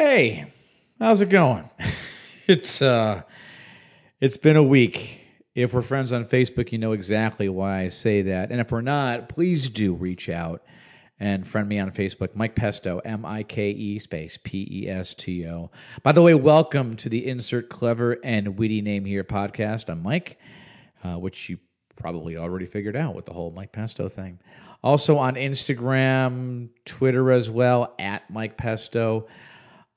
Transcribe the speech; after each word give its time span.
Hey, 0.00 0.46
how's 1.00 1.22
it 1.22 1.28
going? 1.28 1.68
it's 2.46 2.80
uh 2.80 3.22
it's 4.20 4.36
been 4.36 4.54
a 4.54 4.62
week. 4.62 5.22
If 5.56 5.74
we're 5.74 5.82
friends 5.82 6.12
on 6.12 6.24
Facebook, 6.24 6.70
you 6.70 6.78
know 6.78 6.92
exactly 6.92 7.48
why 7.48 7.80
I 7.80 7.88
say 7.88 8.22
that. 8.22 8.52
And 8.52 8.60
if 8.60 8.70
we're 8.70 8.80
not, 8.80 9.28
please 9.28 9.68
do 9.68 9.94
reach 9.94 10.28
out 10.28 10.62
and 11.18 11.44
friend 11.44 11.68
me 11.68 11.80
on 11.80 11.90
Facebook, 11.90 12.36
Mike 12.36 12.54
Pesto, 12.54 13.00
M 13.00 13.26
I 13.26 13.42
K 13.42 13.70
E 13.70 13.98
space 13.98 14.38
P 14.40 14.68
E 14.70 14.88
S 14.88 15.14
T 15.14 15.44
O. 15.48 15.72
By 16.04 16.12
the 16.12 16.22
way, 16.22 16.36
welcome 16.36 16.94
to 16.94 17.08
the 17.08 17.26
Insert 17.26 17.68
Clever 17.68 18.18
and 18.22 18.56
Witty 18.56 18.82
Name 18.82 19.04
Here 19.04 19.24
podcast. 19.24 19.90
I'm 19.90 20.04
Mike, 20.04 20.38
uh, 21.02 21.18
which 21.18 21.48
you 21.48 21.58
probably 21.96 22.36
already 22.36 22.66
figured 22.66 22.94
out 22.94 23.16
with 23.16 23.24
the 23.24 23.32
whole 23.32 23.50
Mike 23.50 23.72
Pesto 23.72 24.08
thing. 24.08 24.38
Also 24.80 25.18
on 25.18 25.34
Instagram, 25.34 26.68
Twitter 26.84 27.32
as 27.32 27.50
well, 27.50 27.96
at 27.98 28.30
Mike 28.30 28.56
Pesto. 28.56 29.26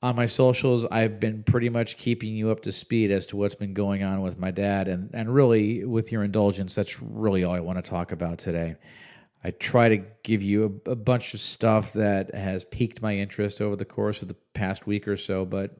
On 0.02 0.16
my 0.16 0.26
socials, 0.26 0.84
I've 0.90 1.20
been 1.20 1.44
pretty 1.44 1.68
much 1.68 1.96
keeping 1.96 2.34
you 2.34 2.50
up 2.50 2.62
to 2.62 2.72
speed 2.72 3.12
as 3.12 3.24
to 3.26 3.36
what's 3.36 3.54
been 3.54 3.72
going 3.72 4.02
on 4.02 4.20
with 4.20 4.36
my 4.36 4.50
dad. 4.50 4.88
And, 4.88 5.10
and 5.14 5.32
really, 5.32 5.84
with 5.84 6.10
your 6.10 6.24
indulgence, 6.24 6.74
that's 6.74 7.00
really 7.00 7.44
all 7.44 7.54
I 7.54 7.60
want 7.60 7.82
to 7.82 7.88
talk 7.88 8.10
about 8.10 8.38
today. 8.38 8.74
I 9.44 9.50
try 9.50 9.88
to 9.88 9.98
give 10.24 10.42
you 10.42 10.82
a, 10.86 10.90
a, 10.90 10.96
bunch 10.96 11.34
of 11.34 11.40
stuff 11.40 11.92
that 11.94 12.34
has 12.34 12.64
piqued 12.64 13.02
my 13.02 13.16
interest 13.16 13.60
over 13.60 13.76
the 13.76 13.84
course 13.84 14.22
of 14.22 14.28
the 14.28 14.36
past 14.54 14.86
week 14.86 15.08
or 15.08 15.16
so, 15.16 15.44
but 15.44 15.76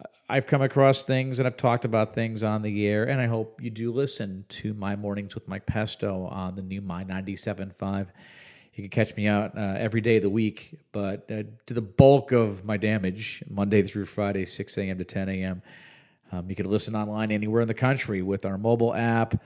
uh, 0.00 0.04
I've 0.28 0.46
come 0.46 0.62
across 0.62 1.02
things 1.02 1.40
and 1.40 1.48
I've 1.48 1.56
talked 1.56 1.84
about 1.84 2.14
things 2.14 2.42
on 2.42 2.62
the 2.62 2.86
air, 2.86 3.08
and 3.08 3.20
I 3.20 3.26
hope 3.26 3.60
you 3.60 3.70
do 3.70 3.92
listen 3.92 4.44
to 4.50 4.74
my 4.74 4.94
mornings 4.94 5.34
with 5.34 5.48
Mike 5.48 5.66
Pesto 5.66 6.26
on 6.26 6.54
the 6.54 6.62
new 6.62 6.80
My 6.80 7.04
97.5. 7.04 8.08
You 8.74 8.84
can 8.84 8.90
catch 8.90 9.16
me 9.16 9.26
out 9.26 9.58
uh, 9.58 9.74
every 9.78 10.00
day 10.00 10.16
of 10.16 10.22
the 10.22 10.30
week, 10.30 10.78
but 10.92 11.28
uh, 11.30 11.42
to 11.66 11.74
the 11.74 11.82
bulk 11.82 12.32
of 12.32 12.64
my 12.64 12.76
damage, 12.76 13.42
Monday 13.48 13.82
through 13.82 14.04
Friday, 14.04 14.46
6 14.46 14.78
a.m. 14.78 14.98
to 14.98 15.04
10 15.04 15.28
a.m. 15.28 15.60
Um, 16.32 16.48
you 16.48 16.54
can 16.54 16.70
listen 16.70 16.94
online 16.94 17.32
anywhere 17.32 17.62
in 17.62 17.68
the 17.68 17.74
country 17.74 18.22
with 18.22 18.46
our 18.46 18.56
mobile 18.56 18.94
app 18.94 19.42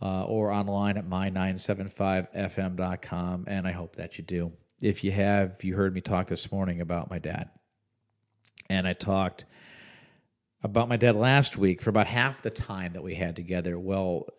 uh, 0.00 0.24
or 0.24 0.50
online 0.50 0.96
at 0.96 1.06
my975fm.com, 1.08 3.44
and 3.46 3.68
I 3.68 3.72
hope 3.72 3.96
that 3.96 4.16
you 4.18 4.24
do. 4.24 4.50
If 4.80 5.04
you 5.04 5.12
have, 5.12 5.62
you 5.62 5.76
heard 5.76 5.94
me 5.94 6.00
talk 6.00 6.26
this 6.26 6.50
morning 6.50 6.80
about 6.80 7.10
my 7.10 7.18
dad. 7.18 7.50
And 8.68 8.88
I 8.88 8.94
talked 8.94 9.44
about 10.62 10.88
my 10.88 10.96
dad 10.96 11.14
last 11.14 11.58
week 11.58 11.82
for 11.82 11.90
about 11.90 12.06
half 12.06 12.40
the 12.42 12.50
time 12.50 12.94
that 12.94 13.02
we 13.02 13.14
had 13.14 13.36
together. 13.36 13.78
Well, 13.78 14.28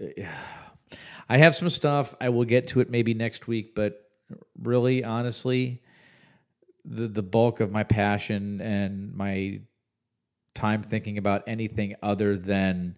I 1.29 1.37
have 1.37 1.55
some 1.55 1.69
stuff. 1.69 2.15
I 2.19 2.27
will 2.29 2.43
get 2.43 2.67
to 2.69 2.79
it 2.81 2.89
maybe 2.89 3.13
next 3.13 3.47
week, 3.47 3.75
but 3.75 4.02
really, 4.63 5.03
honestly, 5.03 5.81
the 6.85 7.07
the 7.07 7.23
bulk 7.23 7.59
of 7.59 7.71
my 7.71 7.83
passion 7.83 8.61
and 8.61 9.13
my 9.13 9.61
time 10.53 10.83
thinking 10.83 11.17
about 11.17 11.43
anything 11.47 11.95
other 12.03 12.37
than 12.37 12.95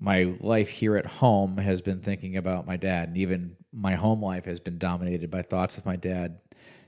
my 0.00 0.34
life 0.40 0.68
here 0.68 0.96
at 0.96 1.06
home 1.06 1.56
has 1.56 1.80
been 1.80 2.00
thinking 2.00 2.36
about 2.36 2.66
my 2.66 2.76
dad, 2.76 3.08
and 3.08 3.18
even 3.18 3.56
my 3.72 3.94
home 3.94 4.22
life 4.22 4.44
has 4.44 4.60
been 4.60 4.78
dominated 4.78 5.30
by 5.30 5.42
thoughts 5.42 5.78
of 5.78 5.86
my 5.86 5.96
dad 5.96 6.38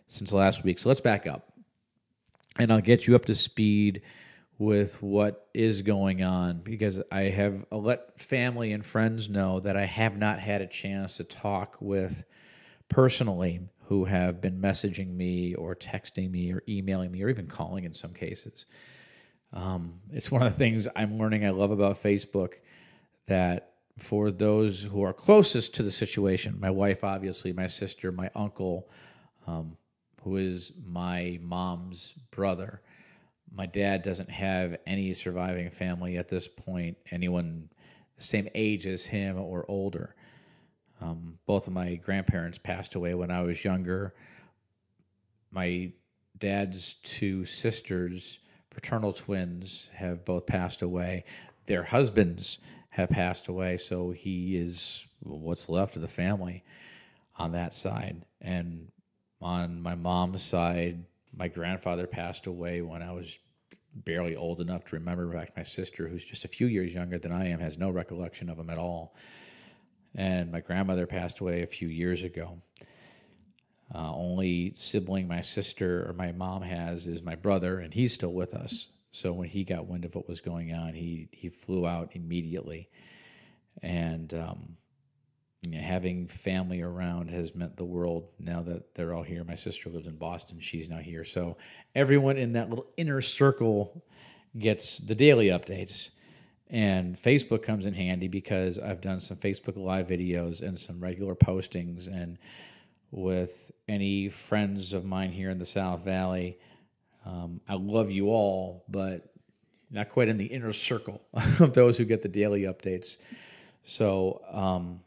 since 0.08 0.32
last 0.32 0.64
week. 0.64 0.78
So 0.78 0.88
let's 0.88 1.00
back 1.00 1.26
up, 1.26 1.52
and 2.58 2.72
I'll 2.72 2.80
get 2.80 3.06
you 3.06 3.16
up 3.16 3.24
to 3.26 3.34
speed 3.34 4.02
with 4.58 5.02
what 5.02 5.48
is 5.54 5.80
going 5.80 6.22
on 6.22 6.58
because 6.58 7.00
I 7.10 7.22
have 7.22 7.64
let 7.72 8.20
family 8.20 8.72
and 8.72 8.84
friends 8.84 9.30
know 9.30 9.60
that 9.60 9.74
I 9.74 9.86
have 9.86 10.18
not 10.18 10.38
had 10.38 10.60
a 10.60 10.66
chance 10.66 11.16
to 11.16 11.24
talk 11.24 11.76
with 11.80 12.22
personally 12.90 13.60
who 13.90 14.04
have 14.04 14.40
been 14.40 14.56
messaging 14.60 15.16
me 15.16 15.52
or 15.56 15.74
texting 15.74 16.30
me 16.30 16.52
or 16.52 16.62
emailing 16.68 17.10
me 17.10 17.24
or 17.24 17.28
even 17.28 17.48
calling 17.48 17.82
in 17.82 17.92
some 17.92 18.12
cases. 18.12 18.66
Um, 19.52 19.94
it's 20.12 20.30
one 20.30 20.42
of 20.42 20.52
the 20.52 20.58
things 20.58 20.86
I'm 20.94 21.18
learning 21.18 21.44
I 21.44 21.50
love 21.50 21.72
about 21.72 22.00
Facebook 22.00 22.52
that 23.26 23.72
for 23.98 24.30
those 24.30 24.84
who 24.84 25.02
are 25.02 25.12
closest 25.12 25.74
to 25.74 25.82
the 25.82 25.90
situation, 25.90 26.56
my 26.60 26.70
wife, 26.70 27.02
obviously, 27.02 27.52
my 27.52 27.66
sister, 27.66 28.12
my 28.12 28.30
uncle, 28.36 28.88
um, 29.48 29.76
who 30.22 30.36
is 30.36 30.70
my 30.86 31.40
mom's 31.42 32.14
brother. 32.30 32.82
My 33.52 33.66
dad 33.66 34.02
doesn't 34.02 34.30
have 34.30 34.76
any 34.86 35.12
surviving 35.14 35.68
family 35.68 36.16
at 36.16 36.28
this 36.28 36.46
point, 36.46 36.96
anyone 37.10 37.68
same 38.18 38.46
age 38.54 38.86
as 38.86 39.04
him 39.04 39.36
or 39.36 39.64
older. 39.66 40.14
Um, 41.00 41.38
both 41.46 41.66
of 41.66 41.72
my 41.72 41.94
grandparents 41.96 42.58
passed 42.58 42.94
away 42.94 43.14
when 43.14 43.30
I 43.30 43.42
was 43.42 43.64
younger. 43.64 44.14
My 45.50 45.92
dad's 46.38 46.94
two 47.02 47.44
sisters, 47.44 48.38
fraternal 48.70 49.12
twins, 49.12 49.88
have 49.94 50.24
both 50.24 50.46
passed 50.46 50.82
away. 50.82 51.24
Their 51.66 51.82
husbands 51.82 52.58
have 52.90 53.08
passed 53.08 53.48
away, 53.48 53.78
so 53.78 54.10
he 54.10 54.56
is 54.56 55.06
what's 55.20 55.68
left 55.68 55.96
of 55.96 56.02
the 56.02 56.08
family 56.08 56.64
on 57.36 57.52
that 57.52 57.72
side. 57.72 58.24
And 58.40 58.88
on 59.40 59.80
my 59.80 59.94
mom's 59.94 60.42
side, 60.42 61.04
my 61.34 61.48
grandfather 61.48 62.06
passed 62.06 62.46
away 62.46 62.82
when 62.82 63.02
I 63.02 63.12
was 63.12 63.38
barely 63.94 64.36
old 64.36 64.60
enough 64.60 64.84
to 64.86 64.96
remember. 64.96 65.24
In 65.32 65.38
fact, 65.38 65.56
my 65.56 65.62
sister, 65.62 66.08
who's 66.08 66.24
just 66.24 66.44
a 66.44 66.48
few 66.48 66.66
years 66.66 66.92
younger 66.92 67.18
than 67.18 67.32
I 67.32 67.48
am, 67.48 67.60
has 67.60 67.78
no 67.78 67.90
recollection 67.90 68.50
of 68.50 68.58
him 68.58 68.70
at 68.70 68.78
all 68.78 69.14
and 70.14 70.50
my 70.50 70.60
grandmother 70.60 71.06
passed 71.06 71.40
away 71.40 71.62
a 71.62 71.66
few 71.66 71.88
years 71.88 72.24
ago. 72.24 72.60
Uh, 73.92 74.14
only 74.14 74.72
sibling 74.74 75.26
my 75.26 75.40
sister 75.40 76.08
or 76.08 76.12
my 76.12 76.30
mom 76.32 76.62
has 76.62 77.06
is 77.06 77.22
my 77.22 77.34
brother, 77.34 77.80
and 77.80 77.92
he's 77.92 78.14
still 78.14 78.32
with 78.32 78.54
us. 78.54 78.88
So 79.12 79.32
when 79.32 79.48
he 79.48 79.64
got 79.64 79.86
wind 79.86 80.04
of 80.04 80.14
what 80.14 80.28
was 80.28 80.40
going 80.40 80.72
on, 80.72 80.94
he 80.94 81.28
he 81.32 81.48
flew 81.48 81.86
out 81.86 82.10
immediately, 82.14 82.88
and 83.82 84.32
um, 84.32 84.76
you 85.62 85.72
know, 85.72 85.80
having 85.80 86.28
family 86.28 86.82
around 86.82 87.30
has 87.30 87.54
meant 87.56 87.76
the 87.76 87.84
world. 87.84 88.28
Now 88.38 88.62
that 88.62 88.94
they're 88.94 89.12
all 89.12 89.24
here, 89.24 89.42
my 89.42 89.56
sister 89.56 89.90
lives 89.90 90.06
in 90.06 90.16
Boston; 90.16 90.60
she's 90.60 90.88
now 90.88 90.98
here. 90.98 91.24
So 91.24 91.56
everyone 91.96 92.36
in 92.36 92.52
that 92.52 92.70
little 92.70 92.86
inner 92.96 93.20
circle 93.20 94.04
gets 94.56 94.98
the 94.98 95.16
daily 95.16 95.48
updates 95.48 96.10
and 96.70 97.20
Facebook 97.20 97.62
comes 97.62 97.84
in 97.84 97.94
handy 97.94 98.28
because 98.28 98.78
I've 98.78 99.00
done 99.00 99.20
some 99.20 99.36
Facebook 99.36 99.76
Live 99.76 100.06
videos 100.06 100.62
and 100.62 100.78
some 100.78 101.00
regular 101.00 101.34
postings. 101.34 102.06
And 102.06 102.38
with 103.10 103.72
any 103.88 104.28
friends 104.28 104.92
of 104.92 105.04
mine 105.04 105.32
here 105.32 105.50
in 105.50 105.58
the 105.58 105.64
South 105.64 106.04
Valley, 106.04 106.58
um, 107.26 107.60
I 107.68 107.74
love 107.74 108.12
you 108.12 108.28
all, 108.28 108.84
but 108.88 109.32
not 109.90 110.10
quite 110.10 110.28
in 110.28 110.38
the 110.38 110.46
inner 110.46 110.72
circle 110.72 111.20
of 111.58 111.74
those 111.74 111.98
who 111.98 112.04
get 112.04 112.22
the 112.22 112.28
daily 112.28 112.62
updates. 112.62 113.16
So 113.82 114.40
um, 114.52 115.00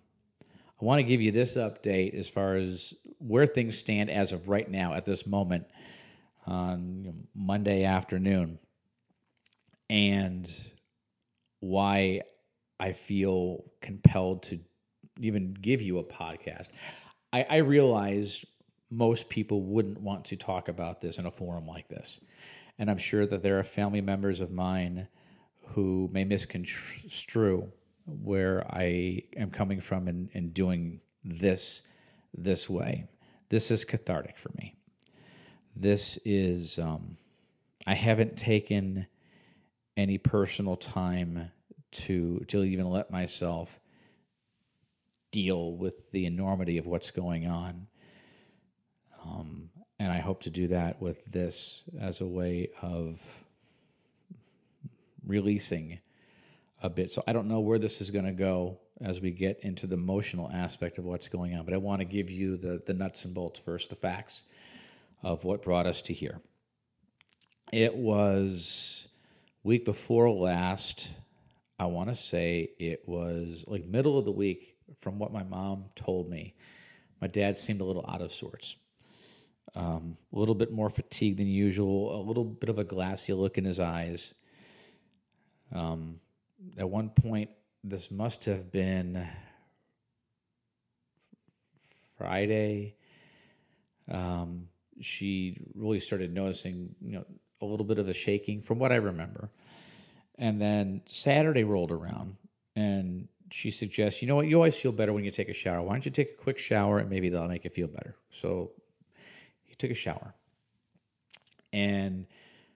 I 0.82 0.86
want 0.86 1.00
to 1.00 1.04
give 1.04 1.22
you 1.22 1.32
this 1.32 1.56
update 1.56 2.14
as 2.14 2.28
far 2.28 2.56
as 2.56 2.94
where 3.20 3.46
things 3.46 3.78
stand 3.78 4.10
as 4.10 4.34
of 4.34 4.50
right 4.50 4.70
now 4.70 4.96
at 4.96 5.06
this 5.06 5.26
moment 5.26 5.66
on 6.46 7.26
Monday 7.34 7.86
afternoon. 7.86 8.60
And 9.90 10.54
why 11.64 12.20
I 12.78 12.92
feel 12.92 13.64
compelled 13.82 14.44
to 14.44 14.60
even 15.22 15.54
give 15.54 15.82
you 15.82 16.00
a 16.00 16.04
podcast. 16.04 16.68
I, 17.32 17.46
I 17.50 17.58
realize 17.58 18.44
most 18.92 19.30
people 19.30 19.62
wouldn't 19.62 20.02
want 20.02 20.26
to 20.26 20.36
talk 20.36 20.68
about 20.68 21.00
this 21.00 21.20
in 21.20 21.26
a 21.26 21.32
forum 21.32 21.66
like 21.66 21.88
this. 21.88 22.20
And 22.78 22.92
I'm 22.92 22.98
sure 22.98 23.26
that 23.26 23.42
there 23.42 23.58
are 23.60 23.64
family 23.64 24.02
members 24.02 24.42
of 24.42 24.52
mine 24.52 25.08
who 25.68 26.10
may 26.12 26.26
misconstrue 26.26 27.72
where 28.06 28.68
I 28.70 29.24
am 29.38 29.50
coming 29.50 29.80
from 29.80 30.10
and, 30.10 30.30
and 30.34 30.54
doing 30.54 31.00
this 31.24 31.84
this 32.34 32.70
way. 32.70 33.06
This 33.48 33.72
is 33.72 33.86
cathartic 33.86 34.38
for 34.38 34.52
me. 34.58 34.76
This 35.78 36.20
is, 36.26 36.78
um, 36.78 37.16
I 37.88 37.94
haven't 37.94 38.36
taken 38.36 39.08
any 39.96 40.18
personal 40.18 40.76
time 40.76 41.52
to 41.92 42.44
to 42.48 42.64
even 42.64 42.90
let 42.90 43.12
myself 43.12 43.80
deal 45.32 45.76
with 45.76 46.12
the 46.12 46.26
enormity 46.26 46.78
of 46.78 46.86
what's 46.86 47.12
going 47.12 47.48
on. 47.48 47.88
Um, 49.26 49.70
and 50.00 50.12
I 50.12 50.20
hope 50.20 50.44
to 50.44 50.50
do 50.50 50.68
that 50.68 51.02
with 51.02 51.24
this 51.26 51.84
as 52.00 52.22
a 52.22 52.26
way 52.26 52.70
of 52.82 53.22
releasing 55.26 56.00
a 56.82 56.90
bit. 56.90 57.10
So 57.10 57.24
I 57.26 57.34
don't 57.34 57.48
know 57.48 57.62
where 57.62 57.80
this 57.80 58.02
is 58.02 58.12
going 58.12 58.26
to 58.26 58.32
go 58.32 58.80
as 59.02 59.22
we 59.22 59.32
get 59.32 59.60
into 59.62 59.88
the 59.88 59.96
emotional 59.96 60.50
aspect 60.54 60.98
of 60.98 61.06
what's 61.06 61.28
going 61.28 61.56
on, 61.56 61.66
but 61.66 61.74
I 61.74 61.78
want 61.78 62.00
to 62.02 62.06
give 62.06 62.30
you 62.30 62.58
the, 62.58 62.82
the 62.86 62.94
nuts 62.94 63.26
and 63.26 63.34
bolts 63.34 63.60
first, 63.60 63.90
the 63.90 63.96
facts 63.96 64.44
of 65.24 65.44
what 65.44 65.64
brought 65.64 65.88
us 65.88 66.02
to 66.04 66.14
here. 66.14 66.40
It 67.72 67.96
was 67.96 69.08
week 69.64 69.86
before 69.86 70.30
last. 70.30 71.10
I 71.80 71.86
want 71.86 72.10
to 72.10 72.16
say 72.16 72.72
it 72.80 73.04
was 73.08 73.64
like 73.68 73.86
middle 73.86 74.18
of 74.20 74.26
the 74.26 74.32
week, 74.32 74.76
from 75.00 75.20
what 75.20 75.34
my 75.34 75.44
mom 75.44 75.86
told 75.96 76.30
me. 76.30 76.56
My 77.22 77.28
dad 77.28 77.56
seemed 77.58 77.82
a 77.82 77.86
little 77.86 78.06
out 78.08 78.22
of 78.22 78.32
sorts. 78.32 78.76
um, 79.76 80.18
a 80.34 80.40
little 80.40 80.56
bit 80.56 80.72
more 80.72 80.90
fatigued 80.90 81.40
than 81.40 81.48
usual, 81.48 82.20
a 82.20 82.22
little 82.22 82.44
bit 82.44 82.70
of 82.70 82.80
a 82.80 82.84
glassy 82.84 83.34
look 83.34 83.58
in 83.58 83.66
his 83.66 83.80
eyes. 83.80 84.34
Um, 85.74 86.20
at 86.78 86.90
one 86.90 87.10
point, 87.10 87.50
this 87.84 88.12
must 88.12 88.46
have 88.46 88.72
been 88.72 89.28
Friday. 92.18 92.96
Um, 94.10 94.68
she 95.02 95.58
really 95.76 96.00
started 96.00 96.34
noticing, 96.34 96.94
you 97.02 97.14
know, 97.14 97.26
a 97.64 97.66
little 97.66 97.86
bit 97.86 98.00
of 98.00 98.08
a 98.08 98.14
shaking 98.14 98.62
from 98.62 98.80
what 98.80 98.92
I 98.92 98.96
remember. 98.96 99.50
And 100.38 100.60
then 100.60 101.02
Saturday 101.06 101.64
rolled 101.64 101.92
around 101.92 102.36
and 102.76 103.28
she 103.52 103.70
suggests, 103.70 104.22
you 104.22 104.28
know 104.28 104.36
what, 104.36 104.48
you 104.48 104.56
always 104.56 104.76
feel 104.76 104.92
better 104.92 105.14
when 105.14 105.24
you 105.24 105.32
take 105.32 105.50
a 105.50 105.54
shower. 105.54 105.82
Why 105.82 105.94
don't 105.94 106.06
you 106.06 106.12
take 106.12 106.32
a 106.32 106.44
quick 106.44 106.58
shower 106.58 107.00
and 107.00 107.10
maybe 107.10 107.30
that'll 107.30 107.48
make 107.48 107.64
you 107.64 107.70
feel 107.70 107.88
better? 107.88 108.16
So 108.32 108.72
he 109.64 109.76
took 109.76 109.92
a 109.92 109.96
shower. 109.96 110.34
And 111.72 112.26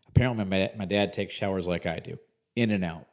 apparently 0.08 0.46
my, 0.46 0.72
my 0.78 0.86
dad 0.86 1.14
takes 1.14 1.34
showers 1.34 1.66
like 1.66 1.86
I 1.86 2.00
do, 2.00 2.20
in 2.56 2.72
and 2.72 2.84
out. 2.84 3.08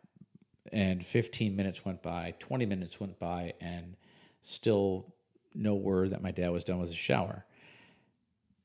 And 0.72 1.04
15 1.04 1.56
minutes 1.56 1.84
went 1.84 2.02
by, 2.02 2.34
20 2.38 2.66
minutes 2.66 3.00
went 3.00 3.18
by, 3.18 3.54
and 3.60 3.96
still 4.42 5.14
no 5.54 5.74
word 5.74 6.10
that 6.10 6.22
my 6.22 6.32
dad 6.32 6.50
was 6.50 6.64
done 6.64 6.78
with 6.78 6.88
his 6.88 6.98
shower. 6.98 7.44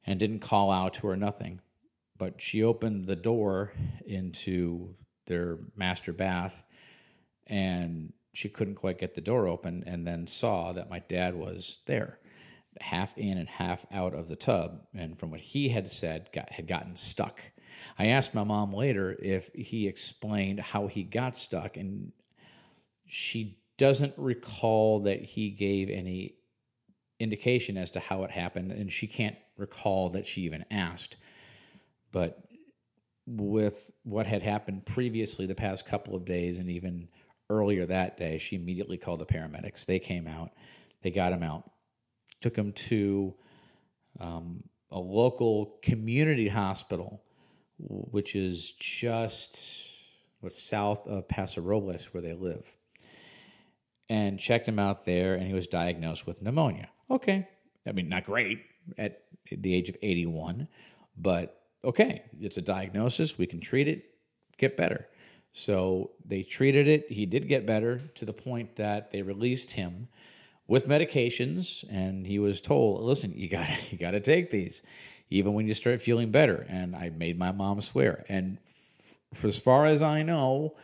And 0.05 0.19
didn't 0.19 0.39
call 0.39 0.71
out 0.71 0.95
to 0.95 1.07
her, 1.07 1.15
nothing. 1.15 1.62
But 2.19 2.39
she 2.42 2.63
opened 2.63 3.07
the 3.07 3.16
door 3.16 3.71
into 4.06 4.94
their 5.25 5.57
master 5.75 6.13
bath 6.13 6.63
and 7.48 8.13
she 8.33 8.50
couldn't 8.50 8.75
quite 8.75 9.00
get 9.00 9.16
the 9.16 9.21
door 9.21 9.48
open 9.48 9.83
and 9.88 10.06
then 10.06 10.27
saw 10.27 10.74
that 10.74 10.89
my 10.89 11.00
dad 11.00 11.33
was 11.33 11.80
there 11.88 12.19
half 12.81 13.18
in 13.18 13.38
and 13.38 13.50
half 13.50 13.86
out 13.92 14.13
of 14.13 14.27
the 14.27 14.36
tub 14.36 14.81
and 14.94 15.18
from 15.18 15.31
what 15.31 15.39
he 15.39 15.69
had 15.69 15.89
said 15.89 16.30
got, 16.33 16.51
had 16.51 16.68
gotten 16.68 16.95
stuck. 16.95 17.42
I 17.98 18.07
asked 18.07 18.36
my 18.36 18.44
mom 18.44 18.74
later 18.74 19.18
if 19.22 19.50
he 19.56 19.88
explained 19.88 20.60
how 20.60 20.88
he 20.88 21.04
got 21.04 21.36
stuck 21.36 21.77
and 21.77 22.12
she 23.07 23.57
doesn't 23.77 24.13
recall 24.18 25.00
that 25.01 25.22
he 25.22 25.50
gave 25.50 25.89
any 25.89 26.36
indication 27.19 27.77
as 27.77 27.92
to 27.92 28.00
how 28.00 28.24
it 28.24 28.31
happened 28.31 28.72
and 28.72 28.92
she 28.92 29.07
can't 29.07 29.38
recall 29.57 30.10
that 30.12 30.25
she 30.25 30.42
even 30.42 30.65
asked 30.69 31.15
but 32.11 32.44
with 33.25 33.91
what 34.03 34.25
had 34.25 34.41
happened 34.41 34.85
previously 34.85 35.45
the 35.45 35.56
past 35.56 35.85
couple 35.85 36.15
of 36.15 36.25
days 36.25 36.57
and 36.57 36.69
even 36.69 37.07
earlier 37.50 37.85
that 37.85 38.17
day, 38.17 38.38
she 38.38 38.56
immediately 38.56 38.97
called 38.97 39.19
the 39.19 39.25
paramedics. 39.25 39.85
They 39.85 40.00
came 40.00 40.27
out, 40.27 40.51
they 41.03 41.11
got 41.11 41.33
him 41.33 41.44
out, 41.44 41.69
took 42.41 42.56
him 42.56 42.73
to 42.73 43.33
um, 44.19 44.63
a 44.91 45.00
local 45.00 45.77
community 45.83 46.47
hospital, 46.47 47.21
which 47.77 48.35
is 48.35 48.71
just 48.79 49.88
what's 50.39 50.62
south 50.62 51.07
of 51.07 51.27
Paso 51.27 51.62
Robles, 51.62 52.05
where 52.13 52.21
they 52.21 52.33
live, 52.33 52.65
and 54.09 54.39
checked 54.39 54.67
him 54.67 54.79
out 54.79 55.05
there, 55.05 55.35
and 55.35 55.45
he 55.45 55.53
was 55.53 55.67
diagnosed 55.67 56.25
with 56.25 56.41
pneumonia. 56.41 56.89
Okay, 57.12 57.47
I 57.88 57.91
mean, 57.91 58.09
not 58.09 58.25
great 58.25 58.59
at 58.97 59.21
the 59.51 59.73
age 59.73 59.89
of 59.89 59.97
81, 60.01 60.67
but 61.17 61.58
okay, 61.83 62.23
it's 62.39 62.57
a 62.57 62.61
diagnosis. 62.61 63.37
We 63.37 63.47
can 63.47 63.59
treat 63.59 63.87
it, 63.87 64.05
get 64.57 64.77
better. 64.77 65.07
So 65.53 66.11
they 66.25 66.43
treated 66.43 66.87
it. 66.87 67.11
He 67.11 67.25
did 67.25 67.47
get 67.47 67.65
better 67.65 67.99
to 68.15 68.25
the 68.25 68.33
point 68.33 68.75
that 68.75 69.11
they 69.11 69.21
released 69.21 69.71
him 69.71 70.07
with 70.67 70.87
medications, 70.87 71.83
and 71.89 72.25
he 72.25 72.39
was 72.39 72.61
told, 72.61 73.01
"Listen, 73.01 73.33
you 73.35 73.49
got 73.49 73.67
you 73.91 73.97
got 73.97 74.11
to 74.11 74.19
take 74.19 74.51
these, 74.51 74.81
even 75.29 75.53
when 75.53 75.67
you 75.67 75.73
start 75.73 76.01
feeling 76.01 76.31
better." 76.31 76.65
And 76.69 76.95
I 76.95 77.09
made 77.09 77.37
my 77.37 77.51
mom 77.51 77.81
swear. 77.81 78.25
And 78.29 78.59
f- 78.67 79.15
for 79.33 79.47
as 79.47 79.57
far 79.57 79.87
as 79.87 80.01
I 80.01 80.21
know, 80.21 80.75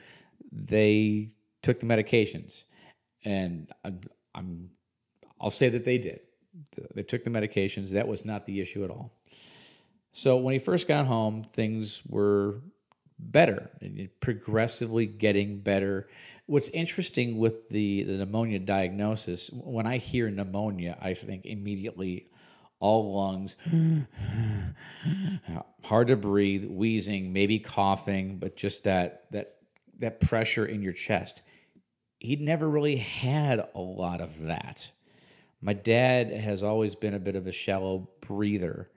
they 0.52 1.32
took 1.62 1.80
the 1.80 1.86
medications, 1.86 2.64
and 3.24 3.72
I'm, 3.84 4.02
I'm 4.34 4.70
I'll 5.40 5.52
say 5.52 5.70
that 5.70 5.86
they 5.86 6.00
did. 6.00 6.22
They 6.96 7.04
took 7.04 7.24
the 7.24 7.30
medications. 7.30 7.92
That 7.92 8.08
was 8.08 8.26
not 8.26 8.46
the 8.46 8.62
issue 8.62 8.84
at 8.84 8.90
all. 8.90 9.12
So 10.16 10.38
when 10.38 10.54
he 10.54 10.60
first 10.60 10.88
got 10.88 11.08
home, 11.08 11.46
things 11.52 12.02
were 12.08 12.62
better, 13.20 13.70
progressively 14.22 15.08
getting 15.08 15.60
better. 15.60 16.08
What's 16.46 16.70
interesting 16.70 17.38
with 17.38 17.68
the, 17.68 18.04
the 18.04 18.14
pneumonia 18.14 18.60
diagnosis, 18.60 19.50
when 19.52 19.86
I 19.86 19.98
hear 19.98 20.30
pneumonia, 20.30 20.98
I 21.02 21.16
think 21.16 21.46
immediately 21.46 22.30
all 22.80 23.14
lungs, 23.14 23.58
hard 25.84 26.08
to 26.08 26.16
breathe, 26.16 26.64
wheezing, 26.64 27.34
maybe 27.34 27.60
coughing, 27.60 28.38
but 28.38 28.56
just 28.56 28.86
that 28.86 29.26
that 29.32 29.58
that 30.00 30.22
pressure 30.22 30.66
in 30.66 30.82
your 30.82 30.94
chest. 30.94 31.42
He'd 32.20 32.40
never 32.40 32.70
really 32.70 32.96
had 32.96 33.68
a 33.76 33.82
lot 33.82 34.22
of 34.22 34.44
that. 34.44 34.90
My 35.60 35.74
dad 35.74 36.32
has 36.32 36.64
always 36.64 36.96
been 36.96 37.16
a 37.16 37.20
bit 37.20 37.36
of 37.36 37.48
a 37.48 37.52
shallow 37.52 38.08
breather 38.22 38.90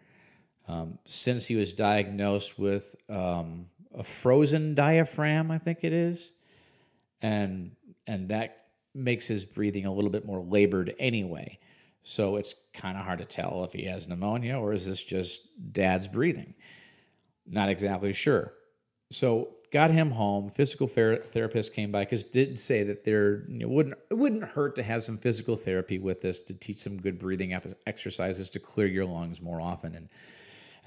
um, 0.69 0.99
since 1.07 1.47
he 1.47 1.57
was 1.57 1.73
diagnosed 1.73 2.59
with 2.59 2.95
um, 3.09 3.67
a 3.95 4.05
frozen 4.05 4.75
diaphragm, 4.75 5.51
I 5.51 5.59
think 5.59 5.79
it 5.83 5.93
is, 5.93 6.33
and 7.23 7.73
and 8.07 8.29
that 8.29 8.67
makes 8.95 9.27
his 9.27 9.45
breathing 9.45 9.87
a 9.87 9.93
little 9.93 10.11
bit 10.11 10.27
more 10.27 10.41
labored 10.41 10.95
anyway. 10.99 11.59
So 12.03 12.37
it's 12.37 12.55
kind 12.73 12.97
of 12.97 13.05
hard 13.05 13.19
to 13.19 13.25
tell 13.25 13.65
if 13.65 13.73
he 13.73 13.85
has 13.85 14.09
pneumonia 14.09 14.59
or 14.59 14.73
is 14.73 14.87
this 14.87 15.03
just 15.03 15.43
dad's 15.73 16.09
breathing. 16.09 16.55
Not 17.47 17.69
exactly 17.69 18.13
sure. 18.13 18.53
So 19.11 19.51
got 19.73 19.91
him 19.91 20.11
home. 20.11 20.51
Physical 20.51 20.87
ther- 20.87 21.23
therapist 21.33 21.75
came 21.75 21.93
by 21.93 22.05
because 22.05 22.25
did 22.25 22.59
say 22.59 22.83
that 22.85 23.05
there 23.05 23.45
you 23.49 23.59
know, 23.61 23.69
wouldn't 23.69 23.99
it 24.11 24.15
wouldn't 24.15 24.45
hurt 24.45 24.77
to 24.77 24.83
have 24.83 25.03
some 25.03 25.19
physical 25.19 25.57
therapy 25.57 25.99
with 25.99 26.21
this 26.21 26.41
to 26.43 26.55
teach 26.55 26.79
some 26.79 27.01
good 27.01 27.19
breathing 27.19 27.59
exercises 27.87 28.51
to 28.51 28.59
clear 28.59 28.87
your 28.87 29.05
lungs 29.05 29.41
more 29.41 29.61
often 29.61 29.95
and 29.95 30.09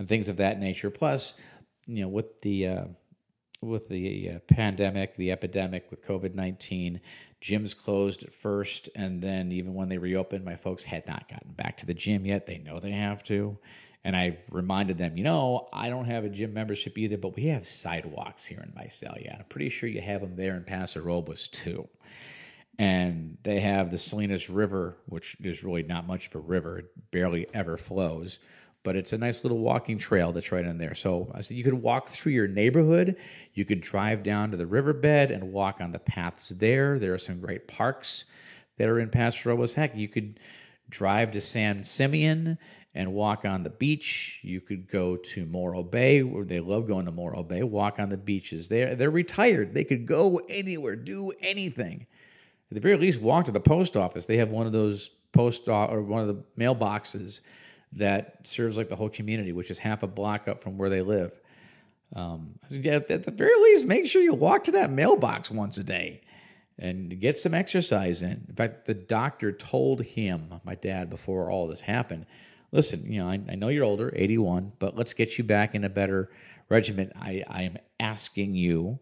and 0.01 0.09
things 0.09 0.30
of 0.30 0.38
that 0.38 0.59
nature. 0.59 0.89
Plus, 0.89 1.36
you 1.86 2.01
know, 2.01 2.09
with 2.09 2.42
the 2.42 2.68
uh, 2.68 2.86
with 3.62 3.88
the 3.88 4.31
uh, 4.31 4.39
pandemic, 4.48 5.15
the 5.15 5.31
epidemic 5.31 5.89
with 5.92 6.03
COVID 6.03 6.33
nineteen, 6.33 7.00
gyms 7.39 7.77
closed 7.77 8.24
at 8.24 8.33
first, 8.33 8.89
and 8.95 9.21
then 9.21 9.51
even 9.51 9.75
when 9.75 9.89
they 9.89 10.00
reopened, 10.00 10.44
my 10.44 10.56
folks 10.56 10.83
had 10.83 11.07
not 11.07 11.30
gotten 11.30 11.51
back 11.53 11.77
to 11.77 11.86
the 11.86 11.94
gym 11.94 12.25
yet. 12.25 12.48
They 12.48 12.57
know 12.57 12.80
they 12.80 12.92
have 12.92 13.24
to. 13.25 13.57
And 14.03 14.18
I 14.18 14.39
reminded 14.50 14.98
them, 14.98 15.15
you 15.15 15.24
know, 15.24 15.69
I 15.71 15.89
don't 15.89 16.06
have 16.06 16.25
a 16.25 16.30
gym 16.30 16.56
membership 16.56 16.97
either, 16.97 17.18
but 17.18 17.36
we 17.36 17.44
have 17.45 17.68
sidewalks 17.68 18.44
here 18.44 18.59
in 18.65 18.74
Visalia. 18.75 19.36
I'm 19.38 19.45
pretty 19.45 19.69
sure 19.69 19.87
you 19.87 20.02
have 20.02 20.21
them 20.21 20.35
there 20.35 20.56
in 20.56 20.64
Paso 20.64 21.02
Robles 21.02 21.47
too. 21.47 21.87
And 22.80 23.37
they 23.44 23.59
have 23.59 23.92
the 23.92 23.99
Salinas 23.99 24.49
River, 24.49 24.97
which 25.06 25.37
is 25.42 25.64
really 25.64 25.83
not 25.83 26.07
much 26.07 26.25
of 26.25 26.33
a 26.33 26.40
river, 26.40 26.80
it 26.80 27.11
barely 27.11 27.45
ever 27.54 27.78
flows 27.78 28.40
but 28.83 28.95
it's 28.95 29.14
a 29.14 29.18
nice 29.18 29.44
little 29.44 29.59
walking 29.59 29.97
trail 29.97 30.31
that's 30.31 30.52
right 30.52 30.66
in 30.66 30.78
there. 30.78 30.94
So 30.94 31.31
I 31.33 31.42
said 31.42 31.57
you 31.57 31.64
could 31.64 31.73
walk 31.73 32.09
through 32.09 32.31
your 32.31 32.47
neighborhood, 32.47 33.16
you 33.54 33.66
could 33.66 33.81
drive 33.81 34.23
down 34.23 34.52
to 34.52 34.57
the 34.57 34.66
riverbed 34.66 35.31
and 35.31 35.52
walk 35.52 35.81
on 35.81 35.92
the 35.92 36.00
paths 36.00 36.50
there. 36.50 36.97
There 37.00 37.14
are 37.14 37.19
some 37.19 37.40
great 37.40 37.68
parks 37.68 38.26
that 38.78 38.90
are 38.90 39.00
in 39.00 39.09
Paso 39.09 39.50
Robles. 39.50 39.73
Heck, 39.73 39.95
you 39.95 40.07
could 40.07 40.40
drive 40.90 41.31
to 41.31 41.42
San 41.42 41.83
Simeon 41.83 42.57
and 42.94 43.14
walk 43.14 43.45
on 43.45 43.64
the 43.64 43.69
beach. 43.69 44.40
You 44.44 44.59
could 44.59 44.88
go 44.88 45.16
to 45.16 45.45
Morro 45.45 45.83
Bay, 45.83 46.23
where 46.23 46.44
they 46.44 46.59
love 46.59 46.88
going 46.88 47.06
to 47.06 47.11
Morro 47.11 47.44
Bay, 47.44 47.64
walk 47.64 48.00
on 48.00 48.09
the 48.09 48.18
beaches. 48.18 48.68
They're, 48.68 48.95
they're 48.95 49.11
retired. 49.11 49.73
They 49.73 49.83
could 49.83 50.06
go 50.06 50.42
anywhere, 50.50 50.95
do 50.95 51.31
anything. 51.40 52.06
At 52.69 52.76
the 52.76 52.81
very 52.81 52.97
least, 52.97 53.21
walk 53.21 53.45
to 53.45 53.52
the 53.52 53.59
post 53.59 53.95
office. 53.95 54.26
They 54.26 54.38
have 54.38 54.50
one 54.50 54.66
of 54.66 54.73
those 54.73 55.09
post 55.31 55.69
or 55.69 56.02
one 56.02 56.21
of 56.21 56.28
the 56.28 56.44
mailboxes 56.57 57.42
that 57.94 58.48
serves 58.48 58.78
like 58.78 58.90
the 58.90 58.95
whole 58.95 59.10
community, 59.10 59.52
which 59.52 59.69
is 59.69 59.78
half 59.78 60.04
a 60.04 60.07
block 60.07 60.48
up 60.48 60.62
from 60.62 60.78
where 60.78 60.90
they 60.90 61.02
live. 61.02 61.40
Um, 62.16 62.60
yeah, 62.69 62.95
at 62.95 63.07
the 63.07 63.31
very 63.31 63.56
least, 63.56 63.86
make 63.86 64.06
sure 64.06 64.21
you 64.21 64.33
walk 64.33 64.66
to 64.66 64.71
that 64.74 64.92
mailbox 64.92 65.50
once 65.50 65.78
a 65.78 65.83
day 65.83 66.21
and 66.78 67.19
get 67.19 67.36
some 67.36 67.54
exercise 67.54 68.21
in. 68.21 68.45
In 68.48 68.56
fact, 68.56 68.86
the 68.86 68.94
doctor 68.94 69.52
told 69.52 70.02
him, 70.02 70.60
my 70.64 70.76
dad, 70.76 71.10
before 71.10 71.50
all 71.50 71.68
this 71.68 71.81
happened, 71.81 72.26
listen, 72.71 73.10
you 73.12 73.19
know, 73.19 73.30
I, 73.30 73.40
I 73.50 73.56
know 73.56 73.69
you're 73.69 73.86
older, 73.86 74.12
81, 74.16 74.74
but 74.80 74.98
let's 74.98 75.14
get 75.14 75.38
you 75.38 75.44
back 75.44 75.76
in 75.76 75.83
a 75.83 75.90
better 75.90 76.31
regimen. 76.69 77.12
I, 77.19 77.44
I 77.48 77.64
am 77.64 77.78
asking 78.00 78.56
you, 78.56 79.00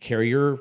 carry 0.00 0.28
your 0.28 0.60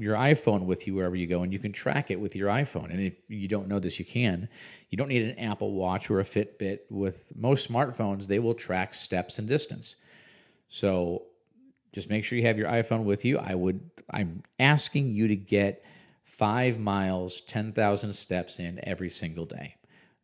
your 0.00 0.16
iPhone 0.16 0.64
with 0.64 0.86
you 0.86 0.94
wherever 0.94 1.14
you 1.14 1.26
go, 1.26 1.42
and 1.42 1.52
you 1.52 1.58
can 1.58 1.72
track 1.72 2.10
it 2.10 2.18
with 2.18 2.34
your 2.34 2.48
iPhone. 2.48 2.90
And 2.90 3.00
if 3.00 3.14
you 3.28 3.48
don't 3.48 3.68
know 3.68 3.78
this, 3.78 3.98
you 3.98 4.04
can. 4.04 4.48
You 4.88 4.96
don't 4.98 5.08
need 5.08 5.22
an 5.22 5.38
Apple 5.38 5.72
Watch 5.72 6.10
or 6.10 6.20
a 6.20 6.24
Fitbit. 6.24 6.80
With 6.88 7.30
most 7.36 7.70
smartphones, 7.70 8.26
they 8.26 8.38
will 8.38 8.54
track 8.54 8.94
steps 8.94 9.38
and 9.38 9.46
distance. 9.46 9.96
So 10.68 11.24
just 11.92 12.08
make 12.08 12.24
sure 12.24 12.38
you 12.38 12.46
have 12.46 12.58
your 12.58 12.68
iPhone 12.68 13.04
with 13.04 13.24
you. 13.24 13.38
I 13.38 13.54
would. 13.54 13.80
I'm 14.10 14.42
asking 14.58 15.08
you 15.08 15.28
to 15.28 15.36
get 15.36 15.84
five 16.24 16.78
miles, 16.78 17.42
ten 17.42 17.72
thousand 17.72 18.12
steps 18.14 18.58
in 18.58 18.80
every 18.84 19.10
single 19.10 19.44
day, 19.44 19.76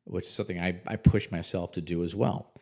which 0.04 0.24
is 0.24 0.30
something 0.30 0.58
I, 0.58 0.80
I 0.86 0.96
push 0.96 1.30
myself 1.30 1.72
to 1.72 1.80
do 1.80 2.02
as 2.02 2.14
well. 2.14 2.52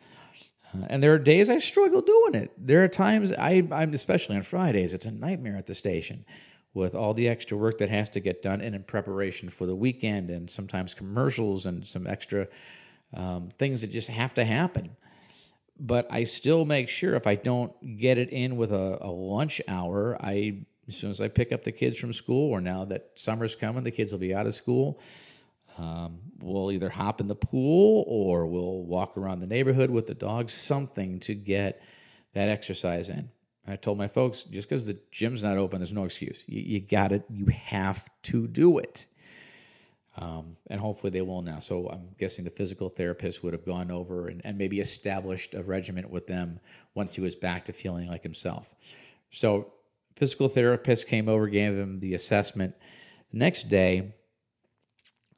Uh, 0.73 0.85
and 0.89 1.01
there 1.01 1.13
are 1.13 1.19
days 1.19 1.49
I 1.49 1.59
struggle 1.59 2.01
doing 2.01 2.35
it. 2.35 2.51
There 2.57 2.83
are 2.83 2.87
times 2.87 3.31
I, 3.31 3.65
I'm 3.71 3.93
especially 3.93 4.35
on 4.35 4.43
Fridays. 4.43 4.93
It's 4.93 5.05
a 5.05 5.11
nightmare 5.11 5.55
at 5.55 5.67
the 5.67 5.75
station 5.75 6.25
with 6.75 6.93
all 6.93 7.13
the 7.15 7.27
extra 7.27 7.57
work 7.57 7.79
that 7.79 7.89
has 7.89 8.09
to 8.09 8.19
get 8.19 8.43
done 8.43 8.61
and 8.61 8.75
in 8.75 8.83
preparation 8.83 9.49
for 9.49 9.65
the 9.65 9.75
weekend 9.75 10.29
and 10.29 10.49
sometimes 10.49 10.93
commercials 10.93 11.65
and 11.65 11.83
some 11.83 12.05
extra 12.05 12.47
um, 13.13 13.49
things 13.57 13.81
that 13.81 13.91
just 13.91 14.09
have 14.09 14.33
to 14.33 14.45
happen. 14.45 14.95
But 15.79 16.07
I 16.11 16.25
still 16.25 16.65
make 16.65 16.89
sure 16.89 17.15
if 17.15 17.27
I 17.27 17.35
don't 17.35 17.97
get 17.97 18.17
it 18.17 18.29
in 18.29 18.57
with 18.57 18.71
a, 18.71 18.99
a 19.01 19.09
lunch 19.09 19.61
hour, 19.67 20.17
I 20.21 20.65
as 20.87 20.95
soon 20.95 21.09
as 21.09 21.19
I 21.19 21.29
pick 21.29 21.51
up 21.51 21.63
the 21.63 21.71
kids 21.71 21.97
from 21.97 22.13
school, 22.13 22.51
or 22.51 22.61
now 22.61 22.85
that 22.85 23.11
summer's 23.15 23.55
coming, 23.55 23.83
the 23.83 23.89
kids 23.89 24.11
will 24.11 24.19
be 24.19 24.35
out 24.35 24.45
of 24.45 24.53
school. 24.53 24.99
Um, 25.77 26.19
we'll 26.41 26.71
either 26.71 26.89
hop 26.89 27.19
in 27.21 27.27
the 27.27 27.35
pool 27.35 28.05
or 28.07 28.45
we'll 28.45 28.83
walk 28.83 29.17
around 29.17 29.39
the 29.39 29.47
neighborhood 29.47 29.89
with 29.89 30.05
the 30.07 30.13
dogs, 30.13 30.53
something 30.53 31.19
to 31.21 31.33
get 31.33 31.81
that 32.33 32.49
exercise 32.49 33.09
in. 33.09 33.29
I 33.67 33.75
told 33.75 33.97
my 33.97 34.07
folks, 34.07 34.43
just 34.43 34.69
because 34.69 34.85
the 34.85 34.97
gym's 35.11 35.43
not 35.43 35.57
open, 35.57 35.79
there's 35.79 35.91
no 35.91 36.05
excuse. 36.05 36.43
You, 36.47 36.61
you 36.61 36.79
got 36.79 37.11
it. 37.11 37.23
You 37.29 37.47
have 37.47 38.07
to 38.23 38.47
do 38.47 38.77
it. 38.77 39.05
Um, 40.17 40.55
and 40.69 40.79
hopefully 40.79 41.11
they 41.11 41.21
will 41.21 41.41
now. 41.41 41.59
So 41.59 41.89
I'm 41.89 42.09
guessing 42.17 42.45
the 42.45 42.51
physical 42.51 42.89
therapist 42.89 43.43
would 43.43 43.53
have 43.53 43.65
gone 43.65 43.91
over 43.91 44.27
and, 44.27 44.41
and 44.45 44.57
maybe 44.57 44.79
established 44.79 45.55
a 45.55 45.63
regimen 45.63 46.09
with 46.09 46.27
them 46.27 46.59
once 46.93 47.13
he 47.13 47.21
was 47.21 47.35
back 47.35 47.65
to 47.65 47.73
feeling 47.73 48.07
like 48.07 48.23
himself. 48.23 48.75
So 49.31 49.73
physical 50.15 50.47
therapist 50.47 51.07
came 51.07 51.27
over, 51.27 51.47
gave 51.47 51.73
him 51.73 51.99
the 51.99 52.13
assessment. 52.13 52.75
The 53.31 53.37
next 53.39 53.67
day, 53.67 54.13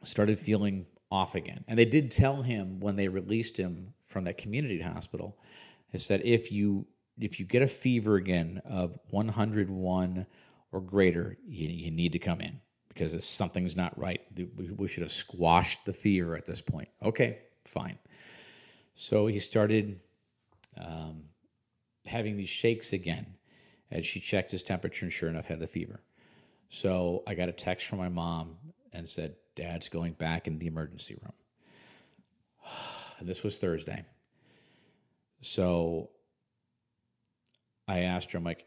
started 0.04 0.38
feeling 0.38 0.86
off 1.12 1.36
again. 1.36 1.64
And 1.68 1.78
they 1.78 1.86
did 1.86 2.12
tell 2.12 2.42
him 2.42 2.80
when 2.80 2.96
they 2.96 3.08
released 3.08 3.58
him 3.58 3.94
from 4.08 4.26
that 4.26 4.38
community 4.38 4.82
hospital, 4.82 5.38
is 5.94 6.08
that 6.08 6.26
if 6.26 6.52
you 6.52 6.86
if 7.20 7.40
you 7.40 7.46
get 7.46 7.62
a 7.62 7.68
fever 7.68 8.16
again 8.16 8.62
of 8.66 8.98
101 9.10 10.26
or 10.72 10.82
greater, 10.82 11.38
you, 11.48 11.68
you 11.68 11.92
need 11.92 12.12
to 12.12 12.20
come 12.20 12.42
in 12.42 12.60
because 12.90 13.26
something's 13.26 13.76
not 13.76 13.98
right. 13.98 14.22
We, 14.78 14.88
should 14.88 15.04
have 15.04 15.12
squashed 15.12 15.86
the 15.86 15.94
fever 15.94 16.36
at 16.36 16.46
this 16.46 16.62
point. 16.62 16.90
Okay, 17.04 17.40
fine. 17.64 17.98
So 18.96 19.28
he 19.28 19.40
started 19.40 20.00
um, 20.78 21.24
having 22.06 22.38
these 22.38 22.50
shakes 22.50 22.94
again 22.94 23.26
and 23.92 24.06
she 24.06 24.20
checked 24.20 24.52
his 24.52 24.64
temperature 24.64 25.06
and 25.06 25.14
sure 25.14 25.30
enough 25.30 25.46
had 25.46 25.60
the 25.60 25.68
fever. 25.68 26.02
So 26.70 27.24
I 27.28 27.36
got 27.36 27.50
a 27.50 27.54
text 27.54 27.88
from 27.88 28.00
my 28.00 28.10
mom 28.10 28.58
and 28.94 29.08
said, 29.08 29.36
Dad's 29.56 29.90
going 29.90 30.14
back 30.14 30.48
in 30.48 30.60
the 30.60 30.68
emergency 30.68 31.16
room. 31.22 31.34
And 33.20 33.28
this 33.30 33.44
was 33.44 33.58
Thursday. 33.58 34.04
So 35.42 36.10
I 37.88 38.00
asked 38.00 38.32
her, 38.32 38.38
I'm 38.38 38.44
like, 38.44 38.66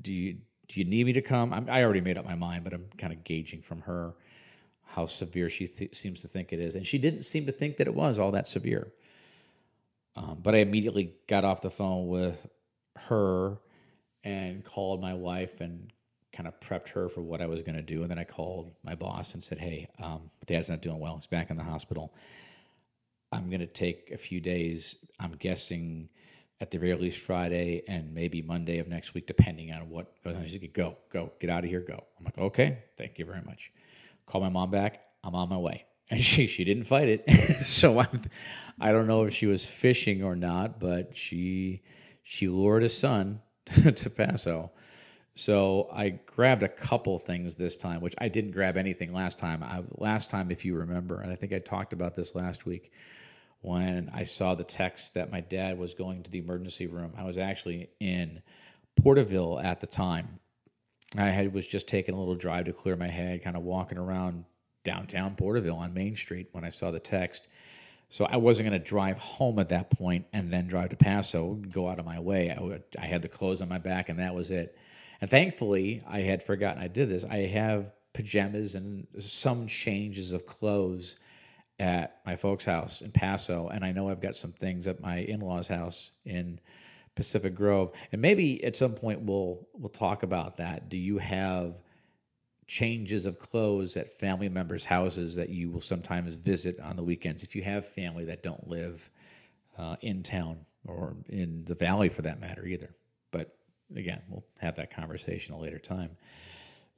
do 0.00 0.12
you 0.12 0.38
do 0.68 0.80
you 0.80 0.84
need 0.84 1.06
me 1.06 1.14
to 1.14 1.22
come? 1.22 1.52
I'm, 1.52 1.68
i 1.70 1.82
already 1.82 2.02
made 2.02 2.18
up 2.18 2.26
my 2.26 2.34
mind, 2.34 2.64
but 2.64 2.74
I'm 2.74 2.86
kind 2.98 3.12
of 3.12 3.24
gauging 3.24 3.62
from 3.62 3.80
her 3.82 4.14
how 4.84 5.06
severe 5.06 5.48
she 5.48 5.66
th- 5.66 5.94
seems 5.94 6.20
to 6.22 6.28
think 6.28 6.52
it 6.52 6.60
is, 6.60 6.76
and 6.76 6.86
she 6.86 6.98
didn't 6.98 7.22
seem 7.22 7.46
to 7.46 7.52
think 7.52 7.78
that 7.78 7.86
it 7.86 7.94
was 7.94 8.18
all 8.18 8.32
that 8.32 8.46
severe. 8.46 8.88
Um, 10.16 10.40
but 10.42 10.54
I 10.54 10.58
immediately 10.58 11.14
got 11.26 11.44
off 11.44 11.62
the 11.62 11.70
phone 11.70 12.08
with 12.08 12.46
her 12.96 13.58
and 14.24 14.64
called 14.64 15.00
my 15.00 15.14
wife 15.14 15.60
and 15.60 15.92
kind 16.32 16.48
of 16.48 16.58
prepped 16.60 16.88
her 16.88 17.08
for 17.08 17.20
what 17.20 17.40
I 17.40 17.46
was 17.46 17.62
going 17.62 17.76
to 17.76 17.82
do. 17.82 18.02
And 18.02 18.10
then 18.10 18.18
I 18.18 18.24
called 18.24 18.74
my 18.82 18.94
boss 18.94 19.34
and 19.34 19.42
said, 19.42 19.58
Hey, 19.58 19.88
um, 20.00 20.30
dad's 20.46 20.68
not 20.68 20.82
doing 20.82 20.98
well. 20.98 21.14
He's 21.14 21.26
back 21.26 21.50
in 21.50 21.56
the 21.56 21.62
hospital. 21.62 22.12
I'm 23.30 23.48
going 23.48 23.60
to 23.60 23.66
take 23.66 24.10
a 24.12 24.18
few 24.18 24.40
days. 24.40 24.96
I'm 25.20 25.32
guessing 25.32 26.08
at 26.60 26.70
the 26.70 26.78
very 26.78 26.94
least 26.94 27.20
Friday 27.20 27.82
and 27.86 28.12
maybe 28.12 28.42
Monday 28.42 28.78
of 28.78 28.88
next 28.88 29.14
week, 29.14 29.26
depending 29.26 29.72
on 29.72 29.88
what 29.88 30.12
goes 30.24 30.36
on. 30.36 30.44
She 30.44 30.58
said, 30.58 30.72
Go, 30.72 30.96
go, 31.12 31.32
get 31.38 31.50
out 31.50 31.64
of 31.64 31.70
here, 31.70 31.80
go. 31.80 32.04
I'm 32.18 32.24
like, 32.24 32.38
Okay, 32.38 32.78
thank 32.96 33.18
you 33.18 33.24
very 33.24 33.42
much. 33.42 33.72
Call 34.26 34.40
my 34.40 34.48
mom 34.48 34.70
back. 34.70 35.00
I'm 35.24 35.34
on 35.34 35.48
my 35.48 35.58
way. 35.58 35.84
And 36.10 36.24
she, 36.24 36.46
she 36.46 36.64
didn't 36.64 36.84
fight 36.84 37.06
it. 37.06 37.54
so 37.66 37.98
I'm, 38.00 38.22
I 38.80 38.92
don't 38.92 39.06
know 39.06 39.24
if 39.24 39.34
she 39.34 39.44
was 39.44 39.66
fishing 39.66 40.22
or 40.22 40.34
not, 40.34 40.80
but 40.80 41.14
she 41.14 41.82
she 42.22 42.48
lured 42.48 42.82
a 42.82 42.88
son 42.88 43.42
to 43.94 44.08
Paso. 44.08 44.70
So 45.34 45.88
I 45.92 46.08
grabbed 46.08 46.62
a 46.62 46.68
couple 46.68 47.16
things 47.18 47.54
this 47.54 47.76
time, 47.76 48.00
which 48.00 48.14
I 48.18 48.28
didn't 48.28 48.50
grab 48.52 48.76
anything 48.76 49.12
last 49.12 49.38
time. 49.38 49.62
I, 49.62 49.82
last 49.98 50.30
time, 50.30 50.50
if 50.50 50.64
you 50.64 50.74
remember, 50.74 51.20
and 51.20 51.30
I 51.30 51.36
think 51.36 51.52
I 51.52 51.58
talked 51.58 51.92
about 51.92 52.16
this 52.16 52.34
last 52.34 52.66
week, 52.66 52.90
when 53.60 54.10
I 54.12 54.24
saw 54.24 54.54
the 54.54 54.64
text 54.64 55.14
that 55.14 55.32
my 55.32 55.40
dad 55.40 55.78
was 55.78 55.94
going 55.94 56.22
to 56.22 56.30
the 56.30 56.38
emergency 56.38 56.86
room. 56.86 57.12
I 57.16 57.24
was 57.24 57.38
actually 57.38 57.90
in 58.00 58.42
Porterville 59.00 59.58
at 59.58 59.80
the 59.80 59.86
time. 59.86 60.38
I 61.16 61.26
had 61.26 61.52
was 61.52 61.66
just 61.66 61.88
taking 61.88 62.14
a 62.14 62.18
little 62.18 62.34
drive 62.34 62.66
to 62.66 62.72
clear 62.72 62.96
my 62.96 63.08
head, 63.08 63.42
kind 63.42 63.56
of 63.56 63.62
walking 63.62 63.98
around 63.98 64.44
downtown 64.84 65.34
Porterville 65.34 65.76
on 65.76 65.94
Main 65.94 66.14
Street 66.16 66.48
when 66.52 66.64
I 66.64 66.70
saw 66.70 66.90
the 66.90 67.00
text. 67.00 67.48
So 68.10 68.24
I 68.24 68.36
wasn't 68.36 68.68
going 68.68 68.80
to 68.80 68.86
drive 68.86 69.18
home 69.18 69.58
at 69.58 69.68
that 69.68 69.90
point 69.90 70.26
and 70.32 70.52
then 70.52 70.66
drive 70.66 70.90
to 70.90 70.96
Paso, 70.96 71.54
go 71.70 71.88
out 71.88 71.98
of 71.98 72.06
my 72.06 72.18
way. 72.18 72.50
I, 72.50 72.80
I 73.02 73.06
had 73.06 73.22
the 73.22 73.28
clothes 73.28 73.60
on 73.60 73.68
my 73.68 73.78
back, 73.78 74.08
and 74.08 74.18
that 74.18 74.34
was 74.34 74.50
it. 74.50 74.78
And 75.20 75.28
thankfully, 75.28 76.02
I 76.06 76.20
had 76.20 76.42
forgotten 76.42 76.82
I 76.82 76.88
did 76.88 77.10
this. 77.10 77.24
I 77.24 77.38
have 77.38 77.92
pajamas 78.14 78.74
and 78.74 79.06
some 79.18 79.66
changes 79.66 80.32
of 80.32 80.46
clothes 80.46 81.16
at 81.78 82.20
my 82.26 82.34
folks' 82.36 82.64
house 82.64 83.02
in 83.02 83.12
Paso, 83.12 83.68
and 83.68 83.84
I 83.84 83.92
know 83.92 84.08
I've 84.08 84.20
got 84.20 84.36
some 84.36 84.52
things 84.52 84.86
at 84.86 85.00
my 85.00 85.18
in-laws' 85.18 85.68
house 85.68 86.12
in 86.24 86.60
Pacific 87.14 87.54
Grove. 87.54 87.92
And 88.12 88.22
maybe 88.22 88.62
at 88.64 88.76
some 88.76 88.94
point 88.94 89.20
we'll 89.22 89.66
we'll 89.74 89.88
talk 89.88 90.22
about 90.22 90.56
that. 90.58 90.88
Do 90.88 90.96
you 90.96 91.18
have 91.18 91.74
changes 92.68 93.26
of 93.26 93.38
clothes 93.38 93.96
at 93.96 94.12
family 94.12 94.48
members' 94.48 94.84
houses 94.84 95.34
that 95.36 95.48
you 95.48 95.70
will 95.70 95.80
sometimes 95.80 96.34
visit 96.34 96.78
on 96.80 96.96
the 96.96 97.02
weekends 97.02 97.42
if 97.42 97.56
you 97.56 97.62
have 97.62 97.86
family 97.86 98.24
that 98.26 98.42
don't 98.42 98.68
live 98.68 99.10
uh, 99.78 99.96
in 100.02 100.22
town 100.22 100.58
or 100.86 101.16
in 101.28 101.64
the 101.64 101.74
valley 101.74 102.08
for 102.08 102.22
that 102.22 102.40
matter 102.40 102.66
either. 102.66 102.94
But 103.30 103.56
again, 103.96 104.20
we'll 104.28 104.44
have 104.60 104.76
that 104.76 104.94
conversation 104.94 105.54
a 105.54 105.58
later 105.58 105.78
time. 105.78 106.10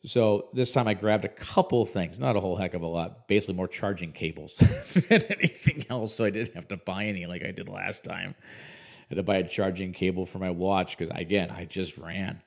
So 0.04 0.48
this 0.54 0.72
time 0.72 0.88
I 0.88 0.94
grabbed 0.94 1.26
a 1.26 1.28
couple 1.28 1.84
things, 1.84 2.18
not 2.18 2.34
a 2.34 2.40
whole 2.40 2.56
heck 2.56 2.72
of 2.72 2.82
a 2.82 2.86
lot, 2.86 3.28
basically 3.28 3.54
more 3.54 3.68
charging 3.68 4.12
cables 4.12 4.56
than 5.08 5.22
anything 5.24 5.84
else. 5.90 6.14
So 6.14 6.24
I 6.24 6.30
didn't 6.30 6.54
have 6.54 6.68
to 6.68 6.78
buy 6.78 7.04
any 7.04 7.26
like 7.26 7.44
I 7.44 7.50
did 7.50 7.68
last 7.68 8.04
time. 8.04 8.34
I 8.40 9.04
had 9.10 9.16
to 9.16 9.22
buy 9.22 9.36
a 9.36 9.48
charging 9.48 9.92
cable 9.92 10.24
for 10.24 10.38
my 10.38 10.50
watch 10.50 10.96
because 10.96 11.14
again, 11.14 11.50
I 11.50 11.66
just 11.66 11.98
ran. 11.98 12.40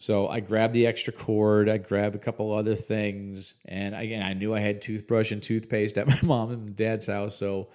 So 0.00 0.28
I 0.28 0.40
grabbed 0.40 0.74
the 0.74 0.86
extra 0.86 1.12
cord, 1.12 1.68
I 1.68 1.78
grabbed 1.78 2.14
a 2.14 2.20
couple 2.20 2.52
other 2.52 2.76
things, 2.76 3.54
and 3.64 3.96
again, 3.96 4.22
I 4.22 4.32
knew 4.32 4.54
I 4.54 4.60
had 4.60 4.80
toothbrush 4.80 5.32
and 5.32 5.42
toothpaste 5.42 5.98
at 5.98 6.06
my 6.08 6.20
mom 6.22 6.50
and 6.50 6.76
dad's 6.76 7.06
house. 7.06 7.36
So 7.36 7.68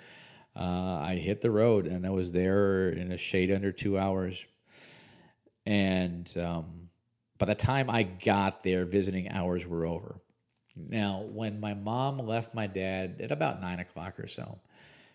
uh, 0.55 0.99
I 1.01 1.15
hit 1.15 1.41
the 1.41 1.51
road 1.51 1.87
and 1.87 2.05
I 2.05 2.11
was 2.11 2.31
there 2.31 2.89
in 2.89 3.11
a 3.11 3.17
shade 3.17 3.51
under 3.51 3.71
two 3.71 3.97
hours. 3.97 4.45
And 5.65 6.31
um, 6.37 6.82
by 7.37 7.45
the 7.45 7.55
time 7.55 7.89
I 7.89 8.03
got 8.03 8.63
there, 8.63 8.85
visiting 8.85 9.29
hours 9.29 9.65
were 9.65 9.85
over. 9.85 10.19
Now, 10.75 11.25
when 11.31 11.59
my 11.59 11.73
mom 11.73 12.19
left 12.19 12.55
my 12.55 12.67
dad 12.67 13.17
at 13.19 13.31
about 13.31 13.61
nine 13.61 13.79
o'clock 13.79 14.19
or 14.19 14.27
so, 14.27 14.59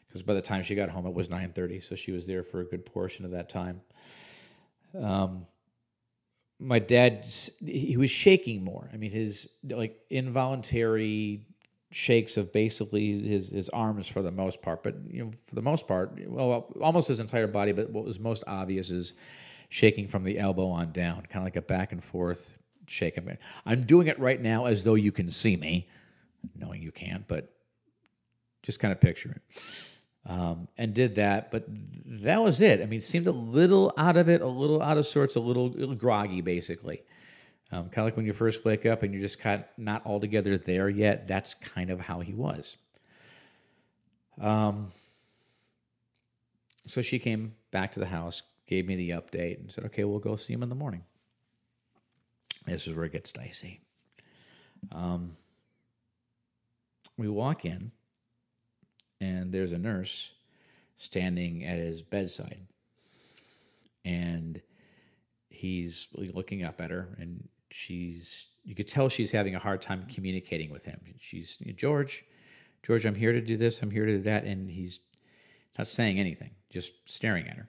because 0.07 0.23
by 0.23 0.35
the 0.35 0.43
time 0.43 0.63
she 0.63 0.75
got 0.75 0.89
home 0.89 1.07
it 1.07 1.15
was 1.15 1.31
nine 1.31 1.53
thirty, 1.53 1.81
so 1.81 1.95
she 1.95 2.13
was 2.13 2.27
there 2.27 2.43
for 2.43 2.61
a 2.61 2.65
good 2.65 2.87
portion 2.87 3.25
of 3.25 3.33
that 3.33 3.49
time. 3.49 3.81
Um, 4.99 5.47
my 6.61 6.79
dad 6.79 7.27
he 7.65 7.97
was 7.97 8.11
shaking 8.11 8.65
more. 8.65 8.89
I 8.93 8.97
mean, 8.97 9.11
his 9.11 9.49
like 9.69 10.01
involuntary 10.11 11.47
shakes 11.91 12.37
of 12.37 12.53
basically 12.53 13.27
his 13.27 13.51
his 13.51 13.69
arms 13.71 14.07
for 14.07 14.23
the 14.23 14.31
most 14.31 14.63
part, 14.63 14.83
but 14.83 14.97
you 15.11 15.25
know, 15.25 15.33
for 15.47 15.55
the 15.55 15.63
most 15.63 15.89
part, 15.89 16.19
well, 16.27 16.73
almost 16.81 17.09
his 17.09 17.21
entire 17.21 17.47
body. 17.47 17.73
But 17.73 17.91
what 17.91 18.05
was 18.05 18.19
most 18.19 18.45
obvious 18.47 18.91
is 18.91 19.15
shaking 19.69 20.09
from 20.09 20.25
the 20.25 20.39
elbow 20.39 20.69
on 20.69 20.93
down, 20.93 21.23
kind 21.23 21.37
of 21.37 21.45
like 21.45 21.57
a 21.57 21.63
back 21.63 21.93
and 21.93 22.03
forth 22.03 22.59
shake. 22.87 23.19
I'm 23.67 23.83
doing 23.83 24.07
it 24.07 24.19
right 24.19 24.41
now 24.41 24.67
as 24.67 24.85
though 24.85 24.95
you 24.95 25.13
can 25.13 25.29
see 25.29 25.57
me, 25.57 25.89
knowing 26.57 26.83
you 26.83 26.93
can't, 26.93 27.27
but 27.29 27.53
just 28.63 28.81
kind 28.81 28.93
of 28.93 29.01
picture 29.01 29.31
it 29.33 29.43
um, 30.29 30.69
and 30.77 30.95
did 30.95 31.17
that. 31.17 31.51
But 31.51 31.65
that 31.69 32.43
was 32.43 32.61
it. 32.61 32.81
I 32.81 32.87
mean, 32.87 33.01
seemed 33.01 33.27
a 33.27 33.33
little 33.33 33.93
out 33.97 34.17
of 34.17 34.29
it, 34.29 34.41
a 34.41 34.47
little 34.47 34.83
out 34.83 34.99
of 34.99 35.07
sorts, 35.07 35.35
a 35.37 35.41
little, 35.41 35.71
little 35.71 35.95
groggy, 35.95 36.41
basically. 36.41 37.03
Um, 37.71 37.91
kind 37.91 37.99
of 37.99 38.05
like 38.05 38.17
when 38.17 38.27
you 38.27 38.33
first 38.33 38.65
wake 38.65 38.87
up 38.87 39.03
and 39.03 39.13
you're 39.13 39.23
just 39.23 39.39
kind 39.39 39.61
of 39.63 39.67
not 39.77 40.07
altogether 40.07 40.57
there 40.57 40.89
yet. 40.89 41.27
That's 41.27 41.55
kind 41.55 41.91
of 41.91 42.01
how 42.01 42.21
he 42.21 42.33
was. 42.33 42.77
Um, 44.41 44.89
so 46.87 47.03
she 47.03 47.19
came 47.19 47.55
back 47.71 47.93
to 47.93 48.01
the 48.01 48.07
house, 48.07 48.43
gave 48.69 48.87
me 48.87 48.95
the 48.95 49.11
update, 49.11 49.59
and 49.59 49.73
said, 49.73 49.85
"Okay, 49.87 50.05
we'll 50.05 50.21
go 50.21 50.37
see 50.37 50.53
him 50.53 50.63
in 50.63 50.69
the 50.69 50.75
morning." 50.77 51.03
This 52.67 52.87
is 52.87 52.95
where 52.95 53.07
it 53.07 53.13
gets 53.13 53.33
dicey. 53.33 53.81
Um, 54.93 55.37
we 57.17 57.29
walk 57.29 57.65
in, 57.65 57.91
and 59.21 59.53
there's 59.53 59.73
a 59.73 59.79
nurse 59.79 60.33
standing 60.97 61.65
at 61.65 61.79
his 61.79 62.03
bedside. 62.03 62.67
And 64.05 64.61
he's 65.49 66.09
looking 66.13 66.63
up 66.63 66.81
at 66.81 66.91
her, 66.91 67.17
and 67.19 67.49
she's, 67.71 68.49
you 68.65 68.75
could 68.75 68.89
tell 68.89 69.09
she's 69.09 69.33
having 69.33 69.55
a 69.55 69.59
hard 69.59 69.81
time 69.83 70.07
communicating 70.13 70.71
with 70.71 70.85
him. 70.85 71.01
She's, 71.19 71.57
George, 71.75 72.25
George, 72.83 73.05
I'm 73.05 73.15
here 73.15 73.33
to 73.33 73.41
do 73.41 73.57
this, 73.57 73.83
I'm 73.83 73.91
here 73.91 74.07
to 74.07 74.19
do 74.19 74.23
that. 74.23 74.45
And 74.45 74.71
he's 74.71 75.01
not 75.77 75.87
saying 75.87 76.19
anything, 76.19 76.51
just 76.71 76.93
staring 77.07 77.49
at 77.49 77.57
her. 77.57 77.69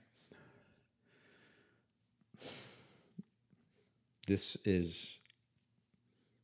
This 4.29 4.57
is 4.63 5.17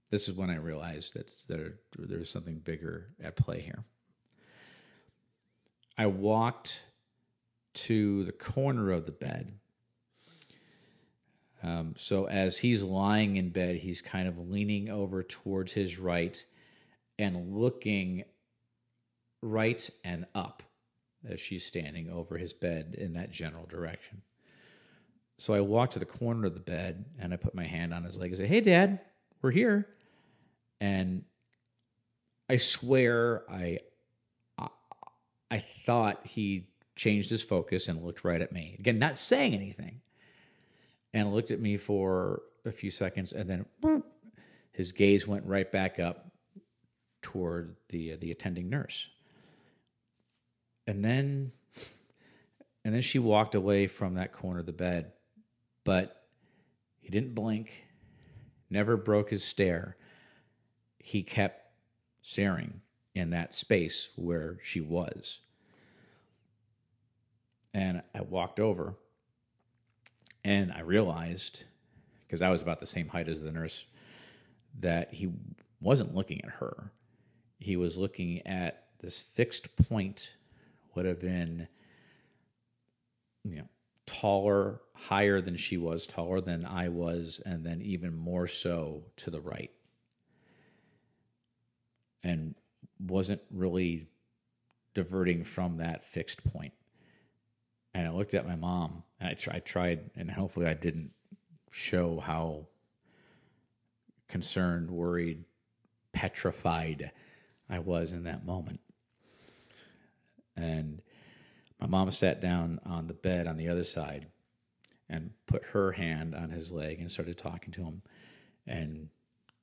this 0.09 0.27
is 0.27 0.33
when 0.33 0.49
I 0.49 0.55
realized 0.55 1.13
that 1.13 1.31
there, 1.47 1.73
there's 1.99 2.31
something 2.31 2.57
bigger 2.57 3.09
at 3.23 3.35
play 3.35 3.61
here. 3.61 3.83
I 5.95 6.07
walked 6.07 6.83
to 7.75 8.23
the 8.23 8.31
corner 8.31 8.89
of 8.89 9.05
the 9.05 9.11
bed. 9.11 9.59
Um, 11.61 11.93
so 11.95 12.25
as 12.25 12.57
he's 12.57 12.81
lying 12.81 13.37
in 13.37 13.49
bed, 13.49 13.75
he's 13.75 14.01
kind 14.01 14.27
of 14.27 14.49
leaning 14.49 14.89
over 14.89 15.21
towards 15.21 15.73
his 15.73 15.99
right 15.99 16.43
and 17.19 17.53
looking 17.53 18.23
right 19.43 19.87
and 20.03 20.25
up 20.33 20.63
as 21.29 21.39
she's 21.39 21.63
standing 21.63 22.09
over 22.09 22.39
his 22.39 22.51
bed 22.51 22.95
in 22.97 23.13
that 23.13 23.29
general 23.29 23.67
direction. 23.67 24.23
So 25.37 25.53
I 25.53 25.61
walked 25.61 25.93
to 25.93 25.99
the 25.99 26.05
corner 26.05 26.47
of 26.47 26.53
the 26.53 26.59
bed 26.59 27.05
and 27.19 27.33
I 27.33 27.37
put 27.37 27.55
my 27.55 27.65
hand 27.65 27.93
on 27.93 28.03
his 28.03 28.17
leg 28.17 28.29
and 28.29 28.37
said, 28.37 28.47
Hey, 28.47 28.61
Dad, 28.61 28.99
we're 29.41 29.51
here. 29.51 29.87
And 30.79 31.23
I 32.49 32.57
swear 32.57 33.43
I, 33.49 33.79
I, 35.49 35.63
thought 35.85 36.25
he 36.25 36.67
changed 36.95 37.29
his 37.29 37.43
focus 37.43 37.87
and 37.87 38.03
looked 38.03 38.23
right 38.23 38.41
at 38.41 38.51
me. 38.51 38.75
Again, 38.79 38.99
not 38.99 39.17
saying 39.17 39.53
anything. 39.53 40.01
And 41.13 41.33
looked 41.33 41.51
at 41.51 41.61
me 41.61 41.77
for 41.77 42.41
a 42.65 42.71
few 42.71 42.91
seconds 42.91 43.31
and 43.31 43.49
then 43.49 43.65
boop, 43.81 44.03
his 44.71 44.91
gaze 44.91 45.27
went 45.27 45.45
right 45.45 45.71
back 45.71 45.99
up 45.99 46.31
toward 47.21 47.77
the 47.89 48.13
uh, 48.13 48.17
the 48.19 48.31
attending 48.31 48.69
nurse. 48.69 49.07
And 50.85 51.03
then 51.03 51.53
and 52.83 52.93
then 52.93 53.01
she 53.01 53.17
walked 53.17 53.55
away 53.55 53.87
from 53.87 54.15
that 54.15 54.31
corner 54.31 54.59
of 54.59 54.65
the 54.65 54.73
bed. 54.73 55.11
But 55.85 56.25
he 56.99 57.09
didn't 57.09 57.35
blink, 57.35 57.85
never 58.69 58.97
broke 58.97 59.29
his 59.29 59.45
stare. 59.45 59.95
He 60.99 61.23
kept 61.23 61.71
staring 62.21 62.81
in 63.13 63.29
that 63.29 63.53
space 63.53 64.09
where 64.17 64.57
she 64.61 64.81
was. 64.81 65.39
And 67.73 68.01
I 68.13 68.21
walked 68.21 68.59
over 68.59 68.95
and 70.43 70.71
I 70.71 70.81
realized, 70.81 71.63
because 72.25 72.41
I 72.41 72.49
was 72.49 72.61
about 72.61 72.79
the 72.79 72.85
same 72.85 73.07
height 73.07 73.27
as 73.27 73.41
the 73.41 73.51
nurse, 73.51 73.85
that 74.79 75.13
he 75.13 75.31
wasn't 75.79 76.15
looking 76.15 76.43
at 76.43 76.51
her. 76.51 76.91
He 77.59 77.77
was 77.77 77.97
looking 77.97 78.45
at 78.45 78.87
this 79.01 79.21
fixed 79.21 79.75
point, 79.87 80.35
would 80.95 81.05
have 81.05 81.19
been, 81.19 81.67
you 83.43 83.57
know, 83.57 83.67
taller, 84.05 84.81
higher 84.93 85.41
than 85.41 85.57
she 85.57 85.77
was, 85.77 86.07
taller 86.07 86.41
than 86.41 86.65
I 86.65 86.89
was, 86.89 87.41
and 87.45 87.65
then 87.65 87.81
even 87.81 88.15
more 88.15 88.47
so 88.47 89.03
to 89.17 89.29
the 89.29 89.41
right. 89.41 89.71
And 92.23 92.55
wasn't 92.99 93.41
really 93.51 94.07
diverting 94.93 95.43
from 95.43 95.77
that 95.77 96.03
fixed 96.03 96.43
point. 96.43 96.73
And 97.93 98.07
I 98.07 98.11
looked 98.11 98.33
at 98.33 98.47
my 98.47 98.55
mom, 98.55 99.03
and 99.19 99.29
I, 99.29 99.33
try, 99.33 99.55
I 99.55 99.59
tried, 99.59 100.09
and 100.15 100.29
hopefully 100.29 100.65
I 100.65 100.73
didn't 100.73 101.11
show 101.71 102.19
how 102.19 102.67
concerned, 104.27 104.89
worried, 104.89 105.45
petrified 106.13 107.11
I 107.69 107.79
was 107.79 108.11
in 108.11 108.23
that 108.23 108.45
moment. 108.45 108.79
And 110.55 111.01
my 111.79 111.87
mom 111.87 112.11
sat 112.11 112.41
down 112.41 112.79
on 112.85 113.07
the 113.07 113.13
bed 113.13 113.47
on 113.47 113.57
the 113.57 113.67
other 113.67 113.83
side 113.83 114.27
and 115.09 115.31
put 115.45 115.63
her 115.73 115.91
hand 115.91 116.33
on 116.33 116.49
his 116.49 116.71
leg 116.71 116.99
and 116.99 117.11
started 117.11 117.37
talking 117.37 117.71
to 117.73 117.83
him 117.83 118.01
and 118.65 119.09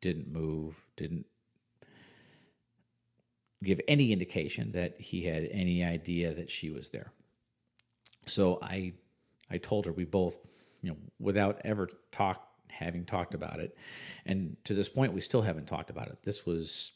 didn't 0.00 0.30
move, 0.30 0.86
didn't 0.96 1.26
give 3.62 3.80
any 3.88 4.12
indication 4.12 4.72
that 4.72 5.00
he 5.00 5.24
had 5.24 5.48
any 5.50 5.84
idea 5.84 6.34
that 6.34 6.50
she 6.50 6.70
was 6.70 6.90
there. 6.90 7.12
So 8.26 8.58
I 8.62 8.92
I 9.50 9.58
told 9.58 9.86
her 9.86 9.92
we 9.92 10.04
both, 10.04 10.38
you 10.82 10.90
know, 10.90 10.96
without 11.18 11.60
ever 11.64 11.88
talk 12.10 12.48
having 12.70 13.04
talked 13.04 13.34
about 13.34 13.60
it. 13.60 13.76
And 14.24 14.56
to 14.64 14.74
this 14.74 14.88
point 14.88 15.12
we 15.12 15.20
still 15.20 15.42
haven't 15.42 15.66
talked 15.66 15.90
about 15.90 16.08
it. 16.08 16.18
This 16.22 16.46
was 16.46 16.92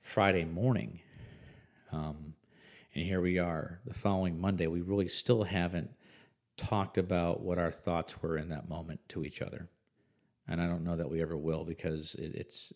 Friday 0.00 0.44
morning. 0.44 1.00
Um, 1.92 2.34
and 2.94 3.04
here 3.04 3.20
we 3.20 3.38
are 3.38 3.80
the 3.86 3.94
following 3.94 4.40
Monday. 4.40 4.66
We 4.68 4.80
really 4.80 5.08
still 5.08 5.42
haven't 5.42 5.90
talked 6.56 6.96
about 6.96 7.42
what 7.42 7.58
our 7.58 7.72
thoughts 7.72 8.22
were 8.22 8.38
in 8.38 8.50
that 8.50 8.68
moment 8.68 9.00
to 9.08 9.24
each 9.24 9.42
other. 9.42 9.68
And 10.46 10.60
I 10.60 10.66
don't 10.66 10.84
know 10.84 10.96
that 10.96 11.10
we 11.10 11.20
ever 11.20 11.36
will 11.36 11.64
because 11.64 12.14
it, 12.14 12.34
it's, 12.34 12.72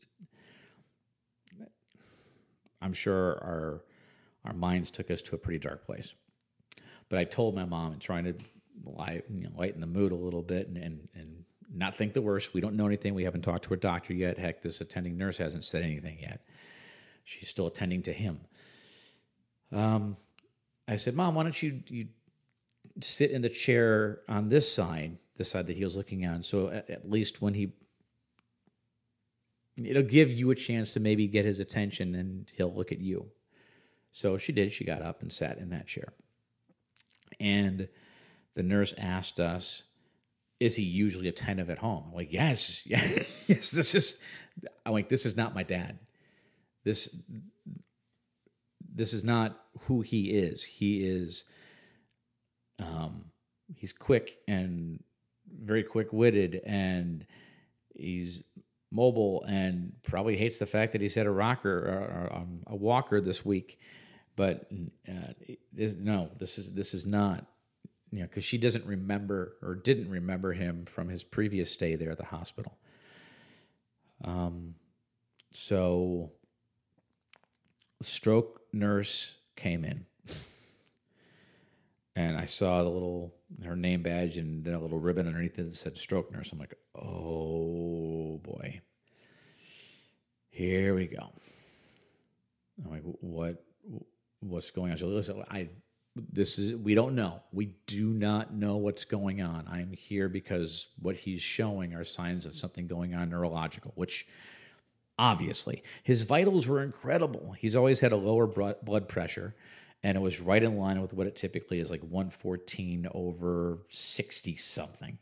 I'm 2.82 2.92
sure 2.92 3.38
our, 3.42 3.84
our 4.44 4.54
minds 4.54 4.90
took 4.90 5.10
us 5.10 5.22
to 5.22 5.36
a 5.36 5.38
pretty 5.38 5.60
dark 5.60 5.86
place. 5.86 6.14
But 7.08 7.20
I 7.20 7.24
told 7.24 7.54
my 7.54 7.64
mom 7.64 7.92
and 7.92 8.00
trying 8.00 8.24
to 8.24 8.34
light, 8.84 9.24
you 9.32 9.44
know, 9.44 9.50
lighten 9.56 9.80
the 9.80 9.86
mood 9.86 10.10
a 10.10 10.16
little 10.16 10.42
bit 10.42 10.66
and, 10.66 10.76
and, 10.78 11.08
and 11.14 11.44
not 11.72 11.96
think 11.96 12.12
the 12.12 12.22
worst. 12.22 12.54
We 12.54 12.60
don't 12.60 12.74
know 12.74 12.86
anything. 12.86 13.14
We 13.14 13.24
haven't 13.24 13.42
talked 13.42 13.64
to 13.64 13.74
a 13.74 13.76
doctor 13.76 14.14
yet. 14.14 14.38
Heck, 14.38 14.62
this 14.62 14.80
attending 14.80 15.16
nurse 15.16 15.36
hasn't 15.36 15.64
said 15.64 15.84
anything 15.84 16.18
yet. 16.20 16.40
She's 17.22 17.48
still 17.48 17.66
attending 17.66 18.02
to 18.02 18.12
him. 18.12 18.40
Um, 19.72 20.16
I 20.86 20.96
said, 20.96 21.14
Mom, 21.14 21.34
why 21.34 21.42
don't 21.42 21.62
you, 21.62 21.82
you 21.88 22.08
sit 23.00 23.30
in 23.30 23.42
the 23.42 23.48
chair 23.48 24.20
on 24.28 24.48
this 24.48 24.72
side, 24.72 25.18
the 25.36 25.44
side 25.44 25.66
that 25.66 25.76
he 25.76 25.84
was 25.84 25.96
looking 25.96 26.26
on, 26.26 26.42
so 26.42 26.68
at, 26.68 26.88
at 26.88 27.10
least 27.10 27.42
when 27.42 27.54
he 27.54 27.72
it'll 29.84 30.02
give 30.02 30.32
you 30.32 30.50
a 30.50 30.54
chance 30.54 30.92
to 30.94 31.00
maybe 31.00 31.26
get 31.26 31.44
his 31.44 31.60
attention 31.60 32.14
and 32.14 32.50
he'll 32.56 32.74
look 32.74 32.92
at 32.92 33.00
you. 33.00 33.26
So 34.12 34.38
she 34.38 34.52
did. 34.52 34.72
She 34.72 34.84
got 34.84 35.02
up 35.02 35.22
and 35.22 35.32
sat 35.32 35.58
in 35.58 35.70
that 35.70 35.86
chair. 35.86 36.12
And 37.38 37.88
the 38.54 38.62
nurse 38.62 38.94
asked 38.98 39.38
us, 39.38 39.84
Is 40.58 40.76
he 40.76 40.82
usually 40.82 41.28
attentive 41.28 41.70
at 41.70 41.78
home? 41.78 42.04
I'm 42.08 42.14
like, 42.14 42.32
Yes, 42.32 42.84
yes, 42.86 43.44
yes. 43.48 43.70
This 43.70 43.94
is, 43.94 44.20
I'm 44.84 44.92
like, 44.92 45.08
This 45.08 45.26
is 45.26 45.36
not 45.36 45.54
my 45.54 45.62
dad. 45.62 45.98
This, 46.84 47.14
this 48.98 49.12
is 49.12 49.22
not 49.22 49.60
who 49.82 50.00
he 50.00 50.30
is. 50.30 50.64
He 50.64 51.06
is 51.06 51.44
um, 52.80 53.26
he's 53.76 53.92
quick 53.92 54.38
and 54.48 55.02
very 55.62 55.84
quick 55.84 56.12
witted, 56.12 56.60
and 56.66 57.24
he's 57.94 58.42
mobile, 58.90 59.44
and 59.48 59.92
probably 60.02 60.36
hates 60.36 60.58
the 60.58 60.66
fact 60.66 60.92
that 60.92 61.00
he's 61.00 61.14
had 61.14 61.26
a 61.26 61.30
rocker 61.30 61.70
or, 61.70 62.36
um, 62.36 62.60
a 62.66 62.74
walker 62.74 63.20
this 63.20 63.44
week. 63.44 63.78
But 64.34 64.68
uh, 65.08 65.32
this, 65.72 65.94
no, 65.94 66.30
this 66.36 66.58
is 66.58 66.74
this 66.74 66.92
is 66.92 67.06
not 67.06 67.46
you 68.10 68.20
know 68.20 68.26
because 68.26 68.44
she 68.44 68.58
doesn't 68.58 68.84
remember 68.84 69.54
or 69.62 69.76
didn't 69.76 70.10
remember 70.10 70.54
him 70.54 70.86
from 70.86 71.08
his 71.08 71.22
previous 71.22 71.70
stay 71.70 71.94
there 71.94 72.10
at 72.10 72.18
the 72.18 72.24
hospital. 72.24 72.78
Um, 74.24 74.74
so 75.52 76.32
stroke 78.02 78.57
nurse 78.78 79.34
came 79.56 79.84
in. 79.84 80.06
and 82.16 82.36
I 82.36 82.44
saw 82.44 82.82
the 82.82 82.88
little 82.88 83.34
her 83.64 83.76
name 83.76 84.02
badge 84.02 84.36
and 84.36 84.64
then 84.64 84.74
a 84.74 84.80
little 84.80 84.98
ribbon 84.98 85.26
underneath 85.26 85.58
it 85.58 85.64
that 85.64 85.76
said 85.76 85.96
stroke 85.96 86.32
nurse. 86.32 86.52
I'm 86.52 86.58
like, 86.58 86.74
oh 86.94 88.40
boy. 88.42 88.80
Here 90.50 90.94
we 90.94 91.06
go. 91.06 91.32
I'm 92.84 92.90
like, 92.90 93.02
what 93.04 93.64
what's 94.40 94.70
going 94.70 94.92
on? 94.92 94.98
So 94.98 95.06
listen, 95.06 95.42
I 95.50 95.68
this 96.32 96.58
is 96.58 96.74
we 96.74 96.94
don't 96.94 97.14
know. 97.14 97.42
We 97.52 97.74
do 97.86 98.08
not 98.08 98.52
know 98.52 98.76
what's 98.76 99.04
going 99.04 99.40
on. 99.40 99.66
I'm 99.68 99.92
here 99.92 100.28
because 100.28 100.88
what 101.00 101.16
he's 101.16 101.42
showing 101.42 101.94
are 101.94 102.04
signs 102.04 102.46
of 102.46 102.56
something 102.56 102.86
going 102.86 103.14
on 103.14 103.30
neurological, 103.30 103.92
which 103.94 104.26
obviously. 105.18 105.82
His 106.02 106.22
vitals 106.22 106.66
were 106.66 106.82
incredible. 106.82 107.54
He's 107.58 107.76
always 107.76 108.00
had 108.00 108.12
a 108.12 108.16
lower 108.16 108.46
blood 108.46 109.08
pressure, 109.08 109.54
and 110.02 110.16
it 110.16 110.20
was 110.20 110.40
right 110.40 110.62
in 110.62 110.76
line 110.76 111.00
with 111.02 111.12
what 111.12 111.26
it 111.26 111.36
typically 111.36 111.80
is 111.80 111.90
like 111.90 112.02
114 112.02 113.08
over 113.12 113.78
60 113.88 114.56
something. 114.56 115.18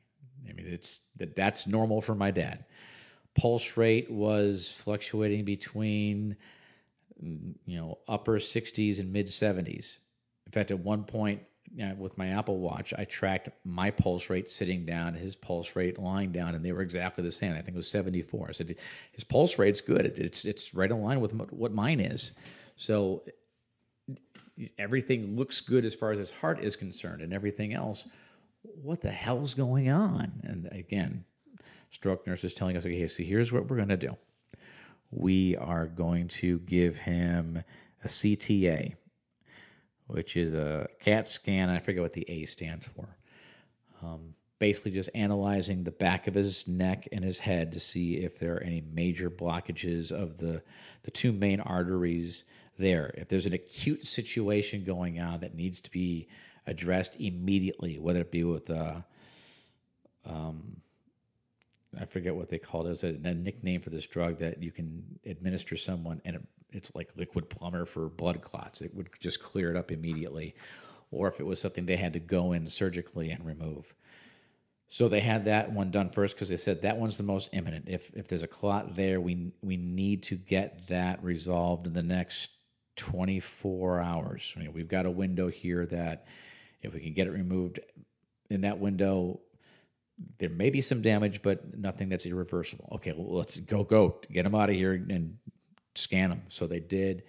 I 0.48 0.52
mean, 0.52 0.66
it's 0.66 1.00
that 1.16 1.34
that's 1.34 1.66
normal 1.66 2.00
for 2.00 2.14
my 2.14 2.30
dad. 2.30 2.64
Pulse 3.34 3.76
rate 3.76 4.10
was 4.10 4.70
fluctuating 4.70 5.44
between 5.44 6.36
mm, 7.22 7.54
you 7.64 7.76
know 7.78 7.98
upper 8.08 8.38
60s 8.38 9.00
and 9.00 9.12
mid 9.12 9.26
70s. 9.26 9.98
In 10.46 10.52
fact, 10.52 10.70
at 10.70 10.78
one 10.78 11.04
point 11.04 11.42
know, 11.74 11.94
with 11.98 12.16
my 12.16 12.28
Apple 12.28 12.58
Watch, 12.58 12.94
I 12.96 13.04
tracked 13.04 13.48
my 13.64 13.90
pulse 13.90 14.30
rate 14.30 14.48
sitting 14.48 14.84
down, 14.84 15.14
his 15.14 15.36
pulse 15.36 15.76
rate 15.76 15.98
lying 15.98 16.32
down, 16.32 16.54
and 16.54 16.64
they 16.64 16.72
were 16.72 16.82
exactly 16.82 17.24
the 17.24 17.32
same. 17.32 17.52
I 17.52 17.56
think 17.56 17.70
it 17.70 17.76
was 17.76 17.90
74. 17.90 18.46
I 18.48 18.52
said, 18.52 18.76
his 19.12 19.24
pulse 19.24 19.58
rate's 19.58 19.80
good. 19.80 20.06
It's, 20.06 20.44
it's 20.44 20.74
right 20.74 20.90
in 20.90 21.02
line 21.02 21.20
with 21.20 21.32
what 21.50 21.72
mine 21.72 22.00
is. 22.00 22.32
So 22.76 23.22
everything 24.78 25.36
looks 25.36 25.60
good 25.60 25.84
as 25.84 25.94
far 25.94 26.12
as 26.12 26.18
his 26.18 26.30
heart 26.30 26.60
is 26.62 26.76
concerned 26.76 27.22
and 27.22 27.32
everything 27.32 27.74
else. 27.74 28.06
What 28.62 29.00
the 29.00 29.10
hell's 29.10 29.54
going 29.54 29.90
on? 29.90 30.32
And 30.42 30.68
again, 30.72 31.24
stroke 31.90 32.26
nurse 32.26 32.44
is 32.44 32.54
telling 32.54 32.76
us, 32.76 32.84
okay, 32.84 33.06
so 33.08 33.22
here's 33.22 33.52
what 33.52 33.68
we're 33.68 33.76
going 33.76 33.88
to 33.88 33.96
do. 33.96 34.16
We 35.10 35.56
are 35.56 35.86
going 35.86 36.28
to 36.28 36.58
give 36.60 36.96
him 36.96 37.62
a 38.04 38.08
CTA, 38.08 38.94
which 40.06 40.36
is 40.36 40.54
a 40.54 40.88
CAT 41.00 41.26
scan. 41.26 41.68
I 41.68 41.78
forget 41.78 42.02
what 42.02 42.12
the 42.12 42.28
A 42.28 42.46
stands 42.46 42.86
for. 42.86 43.08
Um, 44.02 44.34
basically, 44.58 44.92
just 44.92 45.10
analyzing 45.14 45.84
the 45.84 45.90
back 45.90 46.26
of 46.26 46.34
his 46.34 46.66
neck 46.68 47.08
and 47.12 47.24
his 47.24 47.38
head 47.40 47.72
to 47.72 47.80
see 47.80 48.16
if 48.16 48.38
there 48.38 48.56
are 48.56 48.62
any 48.62 48.82
major 48.92 49.30
blockages 49.30 50.12
of 50.12 50.38
the 50.38 50.62
the 51.02 51.10
two 51.10 51.32
main 51.32 51.60
arteries 51.60 52.44
there. 52.78 53.14
If 53.16 53.28
there's 53.28 53.46
an 53.46 53.54
acute 53.54 54.04
situation 54.04 54.84
going 54.84 55.20
on 55.20 55.40
that 55.40 55.54
needs 55.54 55.80
to 55.82 55.90
be 55.90 56.28
addressed 56.66 57.16
immediately, 57.20 57.98
whether 57.98 58.20
it 58.20 58.30
be 58.30 58.44
with 58.44 58.70
uh, 58.70 59.00
um, 60.24 60.80
I 61.98 62.04
forget 62.04 62.34
what 62.34 62.48
they 62.48 62.58
call 62.58 62.86
it. 62.86 62.90
It's 62.90 63.04
a, 63.04 63.08
a, 63.08 63.34
nickname 63.34 63.80
for 63.80 63.90
this 63.90 64.06
drug 64.06 64.38
that 64.38 64.62
you 64.62 64.70
can 64.70 65.18
administer 65.24 65.76
someone, 65.76 66.20
and 66.24 66.36
it, 66.36 66.42
it's 66.76 66.94
like 66.94 67.10
liquid 67.16 67.48
plumber 67.48 67.84
for 67.84 68.08
blood 68.08 68.40
clots. 68.42 68.82
It 68.82 68.94
would 68.94 69.08
just 69.18 69.40
clear 69.40 69.70
it 69.70 69.76
up 69.76 69.90
immediately, 69.90 70.54
or 71.10 71.28
if 71.28 71.40
it 71.40 71.46
was 71.46 71.60
something 71.60 71.86
they 71.86 71.96
had 71.96 72.12
to 72.12 72.20
go 72.20 72.52
in 72.52 72.66
surgically 72.66 73.30
and 73.30 73.44
remove. 73.44 73.94
So 74.88 75.08
they 75.08 75.20
had 75.20 75.46
that 75.46 75.72
one 75.72 75.90
done 75.90 76.10
first 76.10 76.36
because 76.36 76.48
they 76.48 76.56
said 76.56 76.82
that 76.82 76.96
one's 76.96 77.16
the 77.16 77.24
most 77.24 77.50
imminent. 77.52 77.86
If 77.88 78.14
if 78.14 78.28
there's 78.28 78.44
a 78.44 78.48
clot 78.48 78.94
there, 78.94 79.20
we 79.20 79.52
we 79.62 79.76
need 79.76 80.22
to 80.24 80.36
get 80.36 80.88
that 80.88 81.22
resolved 81.24 81.86
in 81.86 81.92
the 81.92 82.02
next 82.02 82.50
24 82.96 84.00
hours. 84.00 84.54
I 84.56 84.60
mean, 84.60 84.72
we've 84.72 84.88
got 84.88 85.06
a 85.06 85.10
window 85.10 85.48
here 85.48 85.86
that 85.86 86.26
if 86.82 86.94
we 86.94 87.00
can 87.00 87.14
get 87.14 87.26
it 87.26 87.32
removed 87.32 87.80
in 88.48 88.62
that 88.62 88.78
window, 88.78 89.40
there 90.38 90.48
may 90.48 90.70
be 90.70 90.80
some 90.80 91.02
damage, 91.02 91.42
but 91.42 91.76
nothing 91.76 92.08
that's 92.08 92.26
irreversible. 92.26 92.88
Okay, 92.92 93.12
well, 93.12 93.36
let's 93.36 93.58
go, 93.58 93.84
go, 93.84 94.20
get 94.30 94.44
them 94.44 94.54
out 94.54 94.70
of 94.70 94.76
here 94.76 94.92
and 94.92 95.36
scan 95.96 96.30
them. 96.30 96.42
So 96.48 96.66
they 96.66 96.80
did. 96.80 97.22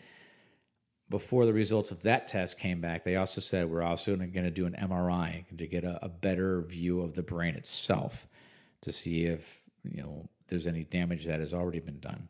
Before 1.09 1.45
the 1.45 1.53
results 1.53 1.91
of 1.91 2.01
that 2.01 2.27
test 2.27 2.59
came 2.59 2.81
back, 2.81 3.05
they 3.05 3.15
also 3.15 3.39
said 3.39 3.69
we're 3.69 3.81
also 3.81 4.15
going 4.15 4.43
to 4.43 4.51
do 4.51 4.65
an 4.65 4.75
MRI 4.79 5.45
to 5.57 5.67
get 5.67 5.85
a, 5.85 6.03
a 6.03 6.09
better 6.09 6.61
view 6.61 7.01
of 7.01 7.13
the 7.13 7.23
brain 7.23 7.55
itself 7.55 8.27
to 8.81 8.91
see 8.91 9.23
if 9.23 9.61
you 9.83 10.01
know 10.01 10.27
there's 10.49 10.67
any 10.67 10.83
damage 10.83 11.25
that 11.25 11.39
has 11.39 11.53
already 11.53 11.79
been 11.79 11.99
done. 11.99 12.27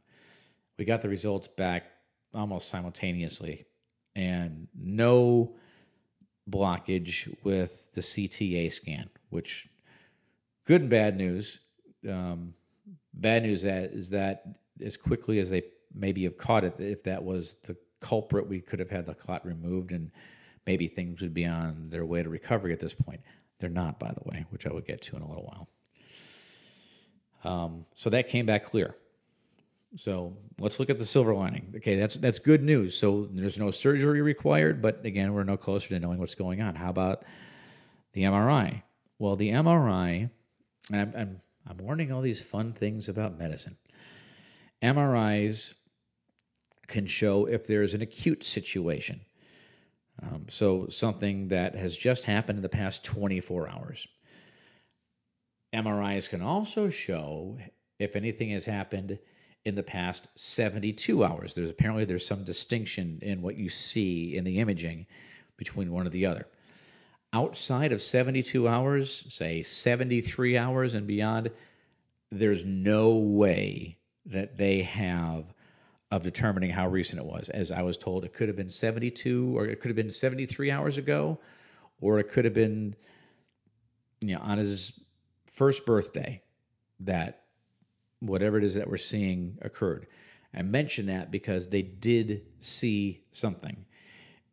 We 0.78 0.86
got 0.86 1.02
the 1.02 1.10
results 1.10 1.48
back 1.48 1.86
almost 2.34 2.70
simultaneously, 2.70 3.66
and 4.16 4.68
no 4.76 5.56
blockage 6.50 7.36
with 7.44 7.92
the 7.94 8.02
CTA 8.02 8.72
scan, 8.72 9.10
which 9.30 9.68
good 10.66 10.82
and 10.82 10.90
bad 10.90 11.18
news. 11.18 11.60
Um, 12.08 12.54
bad 13.14 13.44
news 13.44 13.64
that 13.64 13.86
is 13.86 14.12
that 14.12 14.44
as 14.84 14.98
quickly 14.98 15.40
as 15.40 15.50
they 15.50 15.64
maybe 15.98 16.24
have 16.24 16.38
caught 16.38 16.64
it, 16.64 16.76
if 16.80 17.04
that 17.04 17.24
was 17.24 17.56
the 17.66 17.76
culprit, 18.00 18.48
we 18.48 18.60
could 18.60 18.80
have 18.80 18.90
had 18.90 19.06
the 19.06 19.14
clot 19.14 19.46
removed 19.46 19.92
and 19.92 20.12
maybe 20.66 20.88
things 20.88 21.22
would 21.22 21.34
be 21.34 21.46
on 21.46 21.90
their 21.90 22.06
way 22.06 22.22
to 22.22 22.30
recovery 22.30 22.74
at 22.74 22.80
this 22.80 22.94
point. 22.94 23.22
They're 23.60 23.70
not, 23.70 24.00
by 24.00 24.12
the 24.12 24.22
way, 24.26 24.46
which 24.50 24.68
I 24.68 24.72
will 24.72 24.82
get 24.82 25.02
to 25.04 25.16
in 25.16 25.22
a 25.22 25.28
little 25.28 25.44
while. 25.44 25.68
Um, 27.44 27.86
so 27.96 28.10
that 28.10 28.28
came 28.28 28.46
back 28.46 28.66
clear. 28.66 28.96
So 29.96 30.38
let's 30.60 30.80
look 30.80 30.90
at 30.90 31.00
the 31.00 31.06
silver 31.06 31.34
lining. 31.34 31.74
Okay, 31.78 31.96
that's 31.96 32.16
that's 32.16 32.40
good 32.40 32.62
news. 32.62 32.96
So 32.96 33.30
there's 33.32 33.58
no 33.58 33.72
surgery 33.72 34.22
required, 34.22 34.82
but 34.82 35.06
again, 35.06 35.34
we're 35.34 35.44
no 35.44 35.58
closer 35.58 35.90
to 35.90 36.00
knowing 36.00 36.20
what's 36.20 36.36
going 36.36 36.62
on. 36.62 36.76
How 36.76 36.90
about 36.90 37.24
the 38.14 38.24
MRI? 38.24 38.84
Well, 39.18 39.36
the 39.36 39.50
MRI, 39.50 40.30
I'm, 40.92 41.14
I'm, 41.18 41.42
I'm 41.68 41.86
learning 41.86 42.12
all 42.12 42.22
these 42.22 42.42
fun 42.42 42.74
things 42.74 43.10
about 43.10 43.40
medicine. 43.40 43.78
MRIs 44.82 45.74
can 46.88 47.06
show 47.06 47.46
if 47.46 47.68
there's 47.68 47.94
an 47.94 48.02
acute 48.02 48.44
situation. 48.44 49.22
Um, 50.22 50.46
so 50.50 50.88
something 50.88 51.50
that 51.50 51.76
has 51.76 51.96
just 51.98 52.24
happened 52.24 52.58
in 52.58 52.64
the 52.64 52.70
past 52.70 53.04
24 53.04 53.70
hours. 53.70 54.08
MRIs 55.74 56.30
can 56.30 56.42
also 56.42 56.90
show 56.90 57.58
if 58.00 58.16
anything 58.16 58.50
has 58.52 58.66
happened 58.66 59.20
in 59.66 59.76
the 59.76 59.84
past 59.84 60.28
72 60.36 61.24
hours. 61.24 61.54
There's 61.54 61.70
apparently 61.70 62.06
there's 62.06 62.26
some 62.26 62.44
distinction 62.44 63.20
in 63.22 63.42
what 63.42 63.58
you 63.58 63.70
see 63.70 64.36
in 64.36 64.44
the 64.44 64.60
imaging 64.60 65.06
between 65.58 65.92
one 65.92 66.08
or 66.08 66.10
the 66.10 66.26
other. 66.26 66.48
Outside 67.34 67.92
of 67.92 68.02
72 68.02 68.68
hours, 68.68 69.26
say 69.28 69.62
73 69.62 70.58
hours 70.58 70.94
and 70.94 71.06
beyond, 71.06 71.52
there's 72.32 72.64
no 72.64 73.16
way 73.18 73.98
that 74.26 74.58
they 74.58 74.84
have 74.84 75.54
of 76.12 76.24
determining 76.24 76.70
how 76.70 76.88
recent 76.88 77.20
it 77.20 77.26
was. 77.26 77.50
As 77.50 77.72
I 77.72 77.82
was 77.82 77.98
told, 77.98 78.24
it 78.24 78.34
could 78.34 78.48
have 78.48 78.56
been 78.56 78.70
72 78.70 79.58
or 79.58 79.66
it 79.66 79.80
could 79.80 79.90
have 79.90 79.96
been 79.96 80.10
73 80.10 80.72
hours 80.72 80.98
ago, 80.98 81.40
or 82.00 82.20
it 82.20 82.30
could 82.30 82.46
have 82.46 82.54
been, 82.54 82.96
you 84.22 84.36
know, 84.36 84.42
on 84.42 84.58
his 84.58 85.00
first 85.52 85.86
birthday 85.86 86.42
that 87.02 87.44
whatever 88.20 88.58
it 88.58 88.64
is 88.64 88.76
that 88.76 88.90
we're 88.90 88.98
seeing 88.98 89.58
occurred. 89.62 90.08
I 90.54 90.62
mention 90.62 91.08
that 91.08 91.30
because 91.30 91.68
they 91.68 91.82
did 91.82 92.44
see 92.60 93.24
something 93.32 93.86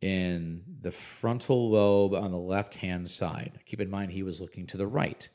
in 0.00 0.62
the 0.82 0.90
frontal 0.90 1.70
lobe 1.70 2.14
on 2.14 2.30
the 2.30 2.38
left 2.38 2.74
hand 2.74 3.08
side. 3.08 3.60
Keep 3.64 3.80
in 3.80 3.90
mind, 3.90 4.12
he 4.12 4.22
was 4.22 4.40
looking 4.40 4.66
to 4.66 4.76
the 4.76 4.86
right. 4.86 5.28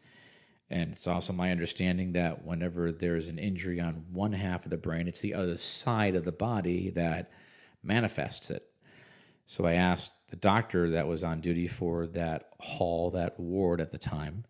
And 0.69 0.91
it's 0.91 1.07
also 1.07 1.33
my 1.33 1.51
understanding 1.51 2.13
that 2.13 2.45
whenever 2.45 2.91
there's 2.91 3.27
an 3.27 3.39
injury 3.39 3.79
on 3.79 4.05
one 4.11 4.33
half 4.33 4.65
of 4.65 4.69
the 4.69 4.77
brain, 4.77 5.07
it's 5.07 5.21
the 5.21 5.33
other 5.33 5.57
side 5.57 6.15
of 6.15 6.25
the 6.25 6.31
body 6.31 6.91
that 6.91 7.31
manifests 7.81 8.51
it. 8.51 8.65
So 9.47 9.65
I 9.65 9.73
asked 9.73 10.13
the 10.29 10.35
doctor 10.35 10.91
that 10.91 11.07
was 11.07 11.23
on 11.23 11.41
duty 11.41 11.67
for 11.67 12.05
that 12.07 12.49
hall, 12.59 13.09
that 13.11 13.39
ward 13.39 13.81
at 13.81 13.91
the 13.91 13.97
time, 13.97 14.43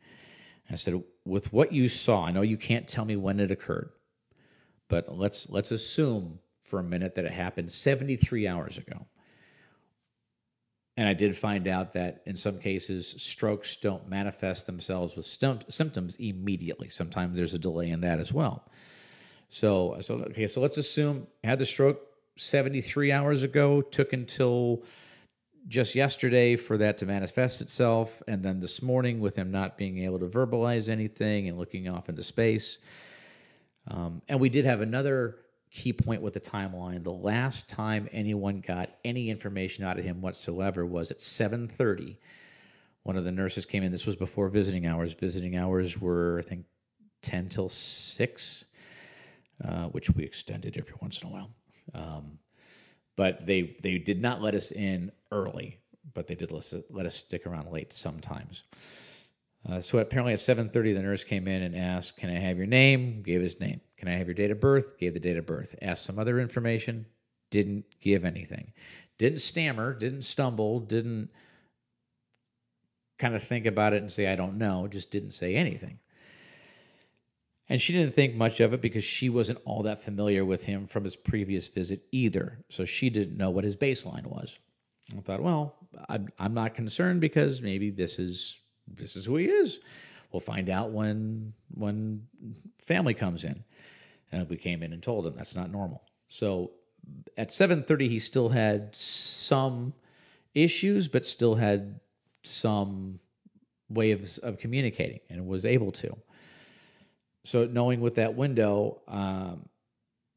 I 0.72 0.76
said, 0.76 1.02
with 1.26 1.52
what 1.52 1.74
you 1.74 1.88
saw, 1.88 2.26
I 2.26 2.32
know 2.32 2.42
you 2.42 2.58
can't 2.58 2.88
tell 2.88 3.06
me 3.06 3.16
when 3.16 3.40
it 3.40 3.52
occurred, 3.52 3.90
but 4.88 5.18
let's 5.18 5.50
let's 5.50 5.72
assume 5.72 6.40
for 6.64 6.80
a 6.80 6.84
minute 6.84 7.16
that 7.16 7.26
it 7.26 7.32
happened 7.32 7.72
73 7.72 8.48
hours 8.48 8.78
ago. 8.78 9.08
And 11.00 11.08
I 11.08 11.14
did 11.14 11.34
find 11.34 11.70
out 11.70 11.94
that 11.94 12.22
in 12.26 12.36
some 12.36 12.60
cases, 12.60 13.16
strokes 13.18 13.78
don't 13.78 14.10
manifest 14.10 14.66
themselves 14.66 15.16
with 15.16 15.26
symptoms 15.26 16.18
immediately. 16.18 16.90
Sometimes 16.90 17.38
there's 17.38 17.54
a 17.54 17.58
delay 17.58 17.92
in 17.92 18.02
that 18.02 18.20
as 18.20 18.34
well. 18.34 18.70
So, 19.48 19.96
so 20.02 20.16
okay, 20.16 20.46
so 20.48 20.60
let's 20.60 20.76
assume 20.76 21.28
had 21.42 21.58
the 21.58 21.66
stroke 21.66 22.02
73 22.36 23.14
hours 23.14 23.44
ago, 23.44 23.80
took 23.80 24.12
until 24.12 24.84
just 25.70 25.96
yesterday 25.96 26.58
for 26.58 26.78
that 26.78 26.98
to 26.98 27.06
manifest 27.06 27.62
itself, 27.62 28.22
and 28.28 28.44
then 28.44 28.60
this 28.60 28.82
morning 28.82 29.22
with 29.22 29.38
him 29.38 29.52
not 29.52 29.78
being 29.78 30.00
able 30.00 30.20
to 30.20 30.28
verbalize 30.28 30.90
anything 30.90 31.48
and 31.48 31.58
looking 31.58 31.88
off 31.88 32.10
into 32.10 32.24
space. 32.24 32.78
Um, 33.88 34.22
and 34.28 34.42
we 34.42 34.50
did 34.50 34.66
have 34.66 34.82
another 34.82 35.38
key 35.72 35.94
point 35.94 36.22
with 36.22 36.34
the 36.34 36.40
timeline. 36.40 37.04
The 37.04 37.12
last 37.12 37.70
time 37.70 38.10
anyone 38.12 38.62
got 38.62 38.90
any 39.06 39.30
information 39.30 39.84
out 39.84 40.00
of 40.00 40.06
him 40.06 40.22
whatsoever 40.22 40.86
was 40.86 41.12
at 41.12 41.20
7:30. 41.20 42.18
One 43.04 43.16
of 43.16 43.24
the 43.24 43.32
nurses 43.32 43.66
came 43.66 43.84
in. 43.84 43.92
This 43.92 44.06
was 44.06 44.16
before 44.16 44.50
visiting 44.50 44.86
hours. 44.86 45.14
Visiting 45.14 45.56
hours 45.56 46.00
were, 46.00 46.40
I 46.40 46.42
think, 46.42 46.66
10 47.22 47.50
till 47.50 47.70
6, 47.70 48.66
uh, 49.64 49.86
which 49.88 50.10
we 50.10 50.24
extended 50.24 50.78
every 50.78 50.94
once 51.02 51.22
in 51.22 51.30
a 51.30 51.32
while. 51.32 51.50
Um, 51.94 52.40
but 53.16 53.46
they 53.46 53.78
they 53.82 53.98
did 53.98 54.22
not 54.22 54.42
let 54.42 54.56
us 54.56 54.72
in 54.72 55.12
early, 55.32 55.78
but 56.14 56.28
they 56.28 56.36
did 56.36 56.52
let 56.52 56.60
us, 56.60 56.74
let 56.90 57.06
us 57.06 57.16
stick 57.16 57.46
around 57.46 57.72
late 57.72 57.94
sometimes. 57.94 58.64
Uh, 59.68 59.82
so 59.82 60.00
apparently 60.00 60.34
at 60.34 60.40
7:30, 60.40 60.94
the 60.94 61.02
nurse 61.02 61.24
came 61.24 61.48
in 61.48 61.62
and 61.62 61.76
asked, 61.76 62.18
"Can 62.18 62.30
I 62.30 62.40
have 62.40 62.58
your 62.58 62.68
name?" 62.68 63.22
Gave 63.22 63.42
his 63.42 63.60
name. 63.60 63.82
"Can 63.98 64.08
I 64.08 64.16
have 64.16 64.28
your 64.28 64.34
date 64.34 64.52
of 64.52 64.60
birth?" 64.60 64.98
Gave 64.98 65.14
the 65.14 65.20
date 65.20 65.38
of 65.38 65.46
birth. 65.46 65.76
Asked 65.82 66.06
some 66.06 66.18
other 66.20 66.40
information. 66.40 67.06
Didn't 67.50 67.86
give 68.00 68.24
anything. 68.24 68.74
Didn't 69.18 69.40
stammer. 69.40 69.94
Didn't 69.94 70.22
stumble. 70.22 70.80
Didn't 70.80 71.30
kind 73.18 73.36
of 73.36 73.44
think 73.44 73.66
about 73.66 73.94
it 73.94 74.02
and 74.02 74.12
say, 74.12 74.28
"I 74.28 74.36
don't 74.36 74.58
know." 74.58 74.88
Just 74.88 75.12
didn't 75.12 75.32
say 75.32 75.56
anything. 75.56 76.00
And 77.70 77.80
she 77.80 77.94
didn't 77.94 78.16
think 78.16 78.36
much 78.36 78.60
of 78.60 78.74
it 78.74 78.82
because 78.82 79.04
she 79.04 79.30
wasn't 79.30 79.60
all 79.64 79.84
that 79.84 80.02
familiar 80.02 80.44
with 80.44 80.64
him 80.64 80.88
from 80.88 81.04
his 81.04 81.16
previous 81.16 81.68
visit 81.68 82.02
either. 82.12 82.66
So 82.70 82.84
she 82.84 83.12
didn't 83.12 83.38
know 83.38 83.52
what 83.52 83.64
his 83.64 83.76
baseline 83.76 84.26
was. 84.26 84.58
I 85.16 85.22
thought, 85.22 85.44
well, 85.44 85.76
I'm, 86.08 86.30
I'm 86.40 86.56
not 86.56 86.74
concerned 86.74 87.22
because 87.22 87.62
maybe 87.62 87.92
this 87.92 88.18
is 88.18 88.58
this 88.96 89.16
is 89.16 89.26
who 89.26 89.38
he 89.38 89.46
is. 89.46 89.80
We'll 90.32 90.40
find 90.40 90.70
out 90.70 90.92
when 90.92 91.54
when 91.74 92.28
family 92.84 93.14
comes 93.14 93.44
in. 93.44 93.64
And 94.32 94.48
we 94.48 94.58
came 94.58 94.84
in 94.84 94.94
and 94.94 95.02
told 95.02 95.26
him 95.26 95.34
that's 95.36 95.56
not 95.56 95.72
normal. 95.72 96.04
So 96.28 96.72
at 97.38 97.50
7:30 97.50 98.08
he 98.08 98.20
still 98.20 98.50
had 98.50 98.96
some 98.96 99.94
issues 100.54 101.08
but 101.08 101.26
still 101.26 101.56
had 101.56 102.00
some 102.44 103.20
way 103.90 104.12
of, 104.12 104.38
of 104.44 104.60
communicating 104.60 105.20
and 105.30 105.48
was 105.48 105.66
able 105.66 105.92
to. 105.92 106.16
So 107.44 107.66
knowing 107.66 108.02
with 108.02 108.16
that 108.16 108.36
window, 108.36 109.02
um, 109.08 109.68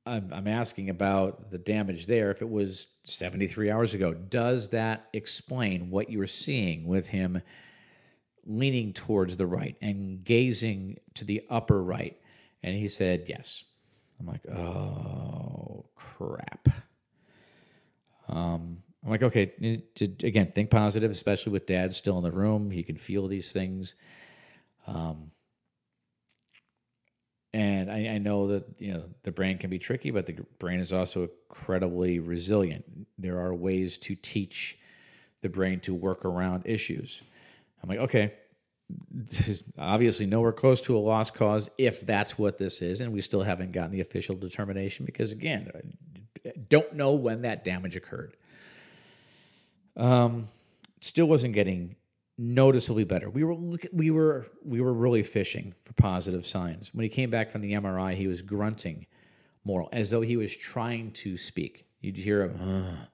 I'm, 0.06 0.30
I'm 0.32 0.48
asking 0.48 0.88
about 0.90 1.50
the 1.50 1.58
damage 1.58 2.06
there. 2.06 2.30
If 2.30 2.42
it 2.42 2.48
was 2.48 2.88
73 3.04 3.70
hours 3.70 3.94
ago, 3.94 4.14
does 4.14 4.70
that 4.70 5.08
explain 5.12 5.90
what 5.90 6.10
you're 6.10 6.26
seeing 6.26 6.86
with 6.86 7.08
him 7.08 7.42
leaning 8.44 8.92
towards 8.92 9.36
the 9.36 9.46
right 9.46 9.76
and 9.80 10.24
gazing 10.24 10.98
to 11.14 11.24
the 11.24 11.42
upper 11.48 11.82
right? 11.82 12.18
And 12.62 12.76
he 12.76 12.88
said, 12.88 13.24
yes. 13.28 13.64
I'm 14.20 14.26
like, 14.26 14.46
oh, 14.48 15.84
crap. 15.94 16.68
Um, 18.28 18.82
I'm 19.04 19.10
like, 19.10 19.22
okay, 19.22 19.46
to, 19.96 20.06
again, 20.22 20.46
think 20.52 20.70
positive, 20.70 21.10
especially 21.10 21.52
with 21.52 21.66
dad 21.66 21.92
still 21.92 22.18
in 22.18 22.24
the 22.24 22.30
room. 22.30 22.70
He 22.70 22.84
can 22.84 22.96
feel 22.96 23.26
these 23.26 23.52
things. 23.52 23.94
Um, 24.86 25.32
and 27.52 27.90
I, 27.90 28.14
I, 28.14 28.18
know 28.18 28.48
that 28.48 28.64
you 28.78 28.94
know 28.94 29.04
the 29.24 29.30
brain 29.30 29.58
can 29.58 29.70
be 29.70 29.78
tricky, 29.78 30.10
but 30.10 30.26
the 30.26 30.38
brain 30.58 30.80
is 30.80 30.92
also 30.92 31.28
incredibly 31.48 32.18
resilient. 32.18 32.84
There 33.18 33.38
are 33.40 33.54
ways 33.54 33.98
to 33.98 34.14
teach 34.14 34.78
the 35.42 35.48
brain 35.48 35.80
to 35.80 35.94
work 35.94 36.24
around 36.24 36.62
issues. 36.66 37.22
I'm 37.82 37.88
like, 37.88 37.98
okay, 38.00 38.32
obviously 39.78 40.26
nowhere 40.26 40.52
close 40.52 40.82
to 40.82 40.96
a 40.96 41.00
lost 41.00 41.34
cause 41.34 41.70
if 41.78 42.00
that's 42.02 42.38
what 42.38 42.58
this 42.58 42.82
is, 42.82 43.00
and 43.00 43.12
we 43.12 43.20
still 43.20 43.42
haven't 43.42 43.72
gotten 43.72 43.90
the 43.90 44.00
official 44.00 44.36
determination 44.36 45.04
because 45.04 45.32
again, 45.32 45.70
I 46.44 46.52
don't 46.68 46.94
know 46.94 47.12
when 47.12 47.42
that 47.42 47.64
damage 47.64 47.96
occurred. 47.96 48.36
Um, 49.96 50.48
still 51.00 51.26
wasn't 51.26 51.54
getting 51.54 51.96
noticeably 52.38 53.04
better. 53.04 53.28
We 53.28 53.44
were 53.44 53.54
we 53.92 54.10
were 54.10 54.46
we 54.64 54.80
were 54.80 54.92
really 54.92 55.22
fishing 55.22 55.74
for 55.84 55.92
positive 55.94 56.46
signs. 56.46 56.94
When 56.94 57.02
he 57.02 57.08
came 57.08 57.30
back 57.30 57.50
from 57.50 57.60
the 57.60 57.72
MRI, 57.72 58.14
he 58.14 58.26
was 58.26 58.42
grunting 58.42 59.06
more, 59.64 59.88
as 59.92 60.10
though 60.10 60.22
he 60.22 60.36
was 60.36 60.56
trying 60.56 61.12
to 61.12 61.36
speak. 61.36 61.86
You'd 62.00 62.16
hear 62.16 62.48
him, 62.48 63.08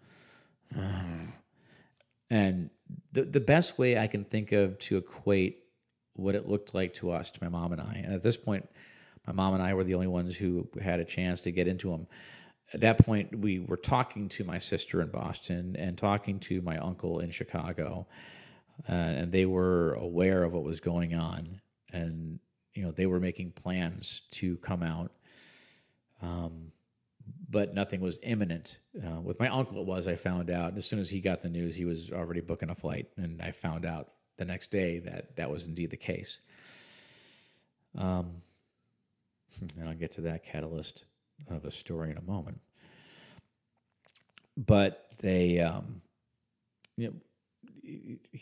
uh, 0.76 0.80
uh. 0.80 0.92
and 2.30 2.70
the 3.12 3.22
the 3.22 3.40
best 3.40 3.78
way 3.78 3.98
I 3.98 4.06
can 4.06 4.24
think 4.24 4.52
of 4.52 4.78
to 4.80 4.96
equate 4.96 5.64
what 6.14 6.34
it 6.34 6.48
looked 6.48 6.74
like 6.74 6.94
to 6.94 7.10
us, 7.10 7.30
to 7.30 7.42
my 7.42 7.48
mom 7.48 7.72
and 7.72 7.80
I. 7.80 8.02
And 8.04 8.12
at 8.12 8.22
this 8.22 8.36
point, 8.36 8.68
my 9.26 9.32
mom 9.32 9.54
and 9.54 9.62
I 9.62 9.74
were 9.74 9.84
the 9.84 9.94
only 9.94 10.06
ones 10.08 10.36
who 10.36 10.68
had 10.80 11.00
a 11.00 11.04
chance 11.04 11.40
to 11.42 11.52
get 11.52 11.68
into 11.68 11.90
them. 11.90 12.06
At 12.74 12.80
that 12.80 12.98
point, 12.98 13.38
we 13.38 13.60
were 13.60 13.76
talking 13.76 14.28
to 14.30 14.44
my 14.44 14.58
sister 14.58 15.00
in 15.00 15.08
Boston 15.08 15.76
and 15.78 15.96
talking 15.96 16.38
to 16.40 16.60
my 16.60 16.76
uncle 16.78 17.20
in 17.20 17.30
Chicago 17.30 18.06
uh, 18.86 18.92
and 18.92 19.32
they 19.32 19.46
were 19.46 19.94
aware 19.94 20.44
of 20.44 20.52
what 20.52 20.62
was 20.62 20.80
going 20.80 21.14
on, 21.14 21.60
and 21.92 22.38
you 22.74 22.82
know 22.82 22.92
they 22.92 23.06
were 23.06 23.20
making 23.20 23.50
plans 23.52 24.22
to 24.32 24.56
come 24.58 24.82
out. 24.82 25.10
Um, 26.22 26.72
but 27.48 27.74
nothing 27.74 28.00
was 28.00 28.18
imminent. 28.22 28.78
Uh, 29.04 29.20
with 29.20 29.40
my 29.40 29.48
uncle, 29.48 29.78
it 29.78 29.86
was. 29.86 30.06
I 30.06 30.14
found 30.14 30.50
out 30.50 30.76
as 30.76 30.86
soon 30.86 30.98
as 30.98 31.08
he 31.08 31.20
got 31.20 31.42
the 31.42 31.48
news, 31.48 31.74
he 31.74 31.84
was 31.84 32.10
already 32.10 32.40
booking 32.40 32.70
a 32.70 32.74
flight, 32.74 33.08
and 33.16 33.40
I 33.40 33.52
found 33.52 33.86
out 33.86 34.08
the 34.36 34.44
next 34.44 34.70
day 34.70 34.98
that 35.00 35.36
that 35.36 35.50
was 35.50 35.66
indeed 35.66 35.90
the 35.90 35.96
case. 35.96 36.40
Um, 37.96 38.42
and 39.78 39.88
I'll 39.88 39.94
get 39.94 40.12
to 40.12 40.20
that 40.22 40.44
catalyst 40.44 41.04
of 41.50 41.64
a 41.64 41.70
story 41.70 42.10
in 42.10 42.18
a 42.18 42.22
moment. 42.22 42.60
But 44.56 45.06
they, 45.20 45.60
um, 45.60 46.02
you 46.96 47.08
know, 47.08 47.14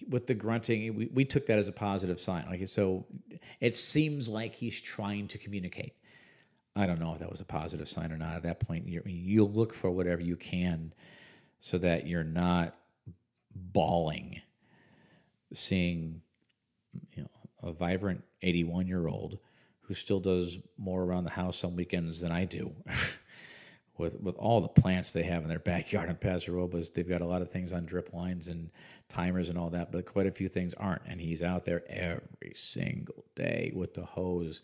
with 0.09 0.27
the 0.27 0.35
grunting, 0.35 0.97
we, 0.97 1.07
we 1.12 1.25
took 1.25 1.47
that 1.47 1.59
as 1.59 1.69
a 1.69 1.73
positive 1.73 2.21
sign. 2.21 2.47
Like 2.49 2.66
so, 2.69 3.07
it 3.61 3.75
seems 3.75 4.29
like 4.29 4.55
he's 4.55 4.81
trying 4.81 5.29
to 5.29 5.38
communicate. 5.38 5.95
I 6.76 6.86
don't 6.86 7.00
know 7.00 7.12
if 7.14 7.20
that 7.20 7.30
was 7.30 7.40
a 7.40 7.46
positive 7.46 7.88
sign 7.88 8.12
or 8.12 8.18
not. 8.18 8.36
At 8.36 8.42
that 8.44 8.60
point, 8.60 8.86
you 8.86 9.02
you 9.04 9.44
look 9.44 9.72
for 9.72 9.90
whatever 9.90 10.22
you 10.22 10.36
can, 10.36 10.92
so 11.60 11.78
that 11.78 12.06
you're 12.06 12.24
not 12.24 12.76
bawling, 13.54 14.42
seeing 15.52 16.20
you 17.14 17.22
know 17.22 17.30
a 17.62 17.72
vibrant 17.72 18.22
81 18.42 18.86
year 18.86 19.08
old 19.08 19.38
who 19.80 19.94
still 19.94 20.20
does 20.20 20.58
more 20.76 21.02
around 21.02 21.24
the 21.24 21.30
house 21.30 21.64
on 21.64 21.76
weekends 21.76 22.20
than 22.20 22.32
I 22.32 22.44
do. 22.44 22.74
with 23.98 24.20
with 24.20 24.36
all 24.36 24.60
the 24.60 24.68
plants 24.68 25.10
they 25.10 25.22
have 25.22 25.42
in 25.42 25.48
their 25.48 25.58
backyard 25.58 26.10
in 26.10 26.16
Paso 26.16 26.52
Robles, 26.52 26.90
they've 26.90 27.08
got 27.08 27.22
a 27.22 27.26
lot 27.26 27.42
of 27.42 27.50
things 27.50 27.72
on 27.72 27.86
drip 27.86 28.12
lines 28.12 28.48
and 28.48 28.70
timers 29.08 29.48
and 29.48 29.58
all 29.58 29.70
that, 29.70 29.92
but 29.92 30.06
quite 30.06 30.26
a 30.26 30.32
few 30.32 30.48
things 30.48 30.74
aren't. 30.74 31.02
And 31.06 31.20
he's 31.20 31.42
out 31.42 31.64
there 31.64 31.82
every 31.88 32.52
single 32.54 33.24
day 33.34 33.72
with 33.74 33.94
the 33.94 34.04
hose, 34.04 34.60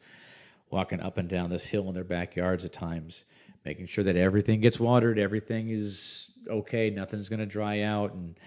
walking 0.73 1.01
up 1.01 1.19
and 1.19 1.29
down 1.29 1.51
this 1.51 1.65
hill 1.65 1.87
in 1.89 1.95
their 1.95 2.03
backyards 2.03 2.65
at 2.65 2.73
times, 2.73 3.25
making 3.65 3.87
sure 3.87 4.03
that 4.05 4.17
everything 4.17 4.61
gets 4.61 4.81
watered, 4.81 5.19
everything 5.19 5.69
is 5.69 6.31
okay, 6.49 6.91
nothing's 6.91 7.29
going 7.29 7.41
to 7.41 7.47
dry 7.47 7.83
out, 7.83 8.15
and 8.15 8.41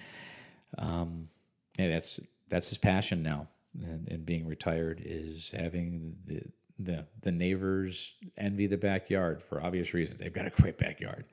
um, 0.77 1.29
and 1.77 1.93
that's 1.93 2.19
that's 2.49 2.69
his 2.69 2.77
passion 2.77 3.23
now. 3.23 3.47
And, 3.81 4.07
and 4.07 4.25
being 4.25 4.47
retired 4.47 5.01
is 5.05 5.51
having 5.51 6.15
the 6.25 6.41
the 6.79 7.05
the 7.21 7.31
neighbors 7.31 8.15
envy 8.37 8.67
the 8.67 8.77
backyard 8.77 9.43
for 9.43 9.63
obvious 9.63 9.93
reasons. 9.93 10.19
They've 10.19 10.33
got 10.33 10.47
a 10.47 10.49
great 10.49 10.77
backyard. 10.77 11.25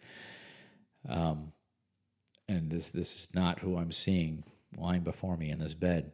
Um, 1.08 1.52
and 2.48 2.70
this 2.70 2.90
this 2.90 3.14
is 3.14 3.28
not 3.34 3.60
who 3.60 3.76
I'm 3.76 3.92
seeing 3.92 4.44
lying 4.76 5.02
before 5.02 5.36
me 5.36 5.50
in 5.50 5.58
this 5.58 5.74
bed. 5.74 6.12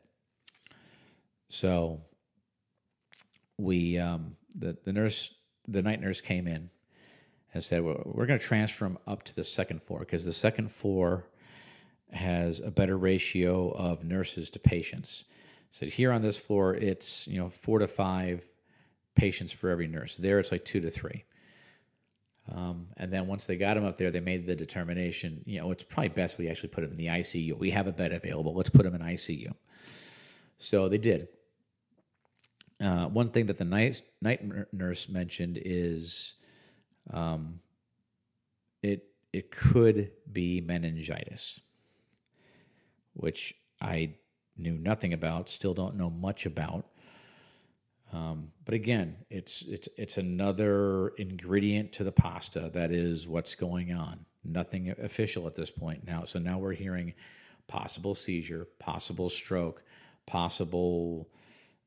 So 1.51 2.03
we 3.57 3.99
um, 3.99 4.37
the 4.55 4.77
the 4.85 4.93
nurse 4.93 5.35
the 5.67 5.83
night 5.83 6.01
nurse 6.01 6.21
came 6.21 6.47
in 6.47 6.71
and 7.55 7.63
said 7.63 7.83
well, 7.83 8.03
we're 8.05 8.27
going 8.27 8.39
to 8.39 8.45
transfer 8.45 8.87
him 8.87 8.99
up 9.07 9.23
to 9.25 9.35
the 9.35 9.45
second 9.45 9.83
floor 9.83 10.01
because 10.01 10.25
the 10.25 10.33
second 10.33 10.71
floor 10.71 11.27
has 12.13 12.61
a 12.61 12.71
better 12.71 12.97
ratio 12.97 13.71
of 13.71 14.05
nurses 14.05 14.51
to 14.51 14.59
patients. 14.59 15.25
Said 15.71 15.91
here 15.91 16.13
on 16.13 16.23
this 16.23 16.39
floor 16.39 16.75
it's 16.75 17.27
you 17.27 17.39
know 17.39 17.51
four 17.51 17.79
to 17.79 17.87
five 17.87 18.43
patients 19.15 19.53
for 19.53 19.71
every 19.71 19.87
nurse. 19.87 20.17
There, 20.17 20.39
it's 20.39 20.53
like 20.53 20.65
two 20.65 20.81
to 20.81 20.91
three. 20.91 21.25
Um, 22.51 22.87
and 22.97 23.13
then 23.13 23.27
once 23.27 23.47
they 23.47 23.57
got 23.57 23.77
him 23.77 23.85
up 23.85 23.99
there, 23.99 24.11
they 24.11 24.21
made 24.21 24.47
the 24.47 24.57
determination. 24.57 25.43
You 25.45 25.61
know, 25.61 25.71
it's 25.71 25.85
probably 25.85 26.09
best 26.09 26.39
we 26.39 26.49
actually 26.49 26.71
put 26.71 26.85
him 26.85 26.93
in 26.93 26.97
the 26.97 27.07
ICU. 27.07 27.59
We 27.59 27.71
have 27.73 27.87
a 27.87 27.93
bed 27.93 28.13
available. 28.13 28.55
Let's 28.55 28.71
put 28.71 28.87
him 28.87 28.95
in 28.95 29.03
ICU. 29.03 29.53
So 30.57 30.89
they 30.89 30.99
did. 30.99 31.29
Uh, 32.81 33.07
one 33.07 33.31
thing 33.31 33.47
that 33.47 33.59
the 33.59 33.64
night 33.64 34.01
night 34.23 34.41
nurse 34.73 35.09
mentioned 35.09 35.59
is, 35.61 36.35
um, 37.12 37.61
it 38.83 39.05
it 39.33 39.51
could 39.51 40.12
be 40.31 40.61
meningitis, 40.61 41.61
which 43.14 43.55
I 43.81 44.14
knew 44.57 44.79
nothing 44.79 45.12
about. 45.12 45.49
Still 45.49 45.75
don't 45.75 45.97
know 45.97 46.11
much 46.11 46.47
about. 46.47 46.87
Um, 48.12 48.53
but 48.64 48.75
again, 48.75 49.17
it's 49.29 49.62
it's 49.62 49.88
it's 49.99 50.17
another 50.17 51.09
ingredient 51.19 51.93
to 51.95 52.05
the 52.05 52.12
pasta 52.12 52.71
that 52.75 52.91
is 52.91 53.29
what's 53.29 53.55
going 53.55 53.93
on. 53.93 54.25
Nothing 54.45 54.91
official 55.03 55.47
at 55.47 55.55
this 55.55 55.71
point 55.71 56.07
now. 56.07 56.25
So 56.25 56.38
now 56.38 56.59
we're 56.59 56.73
hearing 56.73 57.12
possible 57.67 58.14
seizure, 58.14 58.67
possible 58.79 59.29
stroke, 59.29 59.83
possible 60.27 61.29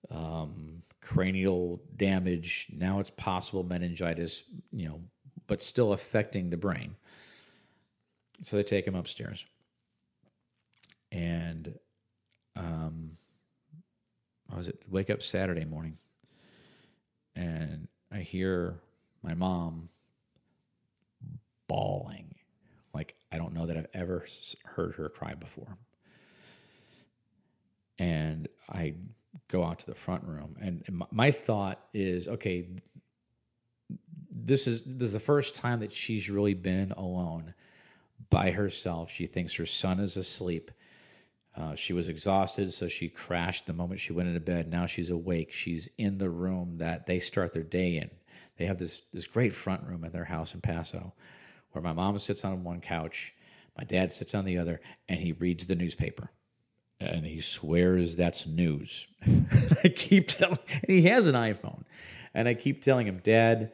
um, 0.10 0.84
cranial 1.02 1.82
damage. 1.96 2.68
Now 2.74 3.00
it's 3.00 3.12
possible 3.12 3.64
meningitis. 3.64 4.44
You 4.72 4.90
know, 4.90 5.02
but 5.48 5.62
still 5.62 5.94
affecting 5.94 6.50
the 6.50 6.58
brain. 6.58 6.96
So 8.44 8.58
they 8.58 8.64
take 8.64 8.88
him 8.88 8.96
upstairs, 8.96 9.46
and 11.12 11.76
um, 12.56 13.18
was 14.56 14.68
it? 14.68 14.82
Wake 14.90 15.10
up 15.10 15.22
Saturday 15.22 15.66
morning 15.66 15.98
and 17.36 17.88
I 18.12 18.20
hear 18.20 18.80
my 19.24 19.34
mom 19.34 19.90
bawling. 21.68 22.36
Like, 22.94 23.16
I 23.32 23.38
don't 23.38 23.54
know 23.54 23.66
that 23.66 23.78
I've 23.78 23.88
ever 23.94 24.26
heard 24.66 24.96
her 24.96 25.10
cry 25.10 25.34
before. 25.34 25.78
And 27.98 28.48
I 28.70 28.96
go 29.52 29.64
out 29.64 29.80
to 29.80 29.86
the 29.86 29.96
front 29.96 30.24
room, 30.24 30.56
and 30.62 30.84
my 31.12 31.32
thought 31.32 31.80
is 31.94 32.28
okay, 32.28 32.68
this 34.32 34.68
is, 34.68 34.84
this 34.84 35.08
is 35.08 35.14
the 35.14 35.20
first 35.20 35.56
time 35.56 35.82
that 35.82 35.92
she's 35.94 36.30
really 36.30 36.56
been 36.56 36.92
alone. 36.94 37.54
by 38.30 38.52
herself. 38.52 39.12
She 39.12 39.28
thinks 39.28 39.56
her 39.56 39.66
son 39.66 40.00
is 40.00 40.18
asleep. 40.18 40.72
Uh, 41.56 41.76
she 41.76 41.94
was 41.94 42.10
exhausted, 42.10 42.72
so 42.74 42.88
she 42.88 43.10
crashed 43.10 43.68
the 43.68 43.74
moment 43.74 44.00
she 44.00 44.14
went 44.14 44.30
into 44.30 44.40
bed. 44.40 44.72
Now 44.72 44.86
she's 44.86 45.10
awake. 45.10 45.52
She's 45.54 45.90
in 45.98 46.18
the 46.18 46.30
room 46.30 46.78
that 46.78 47.06
they 47.08 47.20
start 47.20 47.54
their 47.54 47.64
day 47.64 47.98
in. 47.98 48.10
They 48.58 48.66
have 48.68 48.78
this 48.78 49.04
this 49.14 49.28
great 49.28 49.54
front 49.54 49.84
room 49.86 50.04
at 50.06 50.14
their 50.14 50.26
house 50.26 50.54
in 50.54 50.62
Paso, 50.62 51.14
where 51.72 51.82
my 51.82 51.94
mom 51.94 52.18
sits 52.20 52.46
on 52.46 52.64
one 52.64 52.82
couch, 52.82 53.34
my 53.78 53.84
dad 53.84 54.12
sits 54.12 54.36
on 54.36 54.46
the 54.46 54.58
other, 54.60 54.82
and 55.10 55.20
he 55.20 55.34
reads 55.34 55.66
the 55.68 55.76
newspaper, 55.76 56.32
and 57.02 57.26
he 57.26 57.42
swears 57.42 58.16
that's 58.16 58.46
news. 58.48 59.08
I 59.84 59.90
keep 59.90 60.28
telling, 60.28 60.60
he 60.88 61.04
has 61.04 61.26
an 61.26 61.36
iPhone, 61.36 61.84
and 62.34 62.48
I 62.48 62.54
keep 62.54 62.82
telling 62.82 63.08
him, 63.08 63.20
Dad, 63.24 63.72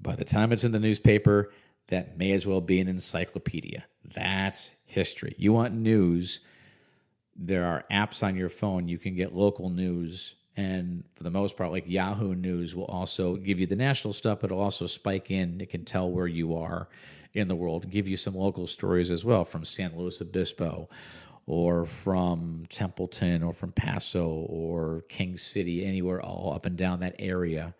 by 0.00 0.16
the 0.16 0.24
time 0.24 0.52
it's 0.52 0.64
in 0.64 0.72
the 0.72 0.80
newspaper, 0.80 1.52
that 1.88 2.16
may 2.18 2.32
as 2.32 2.46
well 2.46 2.60
be 2.60 2.80
an 2.80 2.88
encyclopedia. 2.88 3.84
That's 4.14 4.72
history. 4.86 5.34
You 5.38 5.52
want 5.52 5.74
news 5.74 6.40
there 7.36 7.64
are 7.64 7.84
apps 7.90 8.22
on 8.22 8.36
your 8.36 8.48
phone 8.48 8.88
you 8.88 8.98
can 8.98 9.14
get 9.14 9.34
local 9.34 9.70
news 9.70 10.34
and 10.56 11.02
for 11.14 11.22
the 11.22 11.30
most 11.30 11.56
part 11.56 11.70
like 11.70 11.84
yahoo 11.86 12.34
news 12.34 12.76
will 12.76 12.84
also 12.86 13.36
give 13.36 13.58
you 13.58 13.66
the 13.66 13.76
national 13.76 14.12
stuff 14.12 14.44
it'll 14.44 14.60
also 14.60 14.86
spike 14.86 15.30
in 15.30 15.60
it 15.60 15.70
can 15.70 15.84
tell 15.84 16.10
where 16.10 16.26
you 16.26 16.54
are 16.54 16.88
in 17.32 17.48
the 17.48 17.54
world 17.54 17.88
give 17.88 18.06
you 18.06 18.16
some 18.16 18.34
local 18.34 18.66
stories 18.66 19.10
as 19.10 19.24
well 19.24 19.44
from 19.44 19.64
san 19.64 19.96
luis 19.96 20.20
obispo 20.20 20.88
or 21.46 21.84
from 21.84 22.64
templeton 22.68 23.42
or 23.42 23.52
from 23.52 23.72
paso 23.72 24.26
or 24.48 25.02
king 25.08 25.36
city 25.36 25.84
anywhere 25.84 26.20
all 26.20 26.52
up 26.54 26.66
and 26.66 26.76
down 26.76 27.00
that 27.00 27.16
area 27.18 27.74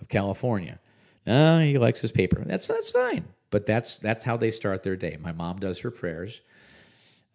of 0.00 0.08
california. 0.08 0.78
No 1.26 1.60
he 1.60 1.78
likes 1.78 2.00
his 2.00 2.12
paper. 2.12 2.42
That's 2.44 2.66
that's 2.66 2.90
fine. 2.90 3.24
But 3.50 3.66
that's 3.66 3.98
that's 3.98 4.24
how 4.24 4.36
they 4.36 4.50
start 4.50 4.82
their 4.82 4.96
day. 4.96 5.16
My 5.20 5.32
mom 5.32 5.58
does 5.58 5.80
her 5.80 5.90
prayers 5.90 6.40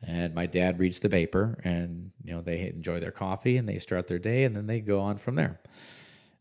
and 0.04 0.34
my 0.34 0.46
dad 0.46 0.80
reads 0.80 1.00
the 1.00 1.10
paper 1.10 1.60
and 1.64 2.12
you 2.24 2.34
know 2.34 2.42
they 2.42 2.68
enjoy 2.68 3.00
their 3.00 3.12
coffee 3.12 3.58
and 3.58 3.68
they 3.68 3.80
start 3.80 4.08
their 4.08 4.20
day 4.20 4.44
and 4.44 4.56
then 4.56 4.68
they 4.68 4.82
go 4.82 5.00
on 5.00 5.18
from 5.18 5.36
there. 5.36 5.60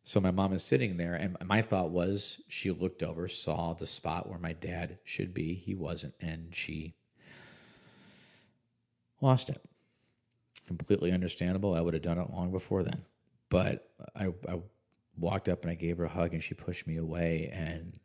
So 0.03 0.19
my 0.19 0.31
mom 0.31 0.53
is 0.55 0.64
sitting 0.64 0.97
there 0.97 1.14
and 1.14 1.37
my 1.45 1.62
thought 1.62 1.90
was 1.90 2.40
she 2.49 2.71
looked 2.71 3.03
over 3.03 3.29
saw 3.29 3.75
the 3.75 3.87
spot 3.87 4.29
where 4.29 4.38
my 4.38 4.55
dad 4.55 4.99
should 5.05 5.35
be. 5.35 5.55
He 5.55 5.75
wasn't 5.75 6.14
and 6.21 6.55
she 6.55 6.95
lost 9.21 9.49
it. 9.49 9.61
Completely 10.67 11.13
understandable. 11.13 11.75
I 11.75 11.81
would 11.81 11.95
have 11.95 12.03
done 12.03 12.19
it 12.19 12.31
long 12.31 12.53
before 12.53 12.83
then. 12.83 13.05
But 13.49 13.91
i, 14.15 14.27
I 14.49 14.61
walked 15.19 15.49
up 15.49 15.63
and 15.63 15.71
i 15.71 15.75
gave 15.75 15.99
her 15.99 16.05
a 16.05 16.09
hug 16.09 16.33
and 16.33 16.43
she 16.43 16.55
pushed 16.55 16.87
me 16.87 16.97
away 16.97 17.51
and 17.53 17.99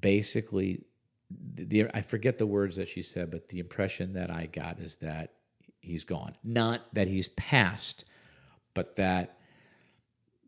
basically 0.00 0.84
the, 1.30 1.86
I 1.92 2.02
forget 2.02 2.38
the 2.38 2.46
words 2.46 2.76
that 2.76 2.88
she 2.88 3.02
said, 3.02 3.30
but 3.30 3.48
the 3.48 3.58
impression 3.58 4.12
that 4.12 4.30
I 4.30 4.46
got 4.46 4.78
is 4.78 4.96
that 4.96 5.32
he's 5.80 6.04
gone. 6.04 6.36
Not 6.44 6.82
that 6.94 7.08
he's 7.08 7.28
passed, 7.28 8.04
but 8.74 8.96
that 8.96 9.38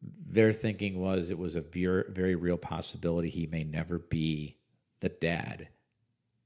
their 0.00 0.52
thinking 0.52 1.00
was 1.00 1.30
it 1.30 1.38
was 1.38 1.56
a 1.56 1.60
very, 1.60 2.04
very 2.08 2.34
real 2.36 2.56
possibility 2.56 3.28
he 3.28 3.46
may 3.46 3.64
never 3.64 3.98
be 3.98 4.56
the 5.00 5.08
dad, 5.08 5.68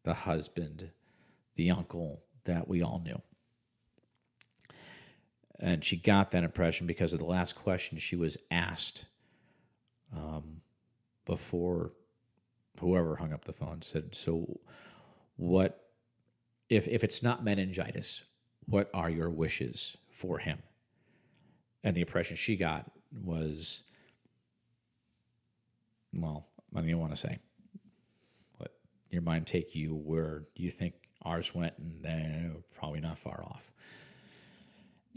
the 0.05 0.15
husband, 0.15 0.91
the 1.57 1.71
uncle 1.71 2.23
that 2.45 2.69
we 2.69 2.83
all 2.83 3.01
knew. 3.05 3.21
And 5.61 5.85
she 5.85 5.97
got 5.97 6.33
that 6.33 6.45
impression 6.45 6.87
because 6.87 7.13
of 7.13 7.21
the 7.21 7.25
last 7.25 7.55
question 7.55 7.99
she 7.99 8.17
was 8.17 8.37
asked 8.51 9.05
um, 10.17 10.61
before 11.25 11.93
whoever 12.81 13.17
hung 13.17 13.33
up 13.33 13.45
the 13.45 13.53
phone 13.53 13.81
said, 13.81 14.15
"So, 14.15 14.59
what 15.37 15.89
if 16.69 16.89
if 16.89 17.05
it's 17.05 17.23
not 17.23 17.45
meningitis? 17.45 18.25
What 18.67 18.91
are 18.93 19.09
your 19.09 19.31
wishes 19.31 19.97
for 20.11 20.39
him?" 20.39 20.59
And 21.85 21.97
the 21.97 22.01
impression 22.01 22.37
she 22.37 22.57
got 22.57 22.91
was, 23.25 23.83
well, 26.13 26.47
I 26.73 26.81
don't 26.81 26.89
even 26.89 27.01
want 27.01 27.13
to 27.13 27.21
say. 27.21 27.39
Let 28.61 28.71
your 29.11 29.23
mind 29.23 29.47
take 29.47 29.75
you 29.75 29.95
where 29.95 30.45
you 30.55 30.71
think 30.71 30.95
ours 31.25 31.55
went, 31.55 31.75
and 31.79 32.03
then 32.03 32.57
probably 32.75 33.01
not 33.01 33.19
far 33.19 33.43
off. 33.45 33.71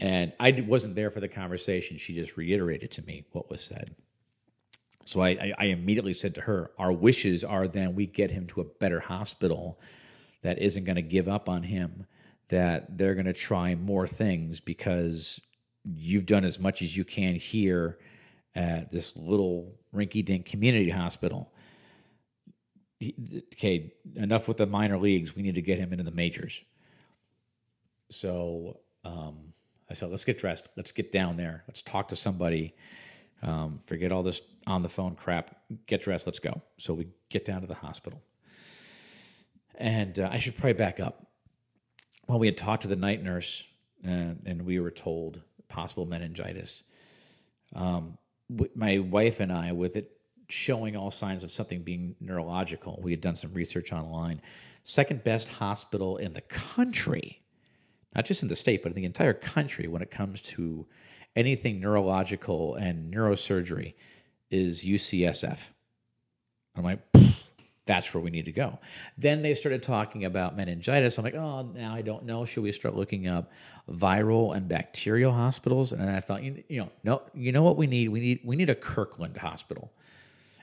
And 0.00 0.32
I 0.38 0.50
wasn't 0.66 0.94
there 0.94 1.10
for 1.10 1.20
the 1.20 1.28
conversation. 1.28 1.96
She 1.96 2.14
just 2.14 2.36
reiterated 2.36 2.90
to 2.92 3.02
me 3.02 3.24
what 3.32 3.50
was 3.50 3.62
said. 3.62 3.94
So 5.04 5.22
I, 5.22 5.52
I, 5.56 5.66
immediately 5.66 6.14
said 6.14 6.34
to 6.34 6.40
her, 6.42 6.72
Our 6.78 6.92
wishes 6.92 7.44
are 7.44 7.68
then 7.68 7.94
we 7.94 8.06
get 8.06 8.30
him 8.30 8.46
to 8.48 8.60
a 8.60 8.64
better 8.64 8.98
hospital 8.98 9.80
that 10.42 10.58
isn't 10.58 10.84
going 10.84 10.96
to 10.96 11.02
give 11.02 11.28
up 11.28 11.48
on 11.48 11.62
him, 11.62 12.06
that 12.48 12.98
they're 12.98 13.14
going 13.14 13.26
to 13.26 13.32
try 13.32 13.74
more 13.76 14.06
things 14.06 14.60
because 14.60 15.40
you've 15.84 16.26
done 16.26 16.44
as 16.44 16.58
much 16.58 16.82
as 16.82 16.96
you 16.96 17.04
can 17.04 17.36
here 17.36 17.98
at 18.56 18.90
this 18.90 19.16
little 19.16 19.76
rinky 19.94 20.24
dink 20.24 20.44
community 20.44 20.90
hospital. 20.90 21.52
Okay, 23.02 23.92
enough 24.14 24.48
with 24.48 24.56
the 24.56 24.66
minor 24.66 24.98
leagues. 24.98 25.36
We 25.36 25.42
need 25.42 25.56
to 25.56 25.62
get 25.62 25.78
him 25.78 25.92
into 25.92 26.04
the 26.04 26.10
majors. 26.10 26.62
So 28.10 28.80
um, 29.04 29.52
I 29.90 29.94
said, 29.94 30.10
let's 30.10 30.24
get 30.24 30.38
dressed. 30.38 30.68
Let's 30.76 30.92
get 30.92 31.12
down 31.12 31.36
there. 31.36 31.64
Let's 31.66 31.82
talk 31.82 32.08
to 32.08 32.16
somebody 32.16 32.74
um, 33.42 33.80
forget 33.86 34.12
all 34.12 34.22
this 34.22 34.42
on 34.66 34.82
the 34.82 34.88
phone 34.88 35.14
crap. 35.14 35.56
Get 35.86 36.02
dressed. 36.02 36.26
Let's 36.26 36.38
go. 36.38 36.62
So 36.78 36.94
we 36.94 37.08
get 37.28 37.44
down 37.44 37.60
to 37.60 37.66
the 37.66 37.74
hospital. 37.74 38.22
And 39.76 40.18
uh, 40.18 40.28
I 40.30 40.38
should 40.38 40.56
probably 40.56 40.72
back 40.74 41.00
up. 41.00 41.26
Well, 42.26 42.38
we 42.38 42.46
had 42.46 42.56
talked 42.56 42.82
to 42.82 42.88
the 42.88 42.96
night 42.96 43.22
nurse, 43.22 43.62
and, 44.02 44.42
and 44.46 44.62
we 44.62 44.80
were 44.80 44.90
told 44.90 45.40
possible 45.68 46.06
meningitis. 46.06 46.82
Um, 47.74 48.18
my 48.74 48.98
wife 48.98 49.40
and 49.40 49.52
I, 49.52 49.72
with 49.72 49.96
it 49.96 50.15
showing 50.48 50.96
all 50.96 51.10
signs 51.10 51.44
of 51.44 51.50
something 51.50 51.82
being 51.82 52.14
neurological, 52.20 53.00
we 53.02 53.10
had 53.10 53.20
done 53.20 53.36
some 53.36 53.52
research 53.52 53.92
online. 53.92 54.40
Second 54.84 55.24
best 55.24 55.48
hospital 55.48 56.16
in 56.16 56.32
the 56.32 56.40
country, 56.42 57.42
not 58.14 58.24
just 58.24 58.42
in 58.42 58.48
the 58.48 58.56
state, 58.56 58.82
but 58.82 58.90
in 58.92 58.96
the 58.96 59.04
entire 59.04 59.34
country 59.34 59.88
when 59.88 60.02
it 60.02 60.10
comes 60.10 60.42
to 60.42 60.86
anything 61.34 61.80
neurological 61.80 62.76
and 62.76 63.12
neurosurgery 63.12 63.94
is 64.50 64.84
UCSF. 64.84 65.70
I'm 66.76 66.84
like, 66.84 67.00
that's 67.86 68.12
where 68.12 68.22
we 68.22 68.30
need 68.30 68.46
to 68.46 68.52
go. 68.52 68.78
Then 69.16 69.42
they 69.42 69.54
started 69.54 69.82
talking 69.82 70.24
about 70.24 70.56
meningitis. 70.56 71.18
I'm 71.18 71.24
like, 71.24 71.36
oh, 71.36 71.62
now 71.62 71.94
I 71.94 72.02
don't 72.02 72.24
know. 72.24 72.44
Should 72.44 72.64
we 72.64 72.72
start 72.72 72.96
looking 72.96 73.28
up 73.28 73.52
viral 73.88 74.56
and 74.56 74.68
bacterial 74.68 75.32
hospitals? 75.32 75.92
And 75.92 76.10
I 76.10 76.20
thought, 76.20 76.42
you, 76.42 76.64
you 76.68 76.80
know, 76.80 76.90
no, 77.04 77.22
you 77.32 77.52
know 77.52 77.62
what 77.62 77.76
we 77.76 77.86
need? 77.86 78.08
We 78.08 78.20
need 78.20 78.40
we 78.44 78.56
need 78.56 78.70
a 78.70 78.74
Kirkland 78.74 79.36
hospital, 79.36 79.92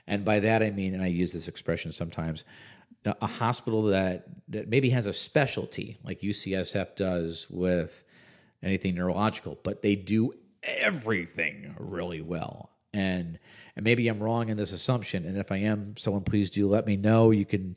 and 0.06 0.24
by 0.24 0.40
that 0.40 0.62
I 0.62 0.70
mean, 0.70 0.94
and 0.94 1.02
I 1.02 1.08
use 1.08 1.32
this 1.32 1.48
expression 1.48 1.92
sometimes, 1.92 2.44
a 3.04 3.26
hospital 3.26 3.82
that 3.84 4.24
that 4.48 4.68
maybe 4.68 4.90
has 4.90 5.06
a 5.06 5.12
specialty 5.12 5.98
like 6.04 6.20
UCSF 6.20 6.96
does 6.96 7.46
with 7.50 8.04
anything 8.62 8.94
neurological, 8.94 9.58
but 9.62 9.82
they 9.82 9.94
do 9.94 10.34
everything 10.62 11.74
really 11.78 12.22
well. 12.22 12.70
And 12.92 13.38
and 13.76 13.84
maybe 13.84 14.08
I'm 14.08 14.22
wrong 14.22 14.48
in 14.48 14.56
this 14.56 14.72
assumption. 14.72 15.26
And 15.26 15.36
if 15.36 15.52
I 15.52 15.58
am, 15.58 15.96
someone 15.96 16.22
please 16.22 16.50
do 16.50 16.68
let 16.68 16.86
me 16.86 16.96
know. 16.96 17.30
You 17.30 17.44
can 17.44 17.76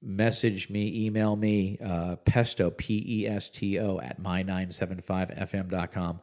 message 0.00 0.68
me, 0.68 1.06
email 1.06 1.36
me, 1.36 1.78
uh, 1.84 2.16
pesto, 2.16 2.70
P 2.70 3.04
E 3.06 3.28
S 3.28 3.50
T 3.50 3.78
O, 3.78 4.00
at 4.00 4.20
my975fm.com. 4.20 6.20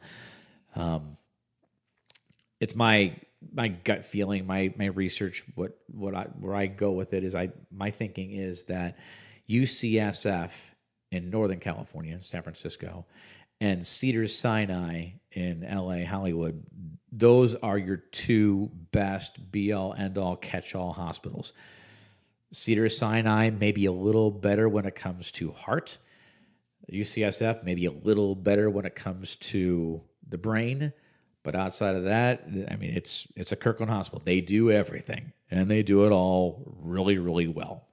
Um, 0.76 1.16
it's 2.60 2.74
my 2.74 3.16
my 3.52 3.68
gut 3.68 4.04
feeling, 4.04 4.46
my 4.46 4.72
my 4.76 4.86
research, 4.86 5.44
what 5.54 5.78
what 5.86 6.14
I 6.14 6.24
where 6.38 6.54
I 6.54 6.66
go 6.66 6.92
with 6.92 7.12
it 7.14 7.24
is 7.24 7.34
I 7.34 7.50
my 7.70 7.90
thinking 7.90 8.32
is 8.32 8.64
that 8.64 8.98
UCSF 9.48 10.52
in 11.10 11.30
Northern 11.30 11.58
California, 11.58 12.18
San 12.20 12.42
Francisco, 12.42 13.06
and 13.60 13.84
Cedars 13.84 14.36
Sinai 14.36 15.10
in 15.32 15.60
LA, 15.60 16.04
Hollywood, 16.04 16.62
those 17.12 17.54
are 17.56 17.78
your 17.78 17.96
two 17.96 18.70
best 18.92 19.50
be 19.50 19.72
all 19.72 19.94
end 19.94 20.18
all 20.18 20.36
catch 20.36 20.74
all 20.74 20.92
hospitals. 20.92 21.52
Cedars 22.52 22.96
Sinai 22.96 23.50
maybe 23.50 23.86
a 23.86 23.92
little 23.92 24.30
better 24.30 24.68
when 24.68 24.86
it 24.86 24.94
comes 24.94 25.30
to 25.32 25.52
heart. 25.52 25.98
UCSF 26.90 27.62
maybe 27.62 27.84
a 27.84 27.92
little 27.92 28.34
better 28.34 28.68
when 28.68 28.84
it 28.84 28.96
comes 28.96 29.36
to 29.36 30.02
the 30.28 30.38
brain, 30.38 30.92
but 31.42 31.54
outside 31.54 31.96
of 31.96 32.04
that, 32.04 32.44
I 32.70 32.76
mean 32.76 32.92
it's 32.94 33.26
it's 33.36 33.52
a 33.52 33.56
Kirkland 33.56 33.90
hospital. 33.90 34.22
They 34.24 34.40
do 34.40 34.70
everything 34.70 35.32
and 35.50 35.70
they 35.70 35.82
do 35.82 36.04
it 36.06 36.12
all 36.12 36.76
really 36.82 37.18
really 37.18 37.48
well. 37.48 37.86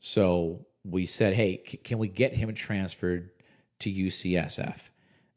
So 0.00 0.66
we 0.84 1.06
said, 1.06 1.34
"Hey, 1.34 1.58
can 1.58 1.98
we 1.98 2.08
get 2.08 2.34
him 2.34 2.52
transferred 2.54 3.30
to 3.82 3.90
UCSF. 3.92 4.90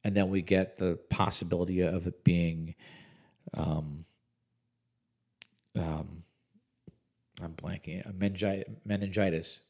And 0.04 0.16
then 0.16 0.30
we 0.30 0.42
get 0.44 0.78
the 0.78 1.00
possibility 1.10 1.82
of 1.82 2.06
it 2.06 2.24
being 2.24 2.76
um, 3.56 4.06
um, 5.76 6.24
I'm 7.42 7.54
blanking, 7.54 8.08
a 8.08 8.14
meningitis, 8.14 8.72
meningitis. 8.86 9.62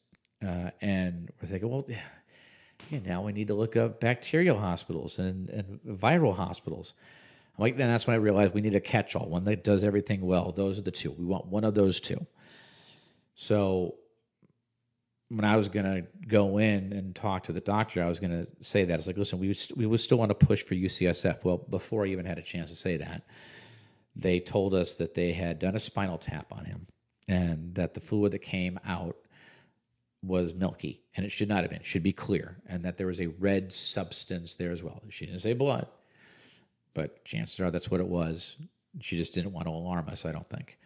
Uh, 0.46 0.72
and 0.82 1.32
we're 1.42 1.48
thinking, 1.48 1.70
well, 1.70 1.86
yeah, 1.88 3.00
now 3.06 3.24
we 3.24 3.32
need 3.32 3.48
to 3.48 3.54
look 3.54 3.78
up 3.78 4.02
bacterial 4.02 4.60
hospitals 4.60 5.20
and, 5.20 5.50
and 5.50 5.80
viral 5.88 6.36
hospitals. 6.36 6.94
Like, 7.58 7.78
then 7.78 7.89
that's 7.89 8.06
when 8.06 8.16
I 8.16 8.18
realized 8.18 8.53
we 8.53 8.62
need 8.62 8.76
a 8.76 8.82
catch 8.82 9.16
all, 9.16 9.30
one 9.30 9.45
that 9.45 9.64
does 9.64 9.84
everything 9.84 10.22
well. 10.22 10.51
Those 10.51 10.78
are 10.78 10.82
the 10.82 10.91
two. 10.91 11.12
We 11.12 11.26
want 11.26 11.47
one 11.47 11.64
of 11.64 11.74
those 11.74 11.99
two. 11.99 12.26
So 13.36 13.95
when 15.30 15.45
I 15.45 15.56
was 15.56 15.70
going 15.70 15.86
to 15.86 16.08
go 16.28 16.58
in 16.58 16.93
and 16.93 17.16
talk 17.16 17.43
to 17.43 17.53
the 17.53 17.62
doctor, 17.62 18.03
I 18.03 18.08
was 18.08 18.20
going 18.20 18.45
to 18.45 18.64
say 18.64 18.86
that. 18.86 18.99
It's 18.99 19.08
like, 19.08 19.18
listen, 19.18 19.39
we 19.39 19.53
st- 19.53 19.78
we 19.78 19.86
would 19.86 19.99
still 19.99 20.18
want 20.18 20.38
to 20.38 20.45
push 20.45 20.64
for 20.64 20.76
UCSF. 20.76 21.43
Well, 21.43 21.58
before 21.58 22.06
I 22.06 22.10
even 22.10 22.26
had 22.26 22.38
a 22.38 22.43
chance 22.43 22.70
to 22.70 22.76
say 22.76 22.97
that, 22.97 23.24
they 24.16 24.39
told 24.39 24.74
us 24.74 24.95
that 24.95 25.14
they 25.14 25.34
had 25.34 25.60
done 25.60 25.76
a 25.76 25.80
spinal 25.80 26.18
tap 26.18 26.47
on 26.51 26.66
him 26.66 26.88
and 27.28 27.74
that 27.76 27.93
the 27.93 27.99
fluid 27.99 28.32
that 28.34 28.39
came 28.39 28.80
out 28.86 29.18
was 30.22 30.53
milky 30.53 31.03
and 31.16 31.26
it 31.26 31.32
should 31.32 31.49
not 31.49 31.62
have 31.62 31.70
been. 31.70 31.82
It 31.82 31.86
should 31.86 32.03
be 32.03 32.14
clear 32.14 32.58
and 32.68 32.84
that 32.84 32.97
there 32.97 33.08
was 33.08 33.20
a 33.20 33.28
red 33.28 33.74
substance 33.74 34.56
there 34.56 34.72
as 34.72 34.84
well. 34.84 35.01
She 35.10 35.26
didn't 35.26 35.41
say 35.41 35.53
blood, 35.53 35.88
but 36.96 37.24
chances 37.24 37.60
are 37.60 37.70
that's 37.70 37.91
what 37.91 38.00
it 38.00 38.08
was. 38.08 38.58
She 39.02 39.18
just 39.18 39.36
didn't 39.36 39.52
want 39.52 39.68
to 39.68 39.72
alarm 39.72 40.10
us, 40.10 40.26
I 40.26 40.32
don't 40.32 40.50
think. 40.50 40.80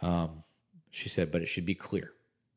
Um, 0.00 0.42
she 0.90 1.10
said, 1.10 1.30
but 1.30 1.42
it 1.42 1.46
should 1.46 1.66
be 1.66 1.74
clear 1.74 2.12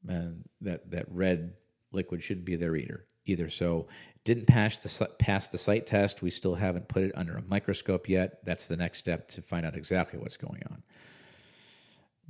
and 0.08 0.48
that, 0.62 0.90
that 0.92 1.06
red 1.10 1.54
liquid 1.92 2.24
shouldn't 2.24 2.46
be 2.46 2.56
there 2.56 2.76
either. 2.76 3.06
Either 3.26 3.50
so, 3.50 3.88
it 4.16 4.24
didn't 4.24 4.48
pass 4.48 4.78
the 4.80 5.06
pass 5.20 5.50
the 5.50 5.58
sight 5.58 5.86
test. 5.86 6.24
We 6.24 6.32
still 6.32 6.56
haven't 6.56 6.88
put 6.88 7.04
it 7.04 7.12
under 7.14 7.38
a 7.38 7.44
microscope 7.44 8.10
yet. 8.10 8.44
That's 8.44 8.68
the 8.68 8.78
next 8.78 8.98
step 8.98 9.28
to 9.30 9.42
find 9.44 9.68
out 9.68 9.76
exactly 9.76 10.18
what's 10.18 10.38
going 10.38 10.64
on. 10.72 10.82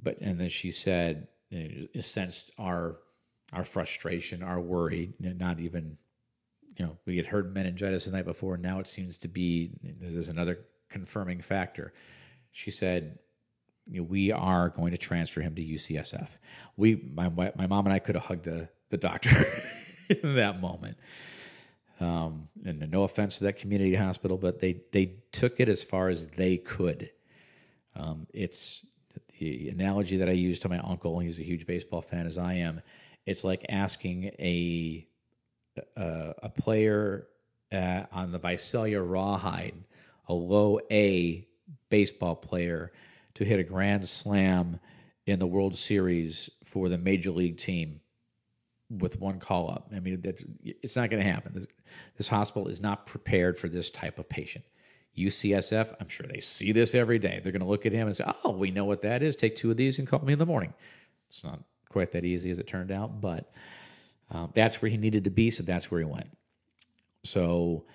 But 0.01 0.19
and 0.19 0.37
then 0.37 0.49
she 0.49 0.71
said, 0.71 1.27
you 1.51 1.87
know, 1.93 2.01
sensed 2.01 2.51
our 2.57 2.97
our 3.53 3.63
frustration, 3.63 4.43
our 4.43 4.59
worry, 4.59 5.13
not 5.19 5.59
even, 5.59 5.97
you 6.79 6.85
know, 6.85 6.97
we 7.05 7.17
had 7.17 7.25
heard 7.25 7.53
meningitis 7.53 8.05
the 8.05 8.11
night 8.11 8.25
before. 8.25 8.55
Now 8.57 8.79
it 8.79 8.87
seems 8.87 9.17
to 9.19 9.27
be, 9.27 9.71
there's 9.83 10.29
another 10.29 10.59
confirming 10.87 11.41
factor. 11.41 11.93
She 12.53 12.71
said, 12.71 13.19
you 13.85 14.01
know, 14.01 14.07
we 14.07 14.31
are 14.31 14.69
going 14.69 14.91
to 14.91 14.97
transfer 14.97 15.41
him 15.41 15.55
to 15.55 15.61
UCSF. 15.61 16.29
We, 16.77 17.11
my, 17.13 17.29
my 17.29 17.67
mom 17.67 17.85
and 17.85 17.93
I 17.93 17.99
could 17.99 18.15
have 18.15 18.23
hugged 18.23 18.45
the, 18.45 18.69
the 18.89 18.97
doctor 18.97 19.29
in 20.09 20.35
that 20.35 20.61
moment. 20.61 20.97
Um, 21.99 22.47
and 22.65 22.89
no 22.89 23.03
offense 23.03 23.39
to 23.39 23.43
that 23.43 23.57
community 23.57 23.93
hospital, 23.95 24.37
but 24.37 24.59
they, 24.61 24.81
they 24.93 25.15
took 25.33 25.59
it 25.59 25.67
as 25.67 25.83
far 25.83 26.07
as 26.07 26.27
they 26.27 26.55
could. 26.55 27.09
Um, 27.93 28.25
it's 28.33 28.85
the 29.37 29.67
analogy 29.67 30.17
that 30.17 30.29
I 30.29 30.33
use 30.33 30.59
to 30.61 30.69
my 30.69 30.77
uncle. 30.79 31.19
He's 31.19 31.41
a 31.41 31.43
huge 31.43 31.67
baseball 31.67 32.01
fan 32.01 32.25
as 32.25 32.37
I 32.37 32.53
am 32.53 32.81
it's 33.29 33.43
like 33.43 33.63
asking 33.69 34.31
a 34.39 35.07
a, 35.95 36.33
a 36.43 36.49
player 36.49 37.27
uh, 37.71 38.03
on 38.11 38.31
the 38.31 38.39
Visalia 38.39 39.01
Rawhide, 39.01 39.75
a 40.27 40.33
low 40.33 40.79
A 40.91 41.47
baseball 41.89 42.35
player, 42.35 42.91
to 43.35 43.45
hit 43.45 43.59
a 43.59 43.63
grand 43.63 44.07
slam 44.07 44.79
in 45.25 45.39
the 45.39 45.47
World 45.47 45.75
Series 45.75 46.49
for 46.63 46.89
the 46.89 46.97
major 46.97 47.31
league 47.31 47.57
team 47.57 48.01
with 48.89 49.19
one 49.19 49.39
call 49.39 49.69
up. 49.69 49.91
I 49.95 49.99
mean, 49.99 50.21
that's 50.21 50.43
it's 50.63 50.95
not 50.95 51.09
going 51.09 51.23
to 51.23 51.29
happen. 51.29 51.53
This, 51.53 51.67
this, 52.17 52.27
hospital 52.27 52.67
is 52.67 52.81
not 52.81 53.05
prepared 53.05 53.57
for 53.57 53.69
this 53.69 53.89
type 53.89 54.17
of 54.17 54.27
patient. 54.27 54.65
UCSF, 55.17 55.93
I'm 55.99 56.07
sure 56.07 56.25
they 56.27 56.39
see 56.39 56.71
this 56.71 56.95
every 56.95 57.19
day. 57.19 57.39
They're 57.41 57.51
going 57.51 57.61
to 57.61 57.67
look 57.67 57.85
at 57.85 57.91
him 57.91 58.07
and 58.07 58.15
say, 58.15 58.25
"Oh, 58.43 58.51
we 58.51 58.71
know 58.71 58.85
what 58.85 59.03
that 59.03 59.21
is. 59.21 59.35
Take 59.35 59.55
two 59.55 59.69
of 59.69 59.77
these 59.77 59.99
and 59.99 60.07
call 60.07 60.21
me 60.21 60.33
in 60.33 60.39
the 60.39 60.45
morning." 60.45 60.73
It's 61.29 61.43
not 61.43 61.59
quite 61.89 62.11
that 62.13 62.25
easy 62.25 62.49
as 62.49 62.59
it 62.59 62.67
turned 62.67 62.91
out, 62.91 63.21
but 63.21 63.51
um, 64.31 64.51
that's 64.53 64.81
where 64.81 64.89
he 64.89 64.97
needed 64.97 65.23
to 65.25 65.29
be, 65.29 65.49
so 65.51 65.63
that's 65.63 65.89
where 65.89 65.99
he 65.99 66.05
went. 66.05 66.29
So 67.23 67.85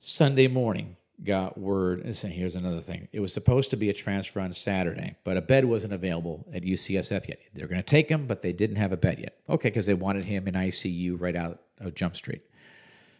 Sunday 0.00 0.48
morning, 0.48 0.96
got 1.22 1.58
word. 1.58 2.00
And 2.00 2.14
here's 2.14 2.56
another 2.56 2.80
thing: 2.80 3.08
it 3.12 3.20
was 3.20 3.32
supposed 3.32 3.70
to 3.70 3.76
be 3.76 3.90
a 3.90 3.92
transfer 3.92 4.40
on 4.40 4.52
Saturday, 4.52 5.16
but 5.24 5.36
a 5.36 5.40
bed 5.42 5.64
wasn't 5.64 5.92
available 5.92 6.46
at 6.52 6.62
UCSF 6.62 7.28
yet. 7.28 7.38
They're 7.54 7.68
going 7.68 7.80
to 7.80 7.82
take 7.82 8.08
him, 8.08 8.26
but 8.26 8.42
they 8.42 8.52
didn't 8.52 8.76
have 8.76 8.92
a 8.92 8.96
bed 8.96 9.18
yet. 9.18 9.36
Okay, 9.48 9.68
because 9.68 9.86
they 9.86 9.94
wanted 9.94 10.24
him 10.24 10.48
in 10.48 10.54
ICU 10.54 11.20
right 11.20 11.36
out 11.36 11.60
of 11.80 11.94
Jump 11.94 12.16
Street. 12.16 12.42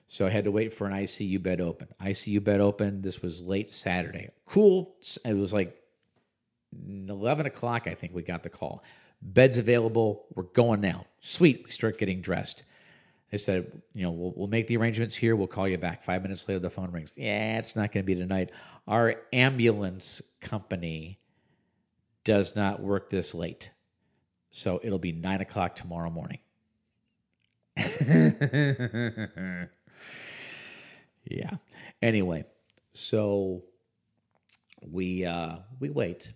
So 0.09 0.27
I 0.27 0.31
had 0.31 0.45
to 0.45 0.51
wait 0.51 0.73
for 0.73 0.87
an 0.87 0.93
ICU 0.93 1.43
bed 1.43 1.61
open. 1.61 1.89
ICU 2.01 2.43
bed 2.45 2.61
open. 2.61 3.03
This 3.03 3.23
was 3.23 3.43
late 3.43 3.69
Saturday. 3.69 4.29
Cool. 4.47 4.95
It 5.25 5.37
was 5.37 5.53
like 5.53 5.77
eleven 7.09 7.47
o'clock. 7.47 7.87
I 7.87 7.95
think 7.95 8.15
we 8.15 8.23
got 8.23 8.43
the 8.43 8.51
call. 8.51 8.83
Beds 9.25 9.59
available. 9.59 10.27
We're 10.35 10.45
going 10.45 10.81
now. 10.81 11.07
Sweet. 11.21 11.63
We 11.65 11.71
start 11.71 11.99
getting 11.99 12.21
dressed. 12.21 12.65
They 13.31 13.39
said, 13.39 13.83
you 13.95 14.05
know, 14.05 14.13
we'll, 14.13 14.33
we'll 14.37 14.49
make 14.49 14.67
the 14.69 14.77
arrangements 14.77 15.17
here. 15.17 15.35
We'll 15.35 15.49
call 15.49 15.67
you 15.67 15.79
back. 15.79 16.05
Five 16.05 16.23
minutes 16.23 16.47
later, 16.47 16.61
the 16.61 16.71
phone 16.71 16.93
rings. 16.93 17.15
Yeah, 17.17 17.59
it's 17.59 17.75
not 17.75 17.91
going 17.91 18.05
to 18.05 18.07
be 18.07 18.15
tonight. 18.15 18.51
Our 18.87 19.17
ambulance 19.33 20.23
company 20.41 21.19
does 22.23 22.55
not 22.55 22.81
work 22.81 23.11
this 23.11 23.35
late. 23.35 23.71
So 24.51 24.79
it'll 24.85 25.01
be 25.01 25.13
nine 25.13 25.41
o'clock 25.41 25.75
tomorrow 25.75 26.11
morning. 26.11 26.39
yeah. 31.25 31.51
Anyway, 32.01 32.45
so 32.93 33.65
we 34.87 35.25
uh 35.25 35.57
we 35.81 35.91
wait 35.91 36.33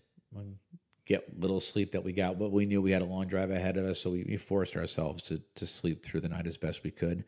get 1.08 1.40
little 1.40 1.58
sleep 1.58 1.92
that 1.92 2.04
we 2.04 2.12
got, 2.12 2.38
but 2.38 2.52
we 2.52 2.66
knew 2.66 2.82
we 2.82 2.90
had 2.90 3.00
a 3.00 3.06
long 3.06 3.26
drive 3.26 3.50
ahead 3.50 3.78
of 3.78 3.86
us, 3.86 3.98
so 3.98 4.10
we, 4.10 4.24
we 4.28 4.36
forced 4.36 4.76
ourselves 4.76 5.22
to 5.24 5.40
to 5.54 5.66
sleep 5.66 6.04
through 6.04 6.20
the 6.20 6.28
night 6.28 6.46
as 6.46 6.58
best 6.58 6.84
we 6.84 6.90
could. 6.90 7.24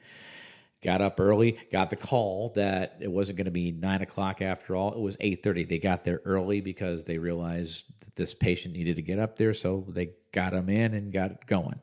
Got 0.83 1.01
up 1.01 1.19
early, 1.19 1.59
got 1.73 1.91
the 1.91 1.97
call 1.97 2.51
that 2.57 2.97
it 3.01 3.11
wasn't 3.11 3.37
going 3.39 3.47
to 3.47 3.51
be 3.51 3.73
nine 3.73 4.03
o'clock 4.03 4.41
after 4.41 4.77
all. 4.77 4.93
It 4.93 5.01
was 5.01 5.17
eight 5.21 5.43
thirty. 5.43 5.65
They 5.65 5.79
got 5.79 6.05
there 6.05 6.21
early 6.25 6.61
because 6.61 7.05
they 7.05 7.19
realized 7.19 7.85
that 8.01 8.15
this 8.17 8.35
patient 8.35 8.75
needed 8.75 8.97
to 8.97 9.03
get 9.03 9.19
up 9.19 9.37
there, 9.37 9.55
so 9.55 9.85
they 9.89 10.11
got 10.33 10.53
him 10.53 10.69
in 10.69 10.95
and 10.95 11.13
got 11.13 11.31
it 11.33 11.47
going. 11.47 11.81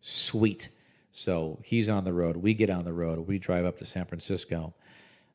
Sweet. 0.00 0.68
So 1.12 1.60
he's 1.64 1.88
on 1.88 2.04
the 2.04 2.12
road. 2.12 2.36
We 2.36 2.54
get 2.54 2.70
on 2.70 2.84
the 2.84 2.92
road. 2.92 3.26
We 3.26 3.38
drive 3.38 3.64
up 3.64 3.78
to 3.78 3.84
San 3.84 4.04
Francisco. 4.04 4.74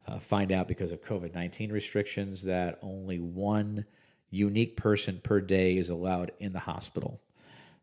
Uh, 0.07 0.19
find 0.19 0.51
out 0.51 0.67
because 0.67 0.91
of 0.91 1.01
COVID 1.03 1.33
nineteen 1.33 1.71
restrictions 1.71 2.43
that 2.43 2.79
only 2.81 3.19
one 3.19 3.85
unique 4.31 4.77
person 4.77 5.19
per 5.21 5.41
day 5.41 5.77
is 5.77 5.89
allowed 5.89 6.31
in 6.39 6.53
the 6.53 6.59
hospital. 6.59 7.21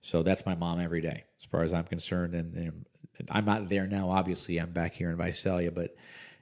So 0.01 0.23
that's 0.23 0.47
my 0.47 0.55
mom 0.55 0.81
every 0.81 1.01
day, 1.01 1.25
as 1.39 1.47
far 1.47 1.63
as 1.63 1.73
I'm 1.73 1.85
concerned. 1.85 2.35
And, 2.35 2.55
and, 2.55 2.85
I'm 3.31 3.45
not 3.45 3.69
there 3.69 3.89
now. 3.89 4.11
Obviously, 4.11 4.59
I'm 4.59 4.71
back 4.71 4.95
here 4.95 5.11
in 5.11 5.17
Visalia. 5.17 5.73
But 5.73 5.97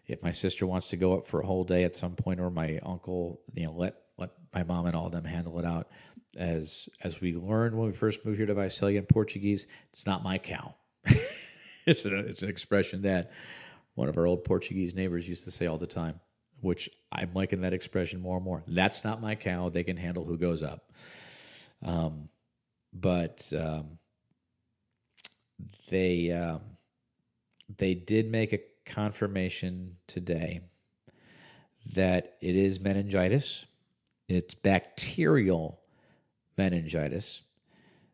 if 0.07 0.22
my 0.22 0.30
sister 0.30 0.66
wants 0.66 0.88
to 0.88 0.98
go 0.98 1.16
up 1.16 1.26
for 1.26 1.40
a 1.40 1.46
whole 1.46 1.64
day 1.64 1.84
at 1.84 1.94
some 1.94 2.14
point, 2.14 2.38
or 2.38 2.50
my 2.50 2.78
uncle, 2.82 3.40
you 3.54 3.64
know, 3.64 3.72
let 3.72 3.96
let 4.18 4.30
my 4.54 4.62
mom 4.62 4.84
and 4.84 4.94
all 4.94 5.07
of 5.07 5.12
them 5.12 5.24
handle 5.24 5.59
it 5.59 5.64
out. 5.64 5.88
As 6.36 6.86
as 7.02 7.18
we 7.20 7.34
learned 7.34 7.76
when 7.76 7.86
we 7.86 7.94
first 7.94 8.26
moved 8.26 8.36
here 8.36 8.46
to 8.46 8.54
Visalia 8.54 8.98
in 8.98 9.07
Portuguese, 9.07 9.66
it's 9.90 10.04
not 10.04 10.22
my 10.22 10.36
cow. 10.36 10.74
it's 11.86 12.04
it's 12.04 12.42
an 12.42 12.50
expression 12.50 13.02
that 13.02 13.32
one 13.94 14.11
of 14.11 14.18
our 14.18 14.26
old 14.26 14.44
Portuguese 14.44 14.94
neighbors 14.94 15.26
used 15.26 15.44
to 15.44 15.50
say 15.50 15.66
all 15.66 15.78
the 15.78 15.86
time 15.86 16.20
which 16.61 16.88
I'm 17.12 17.32
liking 17.34 17.61
that 17.62 17.72
expression 17.72 18.20
more 18.20 18.36
and 18.36 18.44
more. 18.44 18.62
That's 18.66 19.04
not 19.04 19.20
my 19.20 19.34
cow. 19.34 19.68
They 19.68 19.84
can 19.84 19.96
handle 19.96 20.24
who 20.24 20.36
goes 20.36 20.62
up. 20.62 20.90
Um, 21.84 22.28
but 22.92 23.52
um, 23.57 23.98
they 25.90 26.32
um, 26.32 26.61
they 27.76 27.94
did 27.94 28.30
make 28.30 28.52
a 28.52 28.61
confirmation 28.84 29.96
today 30.07 30.61
that 31.94 32.36
it 32.40 32.57
is 32.57 32.80
meningitis. 32.80 33.64
It's 34.28 34.54
bacterial 34.54 35.80
meningitis, 36.57 37.42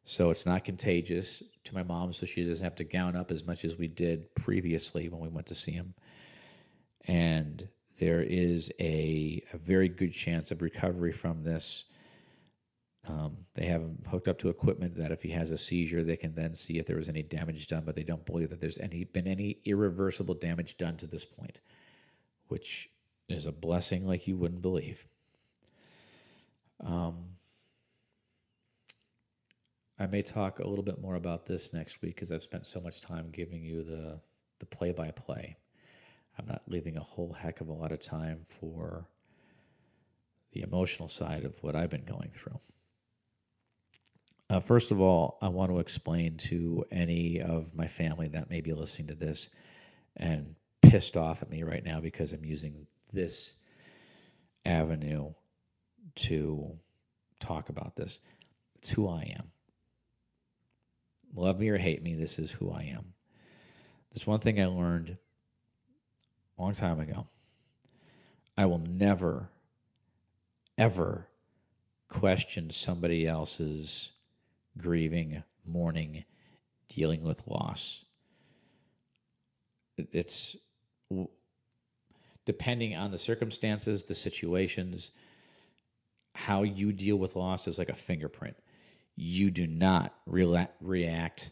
so 0.04 0.30
it's 0.30 0.44
not 0.44 0.64
contagious 0.64 1.42
to 1.64 1.74
my 1.74 1.82
mom, 1.82 2.12
so 2.12 2.26
she 2.26 2.44
doesn't 2.44 2.64
have 2.64 2.74
to 2.76 2.84
gown 2.84 3.16
up 3.16 3.30
as 3.30 3.46
much 3.46 3.64
as 3.64 3.76
we 3.76 3.86
did 3.86 4.34
previously 4.34 5.08
when 5.08 5.20
we 5.20 5.28
went 5.28 5.46
to 5.46 5.54
see 5.54 5.72
him. 5.72 5.94
And 7.06 7.68
there 7.98 8.22
is 8.22 8.70
a, 8.80 9.42
a 9.52 9.58
very 9.58 9.88
good 9.88 10.12
chance 10.12 10.50
of 10.50 10.62
recovery 10.62 11.12
from 11.12 11.42
this. 11.42 11.84
Um, 13.08 13.36
they 13.54 13.66
have 13.66 13.80
him 13.80 13.98
hooked 14.08 14.28
up 14.28 14.38
to 14.38 14.48
equipment 14.48 14.96
that 14.96 15.10
if 15.10 15.22
he 15.22 15.30
has 15.30 15.50
a 15.50 15.58
seizure, 15.58 16.04
they 16.04 16.16
can 16.16 16.34
then 16.34 16.54
see 16.54 16.78
if 16.78 16.86
there 16.86 16.96
was 16.96 17.08
any 17.08 17.22
damage 17.22 17.66
done, 17.66 17.82
but 17.84 17.96
they 17.96 18.04
don't 18.04 18.24
believe 18.24 18.50
that 18.50 18.60
there's 18.60 18.78
any 18.78 19.04
been 19.04 19.26
any 19.26 19.58
irreversible 19.64 20.34
damage 20.34 20.76
done 20.76 20.96
to 20.98 21.06
this 21.06 21.24
point, 21.24 21.60
which 22.48 22.90
is 23.28 23.46
a 23.46 23.52
blessing 23.52 24.06
like 24.06 24.28
you 24.28 24.36
wouldn't 24.36 24.62
believe. 24.62 25.06
Um, 26.84 27.24
I 29.98 30.06
may 30.06 30.22
talk 30.22 30.58
a 30.58 30.66
little 30.66 30.84
bit 30.84 31.00
more 31.00 31.16
about 31.16 31.46
this 31.46 31.72
next 31.72 32.02
week 32.02 32.14
because 32.14 32.32
I've 32.32 32.42
spent 32.42 32.66
so 32.66 32.80
much 32.80 33.00
time 33.00 33.30
giving 33.30 33.62
you 33.62 33.82
the 33.82 34.20
the 34.60 34.66
play 34.66 34.92
by 34.92 35.10
play. 35.10 35.56
I'm 36.38 36.46
not 36.46 36.62
leaving 36.66 36.96
a 36.96 37.02
whole 37.02 37.32
heck 37.32 37.60
of 37.60 37.68
a 37.68 37.72
lot 37.72 37.92
of 37.92 38.00
time 38.00 38.46
for 38.60 39.06
the 40.52 40.62
emotional 40.62 41.08
side 41.08 41.44
of 41.44 41.54
what 41.62 41.76
I've 41.76 41.90
been 41.90 42.04
going 42.04 42.30
through. 42.30 42.58
Uh, 44.50 44.60
first 44.60 44.90
of 44.90 45.00
all, 45.00 45.38
I 45.40 45.48
want 45.48 45.70
to 45.70 45.78
explain 45.78 46.36
to 46.38 46.84
any 46.90 47.40
of 47.40 47.74
my 47.74 47.86
family 47.86 48.28
that 48.28 48.50
may 48.50 48.60
be 48.60 48.72
listening 48.74 49.08
to 49.08 49.14
this 49.14 49.48
and 50.16 50.54
pissed 50.82 51.16
off 51.16 51.42
at 51.42 51.50
me 51.50 51.62
right 51.62 51.84
now 51.84 52.00
because 52.00 52.32
I'm 52.32 52.44
using 52.44 52.86
this 53.12 53.54
avenue 54.66 55.32
to 56.16 56.78
talk 57.40 57.70
about 57.70 57.96
this. 57.96 58.20
It's 58.76 58.90
who 58.90 59.08
I 59.08 59.34
am. 59.38 59.50
Love 61.34 61.58
me 61.58 61.70
or 61.70 61.78
hate 61.78 62.02
me, 62.02 62.14
this 62.14 62.38
is 62.38 62.50
who 62.50 62.70
I 62.70 62.82
am. 62.94 63.14
There's 64.12 64.26
one 64.26 64.40
thing 64.40 64.60
I 64.60 64.66
learned 64.66 65.16
long 66.58 66.74
time 66.74 67.00
ago. 67.00 67.26
I 68.56 68.66
will 68.66 68.78
never, 68.78 69.48
ever 70.76 71.26
question 72.08 72.70
somebody 72.70 73.26
else's 73.26 74.10
grieving, 74.76 75.42
mourning, 75.66 76.24
dealing 76.88 77.22
with 77.22 77.42
loss. 77.46 78.04
It's 79.96 80.56
depending 82.44 82.94
on 82.96 83.10
the 83.10 83.18
circumstances, 83.18 84.04
the 84.04 84.14
situations, 84.14 85.12
how 86.34 86.62
you 86.62 86.92
deal 86.92 87.16
with 87.16 87.36
loss 87.36 87.68
is 87.68 87.78
like 87.78 87.88
a 87.88 87.94
fingerprint. 87.94 88.56
You 89.16 89.50
do 89.50 89.66
not 89.66 90.14
re- 90.26 90.68
react 90.80 91.50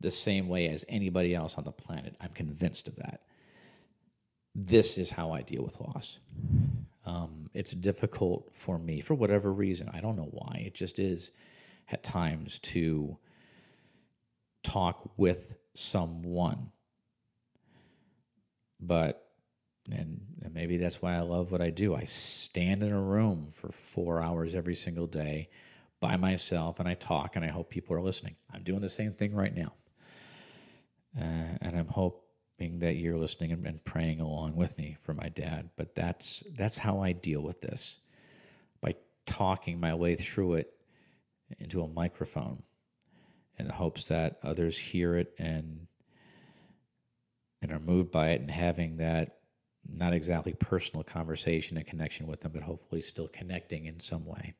the 0.00 0.10
same 0.10 0.48
way 0.48 0.68
as 0.68 0.84
anybody 0.88 1.34
else 1.34 1.56
on 1.56 1.64
the 1.64 1.72
planet. 1.72 2.16
I'm 2.20 2.30
convinced 2.30 2.88
of 2.88 2.96
that. 2.96 3.20
This 4.54 4.98
is 4.98 5.10
how 5.10 5.32
I 5.32 5.42
deal 5.42 5.62
with 5.62 5.80
loss. 5.80 6.18
Um, 7.06 7.48
it's 7.54 7.72
difficult 7.72 8.50
for 8.52 8.78
me 8.78 9.00
for 9.00 9.14
whatever 9.14 9.52
reason. 9.52 9.90
I 9.92 10.00
don't 10.00 10.16
know 10.16 10.28
why. 10.30 10.62
It 10.66 10.74
just 10.74 10.98
is 10.98 11.32
at 11.90 12.02
times 12.02 12.58
to 12.60 13.16
talk 14.62 15.10
with 15.16 15.54
someone. 15.74 16.70
But 18.80 19.26
and, 19.90 20.20
and 20.42 20.54
maybe 20.54 20.76
that's 20.76 21.02
why 21.02 21.16
I 21.16 21.20
love 21.20 21.50
what 21.50 21.60
I 21.60 21.70
do. 21.70 21.94
I 21.94 22.04
stand 22.04 22.82
in 22.82 22.92
a 22.92 23.00
room 23.00 23.48
for 23.52 23.72
four 23.72 24.22
hours 24.22 24.54
every 24.54 24.76
single 24.76 25.06
day 25.06 25.48
by 26.00 26.16
myself 26.16 26.80
and 26.80 26.88
I 26.88 26.94
talk 26.94 27.36
and 27.36 27.44
I 27.44 27.48
hope 27.48 27.70
people 27.70 27.96
are 27.96 28.02
listening. 28.02 28.36
I'm 28.52 28.62
doing 28.62 28.80
the 28.80 28.90
same 28.90 29.12
thing 29.12 29.34
right 29.34 29.54
now. 29.54 29.72
Uh, 31.18 31.56
and 31.60 31.76
I'm 31.76 31.88
that 32.60 32.96
you're 32.96 33.16
listening 33.16 33.52
and, 33.52 33.66
and 33.66 33.84
praying 33.84 34.20
along 34.20 34.54
with 34.54 34.76
me 34.76 34.96
for 35.02 35.14
my 35.14 35.28
dad. 35.30 35.70
But 35.76 35.94
that's 35.94 36.44
that's 36.54 36.78
how 36.78 37.00
I 37.00 37.12
deal 37.12 37.40
with 37.40 37.60
this 37.60 37.96
by 38.80 38.94
talking 39.26 39.80
my 39.80 39.94
way 39.94 40.16
through 40.16 40.54
it 40.54 40.72
into 41.58 41.82
a 41.82 41.88
microphone 41.88 42.62
in 43.58 43.66
the 43.66 43.72
hopes 43.72 44.08
that 44.08 44.38
others 44.42 44.78
hear 44.78 45.16
it 45.16 45.34
and 45.38 45.86
and 47.62 47.72
are 47.72 47.80
moved 47.80 48.10
by 48.10 48.30
it 48.30 48.40
and 48.40 48.50
having 48.50 48.98
that 48.98 49.38
not 49.88 50.12
exactly 50.12 50.52
personal 50.52 51.02
conversation 51.02 51.76
and 51.76 51.86
connection 51.86 52.26
with 52.26 52.40
them, 52.40 52.52
but 52.52 52.62
hopefully 52.62 53.00
still 53.00 53.28
connecting 53.28 53.86
in 53.86 53.98
some 53.98 54.24
way. 54.24 54.54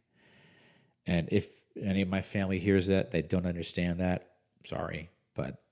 And 1.06 1.28
if 1.30 1.48
any 1.80 2.02
of 2.02 2.08
my 2.08 2.20
family 2.20 2.58
hears 2.58 2.86
that, 2.88 3.10
they 3.10 3.22
don't 3.22 3.46
understand 3.46 4.00
that, 4.00 4.30
sorry, 4.64 5.10
but 5.34 5.62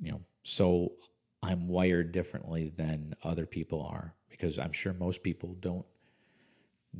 you 0.00 0.12
know, 0.12 0.20
so 0.44 0.92
I'm 1.42 1.68
wired 1.68 2.12
differently 2.12 2.72
than 2.76 3.14
other 3.22 3.46
people 3.46 3.82
are 3.82 4.14
because 4.30 4.58
I'm 4.58 4.72
sure 4.72 4.92
most 4.92 5.22
people 5.22 5.54
don't 5.60 5.86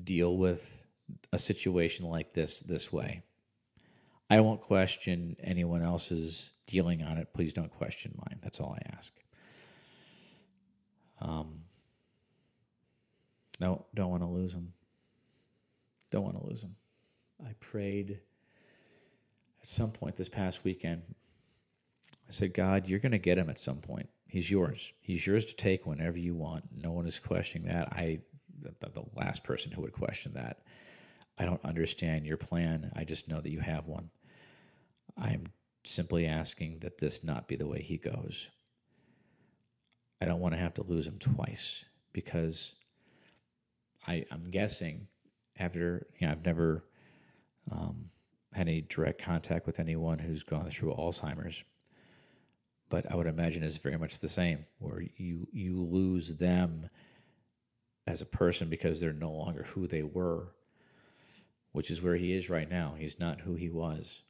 deal 0.03 0.37
with 0.37 0.85
a 1.33 1.39
situation 1.39 2.07
like 2.07 2.33
this 2.33 2.61
this 2.61 2.93
way. 2.93 3.23
I 4.31 4.41
won't 4.41 4.63
question 4.63 5.37
anyone 5.43 5.83
else's 5.83 6.51
dealing 6.67 7.03
on 7.03 7.19
it. 7.19 7.33
Please 7.35 7.53
don't 7.53 7.71
question 7.71 8.15
mine. 8.17 8.39
That's 8.43 8.59
all 8.59 8.77
I 8.79 8.97
ask. 8.97 9.13
Um, 11.21 11.61
no, 13.61 13.85
don't 13.95 14.11
want 14.11 14.23
to 14.23 14.29
lose 14.29 14.53
him. 14.53 14.73
Don't 16.11 16.25
want 16.25 16.41
to 16.41 16.47
lose 16.47 16.63
him. 16.63 16.75
I 17.47 17.53
prayed 17.61 18.19
at 19.63 19.69
some 19.69 19.91
point 19.91 20.17
this 20.17 20.29
past 20.29 20.65
weekend. 20.65 21.03
Said, 22.35 22.53
God, 22.53 22.89
you're 22.89 22.99
going 22.99 23.13
to 23.13 23.19
get 23.19 23.39
him 23.39 23.49
at 23.49 23.61
some 23.61 23.77
point. 23.77 24.09
He's 24.27 24.51
yours. 24.51 24.93
He's 25.01 25.25
yours 25.25 25.45
to 25.45 25.55
take 25.55 25.87
whenever 25.87 26.19
you 26.19 26.35
want. 26.35 26.65
No 26.77 26.91
one 26.91 27.07
is 27.07 27.21
questioning 27.21 27.69
that. 27.69 27.93
I, 27.93 28.19
the, 28.81 29.05
last 29.15 29.45
person 29.45 29.71
who 29.71 29.83
would 29.83 29.93
question 29.93 30.33
that. 30.35 30.63
I 31.39 31.45
don't 31.45 31.65
understand 31.65 32.27
your 32.27 32.37
plan. 32.37 32.91
I 32.97 33.05
just 33.05 33.29
know 33.29 33.41
that 33.41 33.53
you 33.53 33.61
have 33.61 33.87
one. 33.87 34.11
I'm 35.17 35.47
simply 35.85 36.27
asking 36.27 36.81
that 36.81 36.99
this 36.99 37.23
not 37.23 37.47
be 37.47 37.55
the 37.55 37.69
way 37.69 37.81
he 37.81 37.99
goes. 37.99 38.49
I 40.21 40.25
don't 40.25 40.41
want 40.41 40.55
to 40.55 40.61
have 40.61 40.75
to 40.75 40.83
lose 40.83 41.07
him 41.07 41.21
twice 41.21 41.85
because 42.13 42.75
I, 44.09 44.25
I'm 44.33 44.51
guessing 44.51 45.07
after, 45.57 46.09
you 46.19 46.27
know, 46.27 46.33
I've 46.33 46.45
never 46.45 46.85
um, 47.71 48.11
had 48.53 48.67
any 48.67 48.81
direct 48.81 49.23
contact 49.23 49.67
with 49.67 49.79
anyone 49.79 50.19
who's 50.19 50.43
gone 50.43 50.69
through 50.69 50.95
Alzheimer's, 50.95 51.63
but 52.91 53.11
I 53.11 53.17
would 53.17 53.27
imagine 53.27 53.63
it's 53.63 53.79
very 53.79 53.99
much 53.99 54.19
the 54.19 54.29
same, 54.29 54.65
where 54.79 55.03
you 55.17 55.47
you 55.53 55.81
lose 55.81 56.35
them 56.37 56.89
as 58.07 58.21
a 58.23 58.27
person 58.27 58.69
because 58.69 59.01
they're 59.01 59.13
no 59.13 59.33
longer 59.33 59.63
who 59.65 59.87
they 59.87 60.03
were 60.03 60.55
which 61.75 61.91
is 61.91 62.01
where 62.01 62.15
he 62.15 62.33
is 62.33 62.49
right 62.49 62.71
now. 62.71 62.95
He's 62.97 63.19
not 63.19 63.41
who 63.41 63.57
he 63.57 63.69
was. 63.69 64.23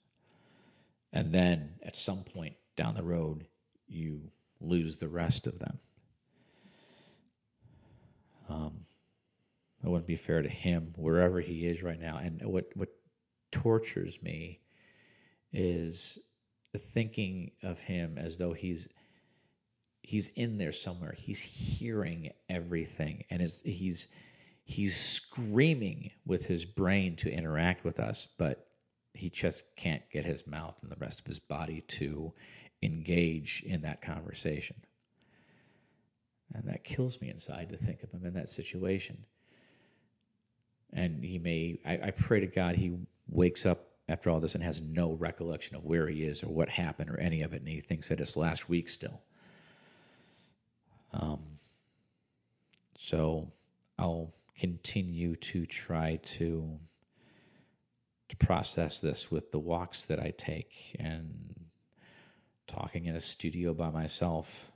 And 1.12 1.30
then 1.30 1.74
at 1.82 1.94
some 1.94 2.24
point 2.24 2.54
down 2.74 2.94
the 2.94 3.02
road, 3.02 3.46
you 3.86 4.30
lose 4.62 4.96
the 4.96 5.08
rest 5.08 5.46
of 5.46 5.58
them. 5.58 5.78
Um, 8.48 8.86
it 9.84 9.90
wouldn't 9.90 10.06
be 10.06 10.16
fair 10.16 10.40
to 10.40 10.48
him 10.48 10.94
wherever 10.96 11.38
he 11.38 11.66
is 11.66 11.82
right 11.82 12.00
now. 12.00 12.16
And 12.16 12.40
what 12.46 12.70
what 12.74 12.88
tortures 13.52 14.18
me 14.22 14.60
is 15.52 16.18
thinking 16.78 17.52
of 17.62 17.78
him 17.78 18.18
as 18.18 18.36
though 18.36 18.52
he's 18.52 18.88
he's 20.02 20.28
in 20.30 20.58
there 20.58 20.72
somewhere. 20.72 21.14
He's 21.16 21.40
hearing 21.40 22.30
everything, 22.48 23.24
and 23.30 23.40
is 23.40 23.62
he's 23.64 24.08
he's 24.64 24.96
screaming 24.96 26.10
with 26.26 26.46
his 26.46 26.64
brain 26.64 27.16
to 27.16 27.30
interact 27.30 27.84
with 27.84 28.00
us, 28.00 28.26
but 28.38 28.66
he 29.14 29.30
just 29.30 29.64
can't 29.76 30.02
get 30.10 30.24
his 30.24 30.46
mouth 30.46 30.78
and 30.82 30.90
the 30.90 30.96
rest 30.96 31.20
of 31.20 31.26
his 31.26 31.38
body 31.38 31.82
to 31.82 32.32
engage 32.82 33.62
in 33.66 33.82
that 33.82 34.02
conversation. 34.02 34.76
And 36.54 36.68
that 36.68 36.84
kills 36.84 37.20
me 37.20 37.30
inside 37.30 37.68
to 37.70 37.76
think 37.76 38.02
of 38.02 38.12
him 38.12 38.24
in 38.26 38.34
that 38.34 38.48
situation. 38.48 39.24
And 40.92 41.24
he 41.24 41.38
may, 41.38 41.78
I, 41.84 42.08
I 42.08 42.10
pray 42.10 42.40
to 42.40 42.46
God, 42.46 42.76
he 42.76 42.96
wakes 43.28 43.66
up 43.66 43.93
after 44.08 44.30
all 44.30 44.40
this 44.40 44.54
and 44.54 44.62
has 44.62 44.80
no 44.80 45.12
recollection 45.12 45.76
of 45.76 45.84
where 45.84 46.08
he 46.08 46.24
is 46.24 46.42
or 46.42 46.48
what 46.48 46.68
happened 46.68 47.10
or 47.10 47.18
any 47.18 47.42
of 47.42 47.54
it, 47.54 47.60
and 47.60 47.68
he 47.68 47.80
thinks 47.80 48.08
that 48.08 48.20
it's 48.20 48.36
last 48.36 48.68
week 48.68 48.88
still. 48.88 49.22
Um, 51.12 51.40
so 52.96 53.52
I'll 53.98 54.32
continue 54.58 55.36
to 55.36 55.66
try 55.66 56.20
to 56.22 56.78
to 58.28 58.36
process 58.36 59.00
this 59.00 59.30
with 59.30 59.52
the 59.52 59.58
walks 59.58 60.06
that 60.06 60.18
I 60.18 60.32
take 60.36 60.96
and 60.98 61.54
talking 62.66 63.04
in 63.04 63.14
a 63.14 63.20
studio 63.20 63.74
by 63.74 63.90
myself. 63.90 64.70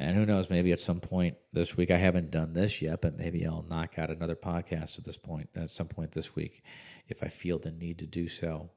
And 0.00 0.16
who 0.16 0.24
knows, 0.24 0.48
maybe 0.48 0.72
at 0.72 0.78
some 0.78 0.98
point 0.98 1.36
this 1.52 1.76
week, 1.76 1.90
I 1.90 1.98
haven't 1.98 2.30
done 2.30 2.54
this 2.54 2.80
yet, 2.80 3.02
but 3.02 3.18
maybe 3.18 3.44
I'll 3.44 3.66
knock 3.68 3.98
out 3.98 4.08
another 4.08 4.34
podcast 4.34 4.96
at 4.96 5.04
this 5.04 5.18
point, 5.18 5.50
at 5.54 5.70
some 5.70 5.88
point 5.88 6.12
this 6.12 6.34
week, 6.34 6.62
if 7.08 7.22
I 7.22 7.28
feel 7.28 7.58
the 7.58 7.70
need 7.70 7.98
to 7.98 8.06
do 8.06 8.26
so. 8.26 8.70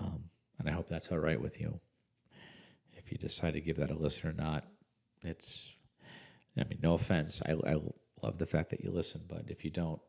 Um, 0.00 0.24
and 0.58 0.66
I 0.66 0.72
hope 0.72 0.88
that's 0.88 1.12
all 1.12 1.18
right 1.18 1.38
with 1.38 1.60
you. 1.60 1.78
If 2.94 3.12
you 3.12 3.18
decide 3.18 3.52
to 3.52 3.60
give 3.60 3.76
that 3.76 3.90
a 3.90 3.94
listen 3.94 4.30
or 4.30 4.32
not, 4.32 4.64
it's, 5.20 5.68
I 6.56 6.64
mean, 6.64 6.78
no 6.82 6.94
offense. 6.94 7.42
I, 7.44 7.52
I 7.52 7.76
love 8.22 8.38
the 8.38 8.46
fact 8.46 8.70
that 8.70 8.82
you 8.82 8.90
listen, 8.90 9.20
but 9.28 9.44
if 9.48 9.62
you 9.62 9.70
don't, 9.70 10.00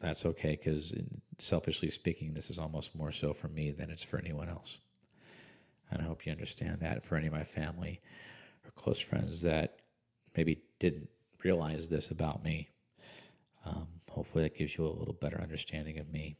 that's 0.00 0.24
okay 0.24 0.50
because 0.50 0.94
selfishly 1.38 1.90
speaking, 1.90 2.32
this 2.32 2.48
is 2.48 2.60
almost 2.60 2.94
more 2.94 3.10
so 3.10 3.32
for 3.32 3.48
me 3.48 3.72
than 3.72 3.90
it's 3.90 4.04
for 4.04 4.20
anyone 4.20 4.48
else. 4.48 4.78
And 5.90 6.00
I 6.00 6.04
hope 6.04 6.26
you 6.26 6.30
understand 6.30 6.78
that 6.80 7.04
for 7.04 7.16
any 7.16 7.26
of 7.26 7.32
my 7.32 7.42
family 7.42 8.00
or 8.64 8.70
close 8.72 9.00
friends 9.00 9.42
that 9.42 9.79
maybe 10.36 10.62
didn't 10.78 11.08
realize 11.42 11.88
this 11.88 12.10
about 12.10 12.44
me. 12.44 12.68
Um, 13.64 13.86
hopefully, 14.10 14.44
that 14.44 14.56
gives 14.56 14.76
you 14.76 14.86
a 14.86 14.88
little 14.88 15.14
better 15.14 15.40
understanding 15.40 15.98
of 15.98 16.10
me 16.10 16.36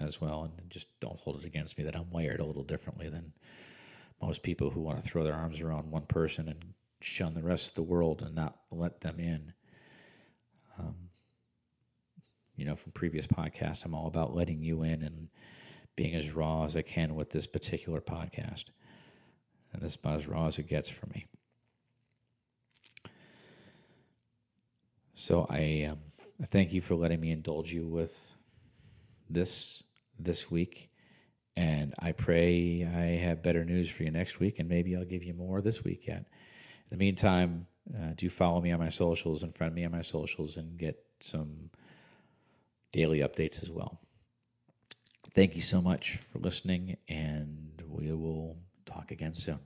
as 0.00 0.20
well. 0.20 0.44
And 0.44 0.70
just 0.70 0.88
don't 1.00 1.18
hold 1.18 1.38
it 1.38 1.44
against 1.44 1.78
me 1.78 1.84
that 1.84 1.96
I'm 1.96 2.10
wired 2.10 2.40
a 2.40 2.44
little 2.44 2.64
differently 2.64 3.08
than 3.08 3.32
most 4.20 4.42
people 4.42 4.70
who 4.70 4.80
want 4.80 5.02
to 5.02 5.08
throw 5.08 5.24
their 5.24 5.34
arms 5.34 5.60
around 5.60 5.90
one 5.90 6.06
person 6.06 6.48
and 6.48 6.64
shun 7.00 7.34
the 7.34 7.42
rest 7.42 7.70
of 7.70 7.74
the 7.74 7.82
world 7.82 8.22
and 8.22 8.34
not 8.34 8.56
let 8.70 9.00
them 9.00 9.18
in. 9.18 9.52
Um, 10.78 10.94
you 12.56 12.64
know, 12.64 12.76
from 12.76 12.92
previous 12.92 13.26
podcasts, 13.26 13.84
I'm 13.84 13.94
all 13.94 14.06
about 14.06 14.34
letting 14.34 14.62
you 14.62 14.82
in 14.82 15.02
and 15.02 15.28
being 15.96 16.14
as 16.14 16.30
raw 16.30 16.64
as 16.64 16.76
I 16.76 16.82
can 16.82 17.14
with 17.14 17.30
this 17.30 17.46
particular 17.46 18.00
podcast. 18.00 18.66
And 19.72 19.82
this 19.82 19.92
is 19.92 19.96
about 19.96 20.16
as 20.16 20.28
raw 20.28 20.46
as 20.46 20.58
it 20.58 20.68
gets 20.68 20.88
for 20.88 21.06
me. 21.06 21.26
So 25.14 25.46
I, 25.48 25.88
um, 25.90 25.98
I 26.40 26.46
thank 26.46 26.72
you 26.72 26.80
for 26.80 26.94
letting 26.94 27.20
me 27.20 27.30
indulge 27.30 27.72
you 27.72 27.86
with 27.86 28.34
this 29.28 29.82
this 30.18 30.50
week. 30.50 30.90
And 31.56 31.92
I 31.98 32.12
pray 32.12 32.84
I 32.84 33.22
have 33.22 33.42
better 33.42 33.64
news 33.64 33.90
for 33.90 34.04
you 34.04 34.10
next 34.10 34.40
week, 34.40 34.58
and 34.58 34.68
maybe 34.68 34.96
I'll 34.96 35.04
give 35.04 35.22
you 35.22 35.34
more 35.34 35.60
this 35.60 35.84
week 35.84 36.06
yet. 36.06 36.18
In 36.18 36.88
the 36.90 36.96
meantime, 36.96 37.66
uh, 37.94 38.12
do 38.16 38.30
follow 38.30 38.60
me 38.60 38.72
on 38.72 38.78
my 38.78 38.88
socials 38.88 39.42
and 39.42 39.54
friend 39.54 39.74
me 39.74 39.84
on 39.84 39.92
my 39.92 40.02
socials 40.02 40.56
and 40.56 40.78
get 40.78 40.98
some 41.20 41.70
daily 42.90 43.18
updates 43.18 43.62
as 43.62 43.70
well. 43.70 44.00
Thank 45.34 45.56
you 45.56 45.62
so 45.62 45.82
much 45.82 46.18
for 46.32 46.38
listening, 46.38 46.96
and 47.08 47.82
we 47.86 48.12
will 48.12 48.56
talk 48.86 49.10
again 49.10 49.34
soon. 49.34 49.58